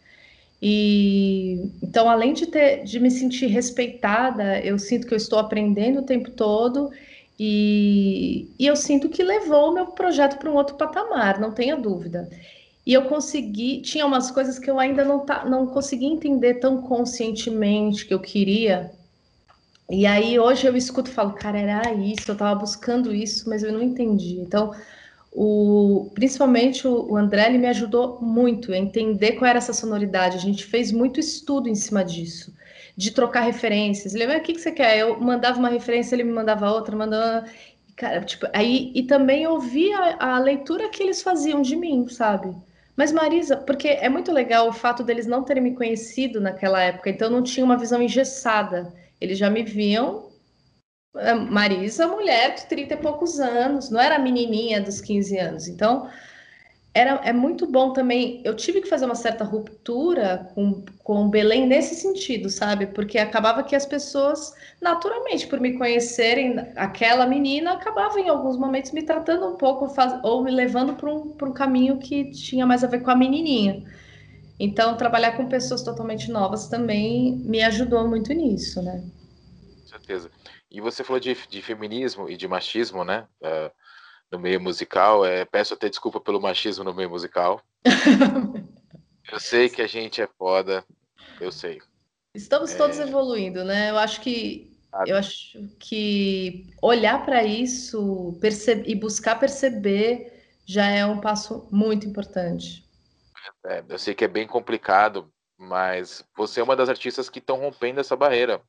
E 0.61 1.69
então, 1.83 2.09
além 2.09 2.33
de 2.33 2.47
ter 2.47 2.83
de 2.83 2.99
me 2.99 3.11
sentir 3.11 3.47
respeitada, 3.47 4.59
eu 4.61 4.79
sinto 4.79 5.05
que 5.07 5.13
eu 5.13 5.17
estou 5.17 5.37
aprendendo 5.37 5.99
o 5.99 6.05
tempo 6.05 6.31
todo 6.31 6.89
e, 7.39 8.49
e 8.57 8.65
eu 8.65 8.75
sinto 8.75 9.09
que 9.09 9.23
levou 9.23 9.69
o 9.69 9.73
meu 9.73 9.87
projeto 9.87 10.37
para 10.39 10.49
um 10.49 10.55
outro 10.55 10.75
patamar, 10.75 11.39
não 11.39 11.51
tenha 11.51 11.75
dúvida. 11.75 12.27
E 12.85 12.93
eu 12.93 13.03
consegui, 13.03 13.81
tinha 13.81 14.05
umas 14.05 14.31
coisas 14.31 14.57
que 14.57 14.69
eu 14.69 14.79
ainda 14.79 15.03
não, 15.03 15.19
tá, 15.19 15.45
não 15.45 15.67
consegui 15.67 16.05
entender 16.05 16.55
tão 16.55 16.81
conscientemente 16.81 18.05
que 18.05 18.13
eu 18.13 18.19
queria. 18.19 18.91
E 19.89 20.05
aí 20.05 20.39
hoje 20.39 20.65
eu 20.65 20.75
escuto 20.75 21.11
e 21.11 21.13
falo, 21.13 21.33
cara, 21.33 21.59
era 21.59 21.93
isso, 21.93 22.31
eu 22.31 22.33
estava 22.33 22.57
buscando 22.59 23.13
isso, 23.13 23.47
mas 23.49 23.61
eu 23.61 23.71
não 23.71 23.81
entendi. 23.81 24.39
Então, 24.39 24.73
o, 25.39 26.09
principalmente 26.15 26.87
o, 26.87 27.11
o 27.11 27.15
André 27.15 27.45
ele 27.45 27.59
me 27.59 27.67
ajudou 27.67 28.19
muito 28.19 28.73
a 28.73 28.77
entender 28.77 29.33
qual 29.33 29.47
era 29.47 29.59
essa 29.59 29.71
sonoridade. 29.71 30.35
A 30.35 30.39
gente 30.39 30.65
fez 30.65 30.91
muito 30.91 31.19
estudo 31.19 31.69
em 31.69 31.75
cima 31.75 32.03
disso, 32.03 32.51
de 32.95 33.11
trocar 33.11 33.41
referências. 33.41 34.15
Ele, 34.15 34.35
o 34.35 34.41
que, 34.41 34.53
que 34.53 34.59
você 34.59 34.71
quer? 34.71 34.97
Eu 34.97 35.19
mandava 35.21 35.59
uma 35.59 35.69
referência, 35.69 36.15
ele 36.15 36.23
me 36.23 36.31
mandava 36.31 36.71
outra, 36.71 36.95
mandava. 36.95 37.45
Cara, 37.95 38.21
tipo, 38.21 38.47
aí, 38.51 38.91
e 38.95 39.03
também 39.03 39.45
ouvia 39.45 40.15
a, 40.17 40.39
leitura 40.39 40.89
que 40.89 41.03
eles 41.03 41.21
faziam 41.21 41.61
de 41.61 41.75
mim, 41.75 42.07
sabe? 42.07 42.55
Mas 42.95 43.11
Marisa, 43.11 43.57
porque 43.57 43.89
é 43.89 44.09
muito 44.09 44.31
legal 44.31 44.67
o 44.67 44.73
fato 44.73 45.03
deles 45.03 45.27
não 45.27 45.43
terem 45.43 45.61
me 45.61 45.75
conhecido 45.75 46.41
naquela 46.41 46.81
época, 46.81 47.11
então 47.11 47.29
não 47.29 47.43
tinha 47.43 47.63
uma 47.63 47.77
visão 47.77 48.01
engessada. 48.01 48.91
Eles 49.21 49.37
já 49.37 49.51
me 49.51 49.61
viam 49.61 50.26
Marisa, 51.49 52.07
mulher 52.07 52.55
de 52.55 52.65
30 52.65 52.93
e 52.93 52.97
poucos 52.97 53.39
anos, 53.39 53.89
não 53.89 53.99
era 53.99 54.19
menininha 54.19 54.79
dos 54.81 55.01
15 55.01 55.37
anos. 55.37 55.67
Então, 55.67 56.09
era, 56.97 57.21
é 57.23 57.31
muito 57.31 57.67
bom 57.67 57.93
também. 57.93 58.41
Eu 58.43 58.55
tive 58.55 58.81
que 58.81 58.89
fazer 58.89 59.05
uma 59.05 59.15
certa 59.15 59.43
ruptura 59.43 60.49
com, 60.55 60.83
com 61.03 61.29
Belém 61.29 61.67
nesse 61.67 61.93
sentido, 61.93 62.49
sabe? 62.49 62.87
Porque 62.87 63.19
acabava 63.19 63.63
que 63.63 63.75
as 63.75 63.85
pessoas, 63.85 64.53
naturalmente, 64.81 65.45
por 65.45 65.59
me 65.59 65.77
conhecerem, 65.77 66.55
aquela 66.75 67.27
menina, 67.27 67.73
acabava 67.73 68.19
em 68.19 68.29
alguns 68.29 68.57
momentos 68.57 68.91
me 68.91 69.03
tratando 69.03 69.47
um 69.47 69.57
pouco 69.57 69.89
faz, 69.89 70.19
ou 70.23 70.43
me 70.43 70.51
levando 70.51 70.95
para 70.95 71.13
um, 71.13 71.35
um 71.39 71.53
caminho 71.53 71.99
que 71.99 72.31
tinha 72.31 72.65
mais 72.65 72.83
a 72.83 72.87
ver 72.87 73.01
com 73.01 73.11
a 73.11 73.15
menininha. 73.15 73.83
Então, 74.59 74.97
trabalhar 74.97 75.33
com 75.37 75.47
pessoas 75.47 75.83
totalmente 75.83 76.31
novas 76.31 76.67
também 76.67 77.35
me 77.45 77.61
ajudou 77.61 78.07
muito 78.07 78.33
nisso, 78.33 78.81
né? 78.81 79.03
Com 79.81 79.87
certeza. 79.87 80.31
E 80.69 80.81
você 80.81 81.03
falou 81.03 81.19
de, 81.19 81.33
de 81.47 81.61
feminismo 81.61 82.29
e 82.29 82.35
de 82.37 82.47
machismo, 82.47 83.03
né? 83.03 83.27
Uh 83.41 83.71
no 84.31 84.39
meio 84.39 84.59
musical. 84.59 85.25
É, 85.25 85.45
peço 85.45 85.73
até 85.73 85.89
desculpa 85.89 86.19
pelo 86.19 86.41
machismo 86.41 86.83
no 86.83 86.93
meio 86.93 87.09
musical. 87.09 87.61
eu 89.31 89.39
sei 89.39 89.69
que 89.69 89.81
a 89.81 89.87
gente 89.87 90.21
é 90.21 90.27
foda, 90.27 90.83
eu 91.39 91.51
sei. 91.51 91.81
Estamos 92.33 92.73
é... 92.73 92.77
todos 92.77 92.99
evoluindo, 92.99 93.63
né? 93.63 93.89
Eu 93.89 93.97
acho 93.97 94.21
que 94.21 94.75
eu 95.05 95.17
acho 95.17 95.67
que 95.79 96.73
olhar 96.81 97.23
para 97.23 97.43
isso 97.43 98.39
e 98.85 98.95
buscar 98.95 99.35
perceber 99.35 100.33
já 100.65 100.87
é 100.87 101.05
um 101.05 101.19
passo 101.19 101.67
muito 101.71 102.07
importante. 102.07 102.83
É, 103.65 103.83
eu 103.87 103.99
sei 103.99 104.15
que 104.15 104.23
é 104.23 104.27
bem 104.27 104.47
complicado, 104.47 105.31
mas 105.57 106.23
você 106.35 106.61
é 106.61 106.63
uma 106.63 106.75
das 106.75 106.89
artistas 106.89 107.29
que 107.29 107.39
estão 107.39 107.57
rompendo 107.57 107.99
essa 107.99 108.15
barreira. 108.15 108.61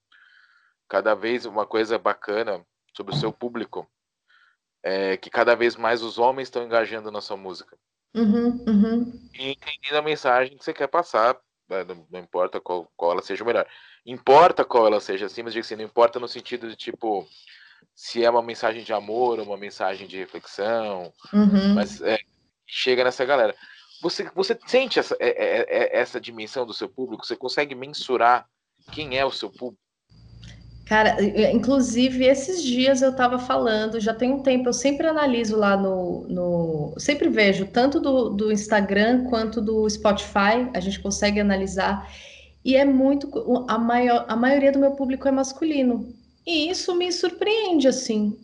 Cada 0.89 1.15
vez 1.15 1.45
uma 1.45 1.67
coisa 1.67 1.99
bacana 1.99 2.65
sobre 2.97 3.15
o 3.15 3.19
seu 3.19 3.33
público 3.33 3.89
é, 4.83 5.17
que 5.17 5.31
cada 5.31 5.55
vez 5.55 5.77
mais 5.77 6.03
os 6.03 6.19
homens 6.19 6.49
estão 6.49 6.65
engajando 6.65 7.11
na 7.11 7.21
sua 7.21 7.37
música. 7.37 7.77
Uhum, 8.15 8.65
uhum. 8.67 9.29
E 9.35 9.51
entendendo 9.51 9.97
a 9.97 10.03
mensagem 10.03 10.57
que 10.57 10.65
você 10.65 10.73
quer 10.73 10.87
passar, 10.87 11.39
né, 11.69 11.85
não, 11.85 12.07
não, 12.11 12.21
importa 12.21 12.61
qual, 12.61 12.91
qual 12.97 13.13
ela 13.13 13.23
seja 13.23 13.45
melhor. 13.45 13.67
Importa 14.07 14.65
qual 14.65 14.87
ela 14.87 15.01
seja, 15.01 15.27
assim, 15.27 15.43
mas 15.43 15.57
assim, 15.57 15.77
não 15.77 15.85
importa 15.85 16.19
no 16.19 16.29
sentido 16.29 16.69
de 16.69 16.77
tipo 16.77 17.29
se 17.95 18.25
é 18.25 18.31
uma 18.31 18.43
mensagem 18.43 18.83
de 18.83 18.93
amor 18.93 19.41
uma 19.41 19.57
mensagem 19.57 20.07
de 20.07 20.17
reflexão, 20.17 21.13
uhum. 21.33 21.75
mas 21.75 22.01
é, 22.01 22.19
chega 22.67 23.05
nessa 23.05 23.25
galera. 23.25 23.55
Você, 24.01 24.25
você 24.35 24.57
sente 24.67 24.99
essa, 24.99 25.17
é, 25.19 25.29
é, 25.29 25.67
é, 25.69 25.99
essa 25.99 26.21
dimensão 26.21 26.65
do 26.65 26.73
seu 26.73 26.89
público? 26.89 27.27
Você 27.27 27.37
consegue 27.37 27.75
mensurar 27.75 28.49
quem 28.93 29.19
é 29.19 29.25
o 29.25 29.33
seu 29.33 29.51
público? 29.51 29.83
Cara, 30.89 31.23
inclusive 31.53 32.25
esses 32.25 32.63
dias 32.63 33.03
eu 33.03 33.11
estava 33.11 33.39
falando, 33.39 34.01
já 34.01 34.15
tem 34.15 34.33
um 34.33 34.43
tempo, 34.43 34.71
eu 34.71 34.73
sempre 34.73 35.07
analiso 35.07 35.55
lá 35.55 35.77
no. 35.77 36.27
no 36.29 36.95
sempre 36.97 37.29
vejo, 37.29 37.67
tanto 37.67 38.01
do, 38.01 38.31
do 38.31 38.51
Instagram 38.51 39.25
quanto 39.25 39.61
do 39.61 39.89
Spotify, 39.91 40.71
a 40.73 40.81
gente 40.81 40.99
consegue 40.99 41.41
analisar. 41.41 42.11
E 42.65 42.75
é 42.75 42.87
muito. 42.87 43.29
A, 43.69 43.77
maior, 43.77 44.25
a 44.29 44.35
maioria 44.35 44.73
do 44.73 44.79
meu 44.79 44.93
público 44.93 45.29
é 45.29 45.31
masculino. 45.31 46.09
E 46.47 46.71
isso 46.71 46.95
me 46.95 47.13
surpreende, 47.13 47.87
assim. 47.87 48.39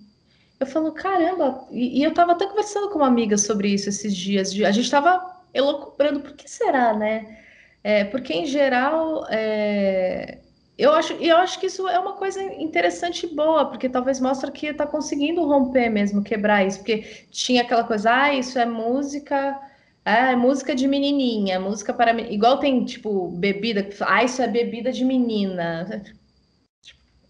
Eu 0.60 0.66
falo, 0.66 0.92
caramba, 0.92 1.66
e, 1.70 1.98
e 2.00 2.04
eu 2.04 2.10
estava 2.10 2.32
até 2.32 2.46
conversando 2.46 2.90
com 2.90 2.98
uma 2.98 3.06
amiga 3.06 3.38
sobre 3.38 3.68
isso 3.68 3.88
esses 3.88 4.14
dias. 4.14 4.50
A 4.50 4.70
gente 4.70 4.84
estava 4.84 5.34
elocubrando, 5.54 6.20
por 6.20 6.34
que 6.34 6.50
será, 6.50 6.92
né? 6.92 7.38
É, 7.82 8.04
porque, 8.04 8.34
em 8.34 8.44
geral, 8.44 9.26
é, 9.30 10.40
eu 10.76 10.92
acho, 10.92 11.12
eu 11.14 11.36
acho 11.36 11.60
que 11.60 11.66
isso 11.66 11.88
é 11.88 11.98
uma 11.98 12.14
coisa 12.14 12.42
interessante 12.42 13.26
e 13.26 13.34
boa, 13.34 13.66
porque 13.66 13.88
talvez 13.88 14.18
mostra 14.20 14.50
que 14.50 14.66
está 14.66 14.86
conseguindo 14.86 15.44
romper 15.46 15.88
mesmo, 15.88 16.22
quebrar 16.22 16.66
isso, 16.66 16.78
porque 16.78 17.26
tinha 17.30 17.62
aquela 17.62 17.84
coisa, 17.84 18.12
ah, 18.12 18.34
isso 18.34 18.58
é 18.58 18.66
música, 18.66 19.58
ah, 20.04 20.32
é 20.32 20.36
música 20.36 20.74
de 20.74 20.88
menininha, 20.88 21.60
música 21.60 21.94
para 21.94 22.12
igual 22.22 22.58
tem 22.58 22.84
tipo 22.84 23.28
bebida, 23.28 23.88
ah, 24.00 24.24
isso 24.24 24.42
é 24.42 24.48
bebida 24.48 24.92
de 24.92 25.04
menina. 25.04 26.02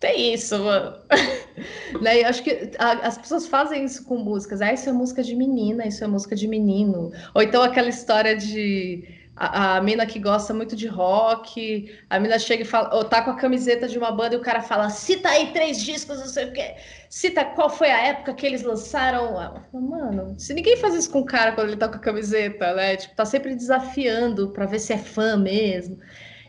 Tem 0.01 0.35
isso, 0.35 0.59
mano. 0.59 0.99
né? 2.03 2.21
Eu 2.21 2.27
acho 2.27 2.43
que 2.43 2.73
a, 2.79 2.93
as 3.07 3.17
pessoas 3.17 3.47
fazem 3.47 3.87
isso 3.87 4.05
com 4.05 4.19
músicas. 4.19 4.61
Ah, 4.61 4.71
isso 4.71 4.87
é 4.87 4.93
música 4.93 5.23
de 5.23 5.35
menina, 5.35 5.87
isso 5.87 6.05
é 6.05 6.07
música 6.07 6.37
de 6.37 6.47
menino. 6.47 7.11
Ou 7.35 7.43
então 7.43 7.63
aquela 7.63 7.89
história 7.89 8.37
de 8.37 9.24
a, 9.37 9.77
a 9.77 9.81
mina 9.81 10.07
que 10.07 10.19
gosta 10.19 10.55
muito 10.55 10.77
de 10.77 10.87
rock, 10.87 11.93
a 12.09 12.21
mina 12.21 12.39
chega 12.39 12.63
e 12.63 12.67
fala, 12.67 12.95
ou 12.95 13.05
tá 13.05 13.23
com 13.23 13.31
a 13.31 13.37
camiseta 13.37 13.89
de 13.89 13.99
uma 13.99 14.13
banda 14.13 14.35
e 14.35 14.39
o 14.39 14.43
cara 14.43 14.63
fala, 14.63 14.91
cita 14.91 15.29
aí 15.29 15.53
três 15.53 15.83
discos, 15.83 16.19
não 16.19 16.27
sei 16.27 16.47
o 16.47 16.53
quê, 16.53 16.77
cita 17.11 17.45
qual 17.45 17.69
foi 17.69 17.91
a 17.91 18.07
época 18.07 18.35
que 18.35 18.47
eles 18.47 18.63
lançaram. 18.63 19.35
Falo, 19.73 19.91
Mano, 19.91 20.35
se 20.39 20.55
ninguém 20.55 20.77
faz 20.77 20.95
isso 20.95 21.11
com 21.11 21.21
o 21.21 21.25
cara 21.25 21.53
quando 21.53 21.69
ele 21.69 21.77
tá 21.77 21.89
com 21.89 21.97
a 21.97 22.01
camiseta, 22.01 22.75
né? 22.75 22.97
Tipo, 22.97 23.17
tá 23.17 23.25
sempre 23.25 23.55
desafiando 23.55 24.51
para 24.51 24.67
ver 24.67 24.79
se 24.79 24.93
é 24.93 24.99
fã 24.99 25.37
mesmo. 25.37 25.99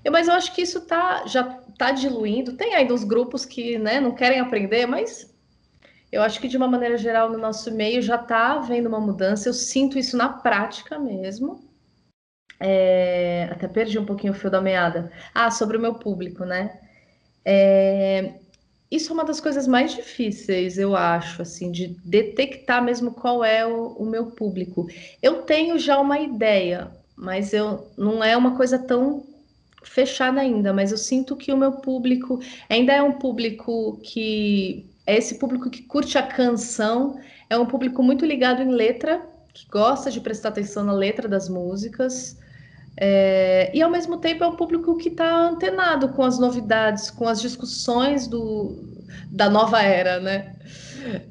Eu, 0.03 0.11
mas 0.11 0.27
eu 0.27 0.35
acho 0.35 0.53
que 0.53 0.61
isso 0.61 0.81
tá, 0.81 1.25
já 1.25 1.43
tá 1.77 1.91
diluindo. 1.91 2.53
Tem 2.53 2.75
ainda 2.75 2.93
os 2.93 3.03
grupos 3.03 3.43
que 3.43 3.79
né, 3.79 3.99
não 3.99 4.11
querem 4.11 4.39
aprender, 4.39 4.85
mas 4.85 5.33
eu 6.11 6.21
acho 6.21 6.39
que 6.39 6.47
de 6.47 6.55
uma 6.55 6.67
maneira 6.67 6.97
geral 6.97 7.31
no 7.31 7.37
nosso 7.39 7.71
meio 7.73 8.01
já 8.01 8.17
tá 8.17 8.53
havendo 8.53 8.87
uma 8.87 8.99
mudança. 8.99 9.49
Eu 9.49 9.53
sinto 9.53 9.97
isso 9.97 10.15
na 10.15 10.29
prática 10.29 10.99
mesmo. 10.99 11.64
É, 12.59 13.49
até 13.51 13.67
perdi 13.67 13.99
um 13.99 14.05
pouquinho 14.05 14.33
o 14.33 14.35
fio 14.35 14.49
da 14.49 14.61
meada. 14.61 15.11
Ah, 15.33 15.51
sobre 15.51 15.77
o 15.77 15.79
meu 15.79 15.95
público, 15.95 16.45
né? 16.45 16.79
É, 17.43 18.33
isso 18.89 19.11
é 19.11 19.13
uma 19.13 19.25
das 19.25 19.41
coisas 19.41 19.67
mais 19.67 19.93
difíceis, 19.93 20.77
eu 20.77 20.95
acho, 20.95 21.41
assim, 21.41 21.71
de 21.71 21.87
detectar 22.03 22.83
mesmo 22.83 23.11
qual 23.11 23.43
é 23.43 23.65
o, 23.65 23.87
o 23.93 24.05
meu 24.05 24.27
público. 24.27 24.87
Eu 25.21 25.41
tenho 25.41 25.77
já 25.77 25.99
uma 25.99 26.19
ideia, 26.19 26.89
mas 27.15 27.53
eu 27.53 27.91
não 27.97 28.23
é 28.23 28.37
uma 28.37 28.55
coisa 28.55 28.79
tão 28.79 29.25
fechada 29.83 30.41
ainda, 30.41 30.73
mas 30.73 30.91
eu 30.91 30.97
sinto 30.97 31.35
que 31.35 31.53
o 31.53 31.57
meu 31.57 31.73
público 31.73 32.39
ainda 32.69 32.93
é 32.93 33.01
um 33.01 33.13
público 33.13 33.99
que 34.03 34.85
é 35.05 35.17
esse 35.17 35.35
público 35.35 35.69
que 35.69 35.83
curte 35.83 36.17
a 36.17 36.23
canção, 36.23 37.19
é 37.49 37.57
um 37.57 37.65
público 37.65 38.01
muito 38.01 38.25
ligado 38.25 38.61
em 38.61 38.69
letra, 38.69 39.21
que 39.53 39.67
gosta 39.69 40.11
de 40.11 40.19
prestar 40.19 40.49
atenção 40.49 40.83
na 40.83 40.93
letra 40.93 41.27
das 41.27 41.47
músicas. 41.47 42.37
É, 42.97 43.71
e 43.73 43.81
ao 43.81 43.89
mesmo 43.91 44.17
tempo 44.17 44.43
é 44.43 44.47
um 44.47 44.55
público 44.55 44.97
que 44.97 45.09
está 45.09 45.49
antenado 45.49 46.09
com 46.09 46.23
as 46.23 46.39
novidades, 46.39 47.11
com 47.11 47.27
as 47.27 47.41
discussões 47.41 48.27
do, 48.27 48.73
da 49.29 49.49
nova 49.49 49.81
era, 49.81 50.19
né? 50.19 50.55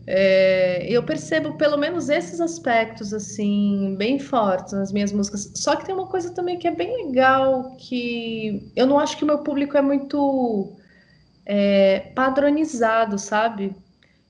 É, 0.07 0.87
eu 0.89 1.03
percebo 1.03 1.55
pelo 1.55 1.77
menos 1.77 2.09
esses 2.09 2.41
aspectos 2.41 3.13
assim 3.13 3.97
bem 3.99 4.19
fortes 4.19 4.73
nas 4.73 4.93
minhas 4.93 5.13
músicas. 5.13 5.51
Só 5.55 5.75
que 5.75 5.85
tem 5.85 5.95
uma 5.95 6.07
coisa 6.07 6.33
também 6.33 6.59
que 6.59 6.69
é 6.69 6.71
bem 6.71 7.07
legal 7.07 7.75
que 7.79 8.71
eu 8.77 8.87
não 8.87 8.99
acho 8.99 9.17
que 9.17 9.25
o 9.25 9.27
meu 9.27 9.39
público 9.39 9.77
é 9.77 9.83
muito 9.83 10.73
é, 11.45 12.11
padronizado, 12.15 13.19
sabe? 13.19 13.75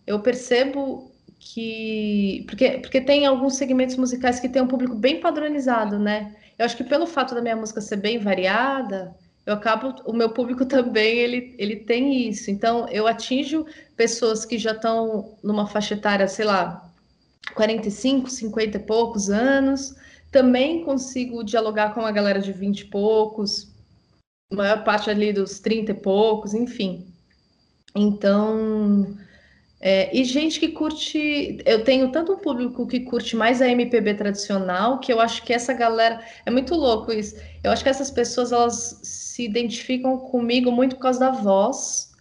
Eu 0.06 0.20
percebo 0.20 1.10
que 1.38 2.44
porque 2.46 2.78
porque 2.78 3.00
tem 3.00 3.26
alguns 3.26 3.56
segmentos 3.56 3.96
musicais 3.96 4.40
que 4.40 4.48
tem 4.48 4.62
um 4.62 4.68
público 4.68 4.94
bem 4.94 5.20
padronizado, 5.20 5.98
né? 5.98 6.34
Eu 6.58 6.64
acho 6.64 6.76
que 6.76 6.84
pelo 6.84 7.06
fato 7.06 7.34
da 7.34 7.42
minha 7.42 7.56
música 7.56 7.80
ser 7.80 7.96
bem 7.96 8.18
variada, 8.18 9.14
eu 9.46 9.54
acabo, 9.54 9.94
o 10.04 10.12
meu 10.12 10.30
público 10.30 10.64
também 10.66 11.18
ele, 11.18 11.54
ele 11.58 11.76
tem 11.76 12.28
isso. 12.28 12.50
Então 12.50 12.88
eu 12.88 13.06
atinjo 13.06 13.66
pessoas 13.96 14.44
que 14.44 14.58
já 14.58 14.72
estão 14.72 15.36
numa 15.42 15.66
faixa 15.66 15.94
etária, 15.94 16.28
sei 16.28 16.44
lá, 16.44 16.90
45, 17.54 18.30
50 18.30 18.76
e 18.76 18.80
poucos 18.80 19.30
anos. 19.30 19.94
Também 20.30 20.84
consigo 20.84 21.44
dialogar 21.44 21.94
com 21.94 22.00
a 22.00 22.10
galera 22.10 22.40
de 22.40 22.52
20 22.52 22.80
e 22.80 22.84
poucos, 22.86 23.72
maior 24.52 24.82
parte 24.82 25.08
ali 25.08 25.32
dos 25.32 25.60
30 25.60 25.92
e 25.92 25.94
poucos, 25.94 26.54
enfim. 26.54 27.06
Então, 27.94 29.16
é, 29.86 30.08
e 30.16 30.24
gente 30.24 30.58
que 30.58 30.68
curte. 30.68 31.58
Eu 31.66 31.84
tenho 31.84 32.10
tanto 32.10 32.32
um 32.32 32.38
público 32.38 32.86
que 32.86 33.00
curte 33.00 33.36
mais 33.36 33.60
a 33.60 33.68
MPB 33.68 34.14
tradicional, 34.14 34.98
que 34.98 35.12
eu 35.12 35.20
acho 35.20 35.42
que 35.42 35.52
essa 35.52 35.74
galera. 35.74 36.22
É 36.46 36.50
muito 36.50 36.74
louco 36.74 37.12
isso. 37.12 37.36
Eu 37.62 37.70
acho 37.70 37.82
que 37.82 37.90
essas 37.90 38.10
pessoas 38.10 38.50
elas 38.50 38.98
se 39.02 39.44
identificam 39.44 40.16
comigo 40.16 40.72
muito 40.72 40.96
por 40.96 41.02
causa 41.02 41.20
da 41.20 41.30
voz, 41.32 42.14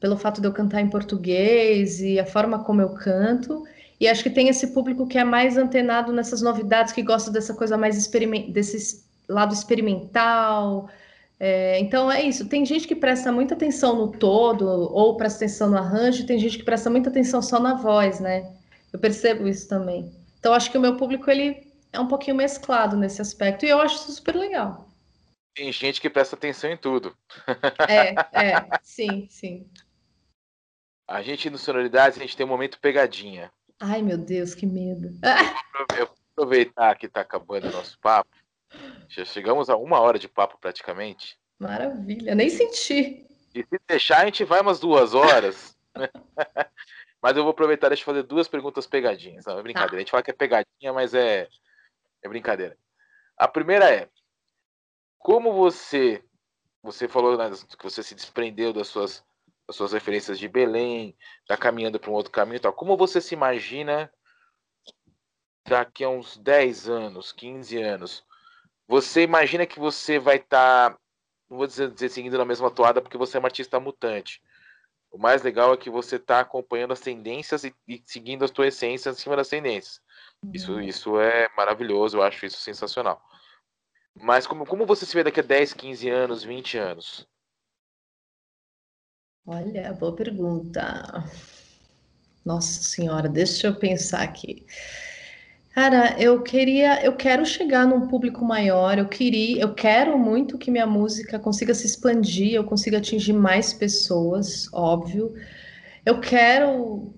pelo 0.00 0.16
fato 0.16 0.40
de 0.40 0.48
eu 0.48 0.52
cantar 0.52 0.80
em 0.80 0.90
português 0.90 2.00
e 2.00 2.18
a 2.18 2.26
forma 2.26 2.64
como 2.64 2.82
eu 2.82 2.88
canto. 2.94 3.62
E 4.00 4.08
acho 4.08 4.24
que 4.24 4.30
tem 4.30 4.48
esse 4.48 4.74
público 4.74 5.06
que 5.06 5.18
é 5.18 5.24
mais 5.24 5.56
antenado 5.56 6.12
nessas 6.12 6.42
novidades, 6.42 6.92
que 6.92 7.02
gosta 7.02 7.30
dessa 7.30 7.54
coisa 7.54 7.78
mais 7.78 7.96
experiment... 7.96 8.50
desse 8.50 9.04
lado 9.28 9.54
experimental 9.54 10.90
é, 11.38 11.78
então 11.80 12.10
é 12.10 12.22
isso. 12.22 12.48
Tem 12.48 12.64
gente 12.64 12.88
que 12.88 12.96
presta 12.96 13.30
muita 13.30 13.54
atenção 13.54 13.96
no 13.96 14.10
todo, 14.10 14.66
ou 14.66 15.16
presta 15.16 15.44
atenção 15.44 15.70
no 15.70 15.76
arranjo, 15.76 16.26
tem 16.26 16.38
gente 16.38 16.58
que 16.58 16.64
presta 16.64 16.88
muita 16.88 17.10
atenção 17.10 17.42
só 17.42 17.60
na 17.60 17.74
voz, 17.74 18.20
né? 18.20 18.54
Eu 18.92 18.98
percebo 18.98 19.46
isso 19.46 19.68
também. 19.68 20.12
Então 20.38 20.54
acho 20.54 20.70
que 20.70 20.78
o 20.78 20.80
meu 20.80 20.96
público 20.96 21.30
ele 21.30 21.72
é 21.92 22.00
um 22.00 22.08
pouquinho 22.08 22.36
mesclado 22.36 22.96
nesse 22.96 23.20
aspecto 23.20 23.66
e 23.66 23.68
eu 23.68 23.80
acho 23.80 23.96
isso 23.96 24.12
super 24.12 24.34
legal. 24.34 24.88
Tem 25.54 25.70
gente 25.72 26.00
que 26.00 26.10
presta 26.10 26.36
atenção 26.36 26.70
em 26.70 26.76
tudo. 26.76 27.16
É, 27.88 28.14
é, 28.32 28.68
sim, 28.82 29.26
sim. 29.30 29.66
A 31.08 31.22
gente 31.22 31.48
no 31.48 31.56
Sonoridades, 31.56 32.18
a 32.18 32.20
gente 32.20 32.36
tem 32.36 32.44
um 32.44 32.48
momento 32.48 32.78
pegadinha. 32.80 33.50
Ai, 33.80 34.02
meu 34.02 34.18
Deus, 34.18 34.54
que 34.54 34.66
medo. 34.66 35.08
Eu 35.96 36.06
vou 36.06 36.16
aproveitar 36.32 36.96
que 36.96 37.06
está 37.06 37.20
acabando 37.20 37.68
o 37.68 37.72
nosso 37.72 37.98
papo 38.00 38.30
já 39.08 39.24
chegamos 39.24 39.70
a 39.70 39.76
uma 39.76 40.00
hora 40.00 40.18
de 40.18 40.28
papo 40.28 40.58
praticamente. 40.58 41.38
Maravilha, 41.58 42.34
nem 42.34 42.50
senti. 42.50 43.26
E 43.54 43.62
se 43.62 43.80
deixar, 43.88 44.22
a 44.22 44.24
gente 44.26 44.44
vai 44.44 44.60
umas 44.60 44.78
duas 44.78 45.14
horas. 45.14 45.76
mas 47.22 47.36
eu 47.36 47.42
vou 47.42 47.52
aproveitar 47.52 47.90
e 47.92 47.96
fazer 47.96 48.22
duas 48.22 48.48
perguntas 48.48 48.86
pegadinhas. 48.86 49.46
Não, 49.46 49.58
é 49.58 49.62
brincadeira. 49.62 49.92
Tá. 49.92 49.96
A 49.96 49.98
gente 50.00 50.10
fala 50.10 50.22
que 50.22 50.30
é 50.30 50.34
pegadinha, 50.34 50.92
mas 50.92 51.14
é, 51.14 51.48
é 52.22 52.28
brincadeira. 52.28 52.76
A 53.36 53.48
primeira 53.48 53.92
é: 53.92 54.08
como 55.18 55.52
você. 55.52 56.22
Você 56.82 57.08
falou 57.08 57.36
né, 57.36 57.50
que 57.50 57.82
você 57.82 58.00
se 58.00 58.14
desprendeu 58.14 58.72
das 58.72 58.86
suas, 58.86 59.24
das 59.66 59.74
suas 59.74 59.92
referências 59.92 60.38
de 60.38 60.46
Belém, 60.46 61.16
está 61.40 61.56
caminhando 61.56 61.98
para 61.98 62.10
um 62.10 62.14
outro 62.14 62.30
caminho 62.30 62.58
e 62.58 62.60
tal. 62.60 62.72
Como 62.72 62.96
você 62.96 63.20
se 63.20 63.34
imagina 63.34 64.12
daqui 65.66 66.04
a 66.04 66.08
uns 66.08 66.36
10 66.36 66.88
anos, 66.88 67.32
15 67.32 67.82
anos? 67.82 68.25
Você 68.88 69.22
imagina 69.22 69.66
que 69.66 69.78
você 69.78 70.18
vai 70.18 70.36
estar, 70.36 70.90
tá, 70.90 70.98
não 71.50 71.58
vou 71.58 71.66
dizer, 71.66 71.90
dizer 71.90 72.08
seguindo 72.08 72.38
na 72.38 72.44
mesma 72.44 72.70
toada, 72.70 73.02
porque 73.02 73.18
você 73.18 73.36
é 73.36 73.40
uma 73.40 73.48
artista 73.48 73.80
mutante. 73.80 74.40
O 75.10 75.18
mais 75.18 75.42
legal 75.42 75.72
é 75.72 75.76
que 75.76 75.90
você 75.90 76.16
está 76.16 76.40
acompanhando 76.40 76.92
as 76.92 77.00
tendências 77.00 77.64
e, 77.64 77.74
e, 77.88 78.02
seguindo 78.04 78.44
as 78.44 78.50
suas 78.50 78.68
essências 78.68 79.16
em 79.16 79.20
cima 79.20 79.36
das 79.36 79.48
tendências. 79.48 80.00
Uhum. 80.42 80.52
Isso, 80.52 80.80
isso 80.80 81.20
é 81.20 81.48
maravilhoso, 81.56 82.18
eu 82.18 82.22
acho 82.22 82.46
isso 82.46 82.58
sensacional. 82.60 83.20
Mas 84.14 84.46
como, 84.46 84.64
como 84.66 84.86
você 84.86 85.04
se 85.04 85.14
vê 85.14 85.24
daqui 85.24 85.40
a 85.40 85.42
10, 85.42 85.72
15 85.74 86.08
anos, 86.08 86.42
20 86.42 86.78
anos? 86.78 87.26
Olha, 89.46 89.92
boa 89.92 90.14
pergunta. 90.14 91.24
Nossa 92.44 92.82
Senhora, 92.82 93.28
deixa 93.28 93.68
eu 93.68 93.76
pensar 93.76 94.22
aqui. 94.22 94.66
Cara, 95.76 96.16
eu 96.18 96.42
queria, 96.42 97.04
eu 97.04 97.14
quero 97.14 97.44
chegar 97.44 97.86
num 97.86 98.08
público 98.08 98.42
maior, 98.42 98.98
eu 98.98 99.06
queria, 99.06 99.60
eu 99.60 99.74
quero 99.74 100.18
muito 100.18 100.56
que 100.56 100.70
minha 100.70 100.86
música 100.86 101.38
consiga 101.38 101.74
se 101.74 101.84
expandir, 101.86 102.54
eu 102.54 102.64
consiga 102.64 102.96
atingir 102.96 103.34
mais 103.34 103.74
pessoas, 103.74 104.72
óbvio. 104.72 105.34
Eu 106.04 106.18
quero 106.18 107.12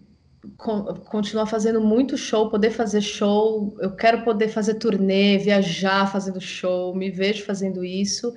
continuar 1.10 1.46
fazendo 1.46 1.80
muito 1.80 2.16
show, 2.16 2.50
poder 2.50 2.70
fazer 2.72 3.00
show, 3.00 3.76
eu 3.80 3.94
quero 3.94 4.24
poder 4.24 4.48
fazer 4.48 4.74
turnê, 4.74 5.38
viajar 5.38 6.10
fazendo 6.10 6.40
show, 6.40 6.92
me 6.96 7.10
vejo 7.10 7.44
fazendo 7.44 7.84
isso. 7.84 8.34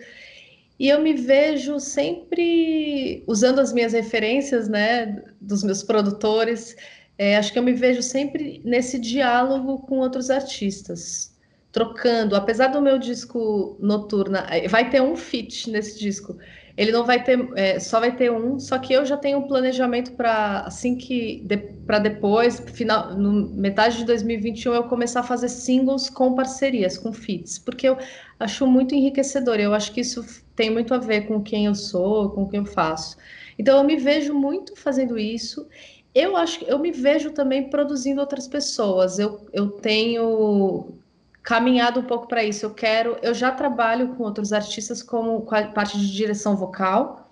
E 0.79 0.89
eu 0.89 1.01
me 1.01 1.13
vejo 1.13 1.79
sempre 1.79 3.23
usando 3.27 3.59
as 3.59 3.73
minhas 3.73 3.93
referências, 3.93 4.67
né, 4.69 5.23
dos 5.39 5.63
meus 5.63 5.83
produtores, 5.83 6.75
é, 7.21 7.37
acho 7.37 7.53
que 7.53 7.59
eu 7.59 7.61
me 7.61 7.71
vejo 7.71 8.01
sempre 8.01 8.63
nesse 8.65 8.97
diálogo 8.97 9.83
com 9.83 9.99
outros 9.99 10.31
artistas, 10.31 11.31
trocando. 11.71 12.35
Apesar 12.35 12.69
do 12.69 12.81
meu 12.81 12.97
disco 12.97 13.77
Noturna, 13.79 14.47
é, 14.49 14.67
vai 14.67 14.89
ter 14.89 15.03
um 15.03 15.15
feat 15.15 15.69
nesse 15.69 15.99
disco. 15.99 16.35
Ele 16.75 16.91
não 16.91 17.05
vai 17.05 17.23
ter, 17.23 17.47
é, 17.55 17.79
só 17.79 17.99
vai 17.99 18.15
ter 18.15 18.31
um, 18.31 18.59
só 18.59 18.79
que 18.79 18.91
eu 18.91 19.05
já 19.05 19.15
tenho 19.17 19.37
um 19.37 19.47
planejamento 19.47 20.13
para 20.13 20.61
assim 20.61 20.95
que 20.95 21.43
de, 21.45 21.57
para 21.57 21.99
depois, 21.99 22.59
final, 22.59 23.15
no 23.15 23.49
metade 23.55 23.97
de 23.97 24.05
2021 24.05 24.73
eu 24.73 24.83
começar 24.85 25.19
a 25.19 25.23
fazer 25.23 25.49
singles 25.49 26.09
com 26.09 26.33
parcerias, 26.33 26.97
com 26.97 27.13
feats, 27.13 27.59
porque 27.59 27.87
eu 27.87 27.99
acho 28.39 28.65
muito 28.65 28.95
enriquecedor. 28.95 29.59
Eu 29.59 29.75
acho 29.75 29.91
que 29.91 30.01
isso 30.01 30.25
tem 30.55 30.71
muito 30.71 30.91
a 30.91 30.97
ver 30.97 31.27
com 31.27 31.39
quem 31.39 31.67
eu 31.67 31.75
sou, 31.75 32.31
com 32.31 32.45
o 32.45 32.49
que 32.49 32.57
eu 32.57 32.65
faço. 32.65 33.15
Então 33.59 33.77
eu 33.77 33.83
me 33.83 33.97
vejo 33.97 34.33
muito 34.33 34.75
fazendo 34.75 35.19
isso 35.19 35.67
eu 36.13 36.35
acho 36.35 36.59
que 36.59 36.69
eu 36.69 36.77
me 36.77 36.91
vejo 36.91 37.31
também 37.31 37.69
produzindo 37.69 38.19
outras 38.19 38.47
pessoas. 38.47 39.17
Eu, 39.17 39.47
eu 39.53 39.69
tenho 39.69 40.93
caminhado 41.41 42.01
um 42.01 42.03
pouco 42.03 42.27
para 42.27 42.43
isso. 42.43 42.65
Eu 42.65 42.73
quero, 42.73 43.17
eu 43.21 43.33
já 43.33 43.51
trabalho 43.51 44.09
com 44.15 44.23
outros 44.23 44.51
artistas 44.51 45.01
como 45.01 45.41
com 45.41 45.55
a 45.55 45.63
parte 45.67 45.97
de 45.97 46.11
direção 46.11 46.55
vocal. 46.55 47.29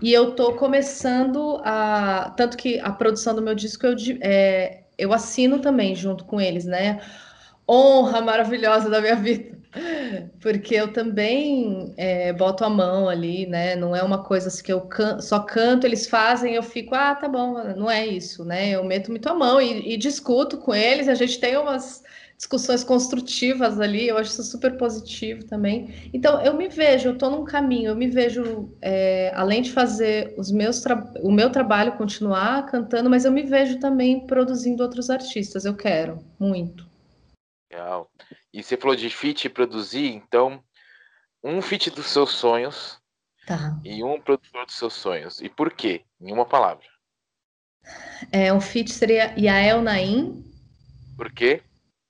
E 0.00 0.12
eu 0.12 0.30
estou 0.30 0.54
começando 0.54 1.60
a. 1.64 2.32
Tanto 2.36 2.56
que 2.56 2.78
a 2.80 2.90
produção 2.90 3.34
do 3.34 3.42
meu 3.42 3.54
disco 3.54 3.86
eu, 3.86 3.96
é, 4.20 4.82
eu 4.98 5.12
assino 5.12 5.58
também 5.60 5.94
junto 5.94 6.24
com 6.24 6.40
eles, 6.40 6.64
né? 6.64 7.00
Honra 7.68 8.20
maravilhosa 8.20 8.88
da 8.88 9.00
minha 9.00 9.16
vida 9.16 9.55
porque 10.40 10.74
eu 10.74 10.92
também 10.92 11.94
é, 11.96 12.32
boto 12.32 12.64
a 12.64 12.70
mão 12.70 13.08
ali, 13.08 13.46
né? 13.46 13.76
Não 13.76 13.94
é 13.94 14.02
uma 14.02 14.22
coisa 14.22 14.48
assim 14.48 14.62
que 14.62 14.72
eu 14.72 14.82
can 14.82 15.20
só 15.20 15.40
canto, 15.40 15.86
eles 15.86 16.06
fazem, 16.06 16.54
eu 16.54 16.62
fico, 16.62 16.94
ah, 16.94 17.14
tá 17.14 17.28
bom, 17.28 17.54
não 17.74 17.90
é 17.90 18.06
isso, 18.06 18.44
né? 18.44 18.70
Eu 18.70 18.84
meto 18.84 19.10
muito 19.10 19.28
a 19.28 19.34
mão 19.34 19.60
e, 19.60 19.94
e 19.94 19.96
discuto 19.96 20.58
com 20.58 20.74
eles, 20.74 21.08
a 21.08 21.14
gente 21.14 21.38
tem 21.38 21.56
umas 21.56 22.02
discussões 22.36 22.84
construtivas 22.84 23.80
ali, 23.80 24.08
eu 24.08 24.18
acho 24.18 24.30
isso 24.30 24.42
super 24.42 24.76
positivo 24.76 25.44
também. 25.44 26.10
Então, 26.12 26.40
eu 26.42 26.54
me 26.54 26.68
vejo, 26.68 27.08
eu 27.08 27.14
estou 27.14 27.30
num 27.30 27.44
caminho, 27.44 27.88
eu 27.88 27.96
me 27.96 28.08
vejo, 28.08 28.70
é, 28.82 29.32
além 29.34 29.62
de 29.62 29.72
fazer 29.72 30.34
os 30.36 30.50
meus 30.50 30.84
o 31.22 31.32
meu 31.32 31.50
trabalho, 31.50 31.96
continuar 31.96 32.66
cantando, 32.66 33.08
mas 33.08 33.24
eu 33.24 33.32
me 33.32 33.42
vejo 33.42 33.80
também 33.80 34.26
produzindo 34.26 34.82
outros 34.82 35.08
artistas, 35.08 35.64
eu 35.64 35.74
quero, 35.74 36.18
muito. 36.38 36.86
Legal. 37.72 38.10
E 38.56 38.62
você 38.62 38.74
falou 38.74 38.96
de 38.96 39.10
fit 39.10 39.46
e 39.46 39.50
produzir, 39.50 40.06
então 40.14 40.64
um 41.44 41.60
fit 41.60 41.90
dos 41.90 42.06
seus 42.06 42.30
sonhos 42.32 42.98
Tá. 43.46 43.78
e 43.84 44.02
um 44.02 44.18
produtor 44.18 44.64
dos 44.64 44.76
seus 44.76 44.94
sonhos. 44.94 45.40
E 45.42 45.48
por 45.50 45.70
quê? 45.72 46.04
Em 46.18 46.32
uma 46.32 46.46
palavra. 46.46 46.86
É, 48.32 48.52
um 48.52 48.60
feat 48.60 48.90
seria 48.90 49.34
Yael 49.38 49.82
Naim, 49.82 50.42
Por 51.16 51.30
quê? 51.30 51.62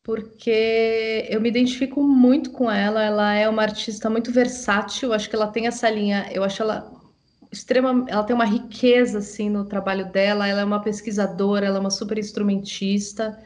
porque 0.04 1.26
eu 1.28 1.40
me 1.40 1.48
identifico 1.48 2.00
muito 2.02 2.52
com 2.52 2.70
ela. 2.70 3.02
Ela 3.02 3.34
é 3.34 3.48
uma 3.48 3.62
artista 3.62 4.08
muito 4.08 4.30
versátil. 4.30 5.12
Acho 5.12 5.28
que 5.28 5.34
ela 5.34 5.48
tem 5.48 5.66
essa 5.66 5.90
linha. 5.90 6.28
Eu 6.32 6.44
acho 6.44 6.62
ela 6.62 6.88
extrema. 7.50 8.06
Ela 8.08 8.22
tem 8.22 8.34
uma 8.34 8.44
riqueza 8.46 9.18
assim 9.18 9.50
no 9.50 9.64
trabalho 9.66 10.10
dela. 10.12 10.46
Ela 10.46 10.60
é 10.60 10.64
uma 10.64 10.80
pesquisadora. 10.80 11.66
Ela 11.66 11.78
é 11.78 11.80
uma 11.80 11.90
super 11.90 12.18
instrumentista. 12.18 13.36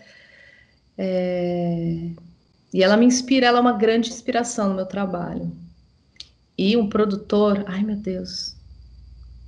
É, 0.98 2.10
E 2.72 2.82
ela 2.82 2.96
me 2.96 3.06
inspira. 3.06 3.46
Ela 3.46 3.58
é 3.58 3.60
uma 3.60 3.72
grande 3.72 4.10
inspiração 4.10 4.68
no 4.68 4.74
meu 4.74 4.86
trabalho. 4.86 5.50
E 6.56 6.76
um 6.76 6.88
produtor. 6.88 7.64
Ai 7.66 7.82
meu 7.82 7.96
Deus. 7.96 8.54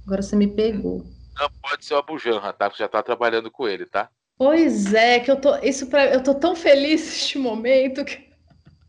Agora 0.07 0.23
você 0.23 0.35
me 0.35 0.49
pegou. 0.49 1.05
Não 1.39 1.49
pode 1.63 1.85
ser 1.85 1.95
o 1.95 1.99
Abu 1.99 2.19
Janra, 2.19 2.53
tá? 2.53 2.69
Você 2.71 2.79
já 2.79 2.89
tá 2.89 3.03
trabalhando 3.03 3.51
com 3.51 3.67
ele, 3.69 3.87
tá? 3.87 4.11
Pois 4.37 4.93
é, 4.93 5.21
que 5.21 5.31
eu 5.31 5.41
tô, 5.41 5.55
isso 5.59 5.87
pra, 5.87 6.07
eu 6.07 6.23
tô 6.23 6.35
tão 6.35 6.57
feliz 6.57 7.01
neste 7.05 7.39
momento 7.39 8.05
que- 8.05 8.29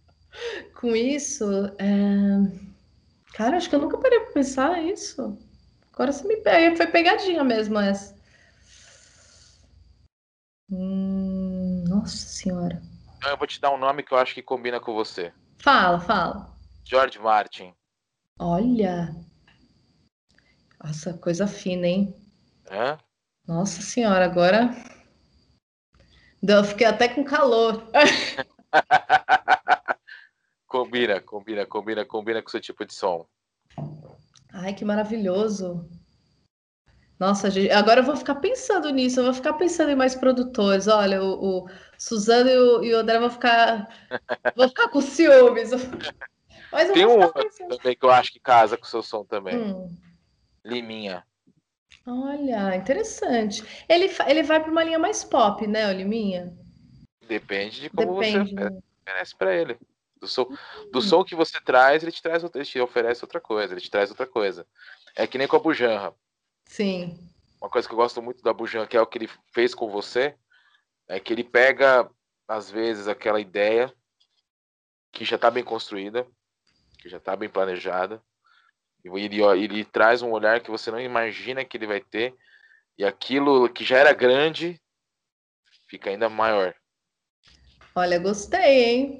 com 0.79 0.95
isso. 0.95 1.45
é, 1.77 2.73
Cara, 3.33 3.57
acho 3.57 3.69
que 3.69 3.75
eu 3.75 3.79
nunca 3.79 3.97
parei 3.97 4.19
pra 4.21 4.33
pensar 4.33 4.81
isso. 4.83 5.37
Agora 5.93 6.11
você 6.11 6.27
me 6.27 6.37
pega, 6.37 6.75
foi 6.75 6.87
pegadinha 6.87 7.43
mesmo 7.43 7.79
essa. 7.79 8.15
Hum, 10.71 11.83
nossa 11.87 12.17
senhora. 12.17 12.81
Então 13.23 13.31
eu 13.31 13.37
vou 13.37 13.47
te 13.47 13.61
dar 13.61 13.71
um 13.71 13.77
nome 13.77 14.03
que 14.03 14.13
eu 14.13 14.17
acho 14.17 14.33
que 14.33 14.43
combina 14.43 14.81
com 14.81 14.93
você. 14.93 15.31
Fala, 15.57 15.97
fala. 15.97 16.53
George 16.83 17.17
Martin. 17.19 17.73
Olha. 18.37 19.15
Nossa, 20.83 21.13
coisa 21.13 21.47
fina, 21.47 21.87
hein? 21.87 22.13
Hã? 22.69 22.99
Nossa 23.47 23.81
senhora, 23.81 24.25
agora. 24.25 24.75
Eu 26.45 26.65
fiquei 26.65 26.85
até 26.85 27.07
com 27.07 27.23
calor. 27.23 27.87
combina, 30.67 31.21
combina, 31.21 31.65
combina, 31.65 32.03
combina 32.03 32.41
com 32.41 32.49
o 32.49 32.51
seu 32.51 32.59
tipo 32.59 32.85
de 32.85 32.93
som. 32.93 33.25
Ai, 34.51 34.73
que 34.73 34.83
maravilhoso. 34.83 35.89
Nossa, 37.23 37.49
gente, 37.49 37.71
agora 37.71 38.01
eu 38.01 38.03
vou 38.03 38.17
ficar 38.17 38.35
pensando 38.35 38.89
nisso, 38.89 39.21
eu 39.21 39.23
vou 39.23 39.33
ficar 39.33 39.53
pensando 39.53 39.89
em 39.89 39.95
mais 39.95 40.13
produtores. 40.13 40.89
Olha, 40.89 41.23
o, 41.23 41.63
o 41.63 41.69
Suzano 41.97 42.49
e 42.49 42.57
o, 42.57 42.83
e 42.83 42.93
o 42.93 42.97
André 42.97 43.17
vão 43.17 43.29
ficar, 43.29 43.87
vou 44.57 44.67
ficar 44.67 44.89
com 44.89 44.99
ciúmes. 44.99 45.71
Mas 46.69 46.91
Tem 46.91 47.05
um 47.05 47.19
também 47.69 47.95
que 47.95 48.05
eu 48.05 48.11
acho 48.11 48.29
que 48.29 48.41
casa 48.41 48.77
com 48.77 48.83
o 48.83 48.89
seu 48.89 49.01
som 49.01 49.23
também. 49.23 49.57
Hum, 49.57 49.87
Liminha. 50.65 51.25
olha, 52.05 52.75
interessante. 52.75 53.63
Ele, 53.87 54.11
ele 54.27 54.43
vai 54.43 54.61
para 54.61 54.69
uma 54.69 54.83
linha 54.83 54.99
mais 54.99 55.23
pop, 55.23 55.65
né, 55.65 55.89
o 55.89 55.93
Liminha? 55.93 56.53
Depende 57.25 57.79
de 57.79 57.89
como 57.89 58.15
Depende. 58.15 58.53
você 58.53 58.69
oferece 59.07 59.37
pra 59.37 59.55
ele. 59.55 59.79
Do 60.19 60.27
som, 60.27 60.43
do 60.91 60.99
Hum. 60.99 61.01
som 61.01 61.23
que 61.23 61.35
você 61.35 61.61
traz, 61.61 62.03
ele 62.03 62.11
te 62.11 62.21
traz 62.21 62.43
outra- 62.43 62.59
ele 62.59 62.67
te 62.69 62.81
oferece 62.81 63.23
outra 63.23 63.39
coisa, 63.39 63.73
ele 63.73 63.81
te 63.81 63.89
traz 63.89 64.09
outra 64.09 64.27
coisa. 64.27 64.67
É 65.15 65.25
que 65.25 65.37
nem 65.37 65.47
com 65.47 65.55
a 65.55 65.59
Bujanra. 65.59 66.13
Sim. 66.73 67.19
Uma 67.61 67.69
coisa 67.69 67.87
que 67.87 67.93
eu 67.93 67.97
gosto 67.97 68.19
muito 68.19 68.41
da 68.41 68.51
Bujan, 68.51 68.87
que 68.87 68.97
é 68.97 69.01
o 69.01 69.05
que 69.05 69.19
ele 69.19 69.29
fez 69.53 69.75
com 69.75 69.91
você, 69.91 70.35
é 71.07 71.19
que 71.19 71.31
ele 71.31 71.43
pega, 71.43 72.09
às 72.47 72.71
vezes, 72.71 73.07
aquela 73.07 73.39
ideia 73.39 73.93
que 75.11 75.23
já 75.23 75.35
está 75.35 75.51
bem 75.51 75.63
construída, 75.63 76.25
que 76.97 77.07
já 77.07 77.17
está 77.17 77.35
bem 77.35 77.47
planejada, 77.47 78.23
e 79.05 79.09
ele, 79.19 79.39
ó, 79.43 79.53
ele 79.53 79.85
traz 79.85 80.23
um 80.23 80.31
olhar 80.31 80.61
que 80.61 80.71
você 80.71 80.89
não 80.89 80.99
imagina 80.99 81.63
que 81.63 81.77
ele 81.77 81.85
vai 81.85 82.01
ter, 82.01 82.35
e 82.97 83.05
aquilo 83.05 83.69
que 83.69 83.85
já 83.85 83.99
era 83.99 84.11
grande 84.11 84.81
fica 85.87 86.09
ainda 86.09 86.27
maior. 86.27 86.73
Olha, 87.93 88.17
gostei, 88.17 88.83
hein? 88.83 89.19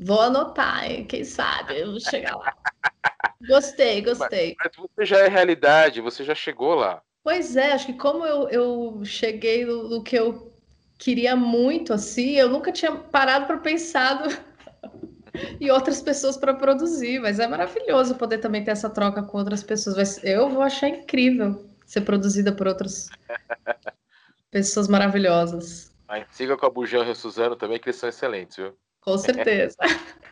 Vou 0.00 0.20
anotar, 0.20 0.90
hein? 0.90 1.06
Quem 1.06 1.22
sabe 1.22 1.78
eu 1.78 1.92
vou 1.92 2.00
chegar 2.00 2.34
lá. 2.34 2.52
Gostei, 3.46 4.02
gostei. 4.02 4.56
Mas 4.58 4.72
você 4.76 5.04
já 5.04 5.18
é 5.18 5.28
realidade, 5.28 6.00
você 6.00 6.24
já 6.24 6.34
chegou 6.34 6.74
lá. 6.74 7.02
Pois 7.22 7.56
é, 7.56 7.72
acho 7.72 7.86
que 7.86 7.92
como 7.94 8.24
eu, 8.24 8.48
eu 8.48 9.04
cheguei 9.04 9.64
no, 9.64 9.88
no 9.88 10.02
que 10.02 10.16
eu 10.16 10.52
queria 10.98 11.36
muito, 11.36 11.92
assim, 11.92 12.32
eu 12.32 12.48
nunca 12.48 12.72
tinha 12.72 12.92
parado 12.92 13.46
para 13.46 13.58
pensar 13.58 14.22
em 15.60 15.70
outras 15.70 16.02
pessoas 16.02 16.36
para 16.36 16.54
produzir, 16.54 17.20
mas 17.20 17.38
é 17.38 17.46
maravilhoso 17.46 18.16
poder 18.16 18.38
também 18.38 18.64
ter 18.64 18.72
essa 18.72 18.90
troca 18.90 19.22
com 19.22 19.38
outras 19.38 19.62
pessoas. 19.62 19.96
Mas 19.96 20.24
eu 20.24 20.48
vou 20.48 20.62
achar 20.62 20.88
incrível 20.88 21.68
ser 21.86 22.00
produzida 22.02 22.52
por 22.52 22.66
outras 22.66 23.08
pessoas 24.50 24.88
maravilhosas, 24.88 25.92
Mas 26.06 26.26
siga 26.30 26.56
com 26.56 26.66
a 26.66 26.70
Bujan 26.70 27.04
e 27.04 27.10
o 27.10 27.14
Suzano 27.14 27.56
também, 27.56 27.78
que 27.78 27.88
eles 27.88 27.96
são 27.96 28.08
excelentes, 28.08 28.56
viu? 28.56 28.76
com 29.00 29.16
certeza. 29.16 29.76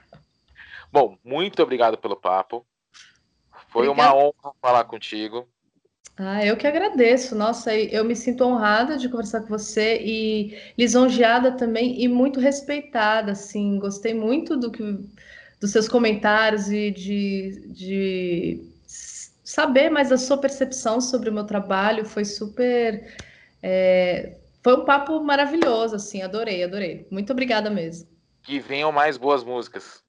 Bom, 0.92 1.18
muito 1.22 1.62
obrigado 1.62 1.98
pelo 1.98 2.16
papo. 2.16 2.66
Foi 3.76 3.88
Obrigada. 3.88 4.14
uma 4.14 4.24
honra 4.24 4.54
falar 4.58 4.84
contigo. 4.84 5.46
Ah, 6.16 6.42
eu 6.42 6.56
que 6.56 6.66
agradeço. 6.66 7.34
Nossa, 7.36 7.76
eu 7.76 8.06
me 8.06 8.16
sinto 8.16 8.42
honrada 8.42 8.96
de 8.96 9.06
conversar 9.06 9.42
com 9.42 9.48
você 9.48 10.00
e 10.02 10.56
lisonjeada 10.78 11.52
também 11.52 12.02
e 12.02 12.08
muito 12.08 12.40
respeitada, 12.40 13.32
assim. 13.32 13.78
Gostei 13.78 14.14
muito 14.14 14.56
do 14.56 14.70
que 14.70 14.82
dos 15.60 15.72
seus 15.72 15.86
comentários 15.88 16.70
e 16.70 16.90
de, 16.90 17.68
de 17.68 18.72
saber 19.44 19.90
mais 19.90 20.08
da 20.08 20.16
sua 20.16 20.38
percepção 20.38 20.98
sobre 20.98 21.28
o 21.28 21.32
meu 21.34 21.44
trabalho. 21.44 22.06
Foi 22.06 22.24
super, 22.24 23.14
é, 23.62 24.38
foi 24.64 24.74
um 24.74 24.86
papo 24.86 25.20
maravilhoso, 25.20 25.96
assim. 25.96 26.22
Adorei, 26.22 26.64
adorei. 26.64 27.06
Muito 27.10 27.30
obrigada 27.30 27.68
mesmo. 27.68 28.08
Que 28.42 28.58
venham 28.58 28.90
mais 28.90 29.18
boas 29.18 29.44
músicas. 29.44 30.05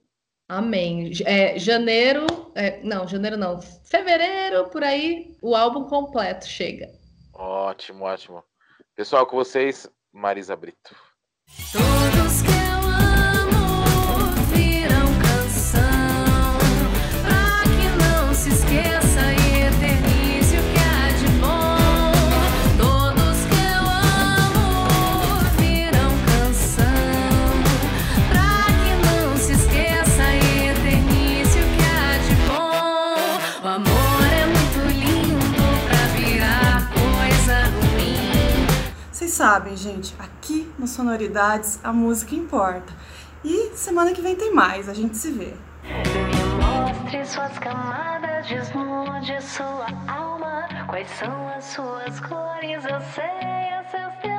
Amém. 0.50 1.12
É, 1.26 1.60
janeiro, 1.60 2.26
é, 2.56 2.82
não, 2.82 3.08
janeiro 3.08 3.36
não, 3.36 3.62
fevereiro, 3.62 4.70
por 4.70 4.84
aí, 4.84 5.36
o 5.42 5.56
álbum 5.56 5.84
completo 5.86 6.48
chega. 6.48 6.90
Ótimo, 7.34 8.06
ótimo. 8.06 8.44
Pessoal, 8.96 9.28
com 9.28 9.36
vocês, 9.36 9.90
Marisa 10.12 10.56
Brito. 10.56 10.96
Todos 11.72 12.27
sabem, 39.38 39.78
gente, 39.78 40.16
aqui 40.18 40.68
no 40.80 40.88
Sonoridades 40.88 41.80
a 41.84 41.94
música 41.94 42.34
importa. 42.34 42.92
E 43.46 43.70
semana 43.76 44.12
que 44.12 44.20
vem 44.20 44.36
tem 44.36 44.52
mais, 44.52 44.90
a 44.90 44.96
gente 44.96 45.16
se 45.16 45.32
vê. 45.32 45.54
Mostre 46.60 47.24
suas 47.24 47.60
camadas, 47.60 48.48
desnude 48.48 49.40
sua 49.44 49.86
alma. 50.08 50.68
Quais 50.88 51.08
são 51.12 51.50
as 51.50 51.66
suas 51.66 52.20
cores? 52.22 52.84
Eu 52.84 53.00
sei 53.14 53.80
os 53.80 53.92
seus. 53.92 54.37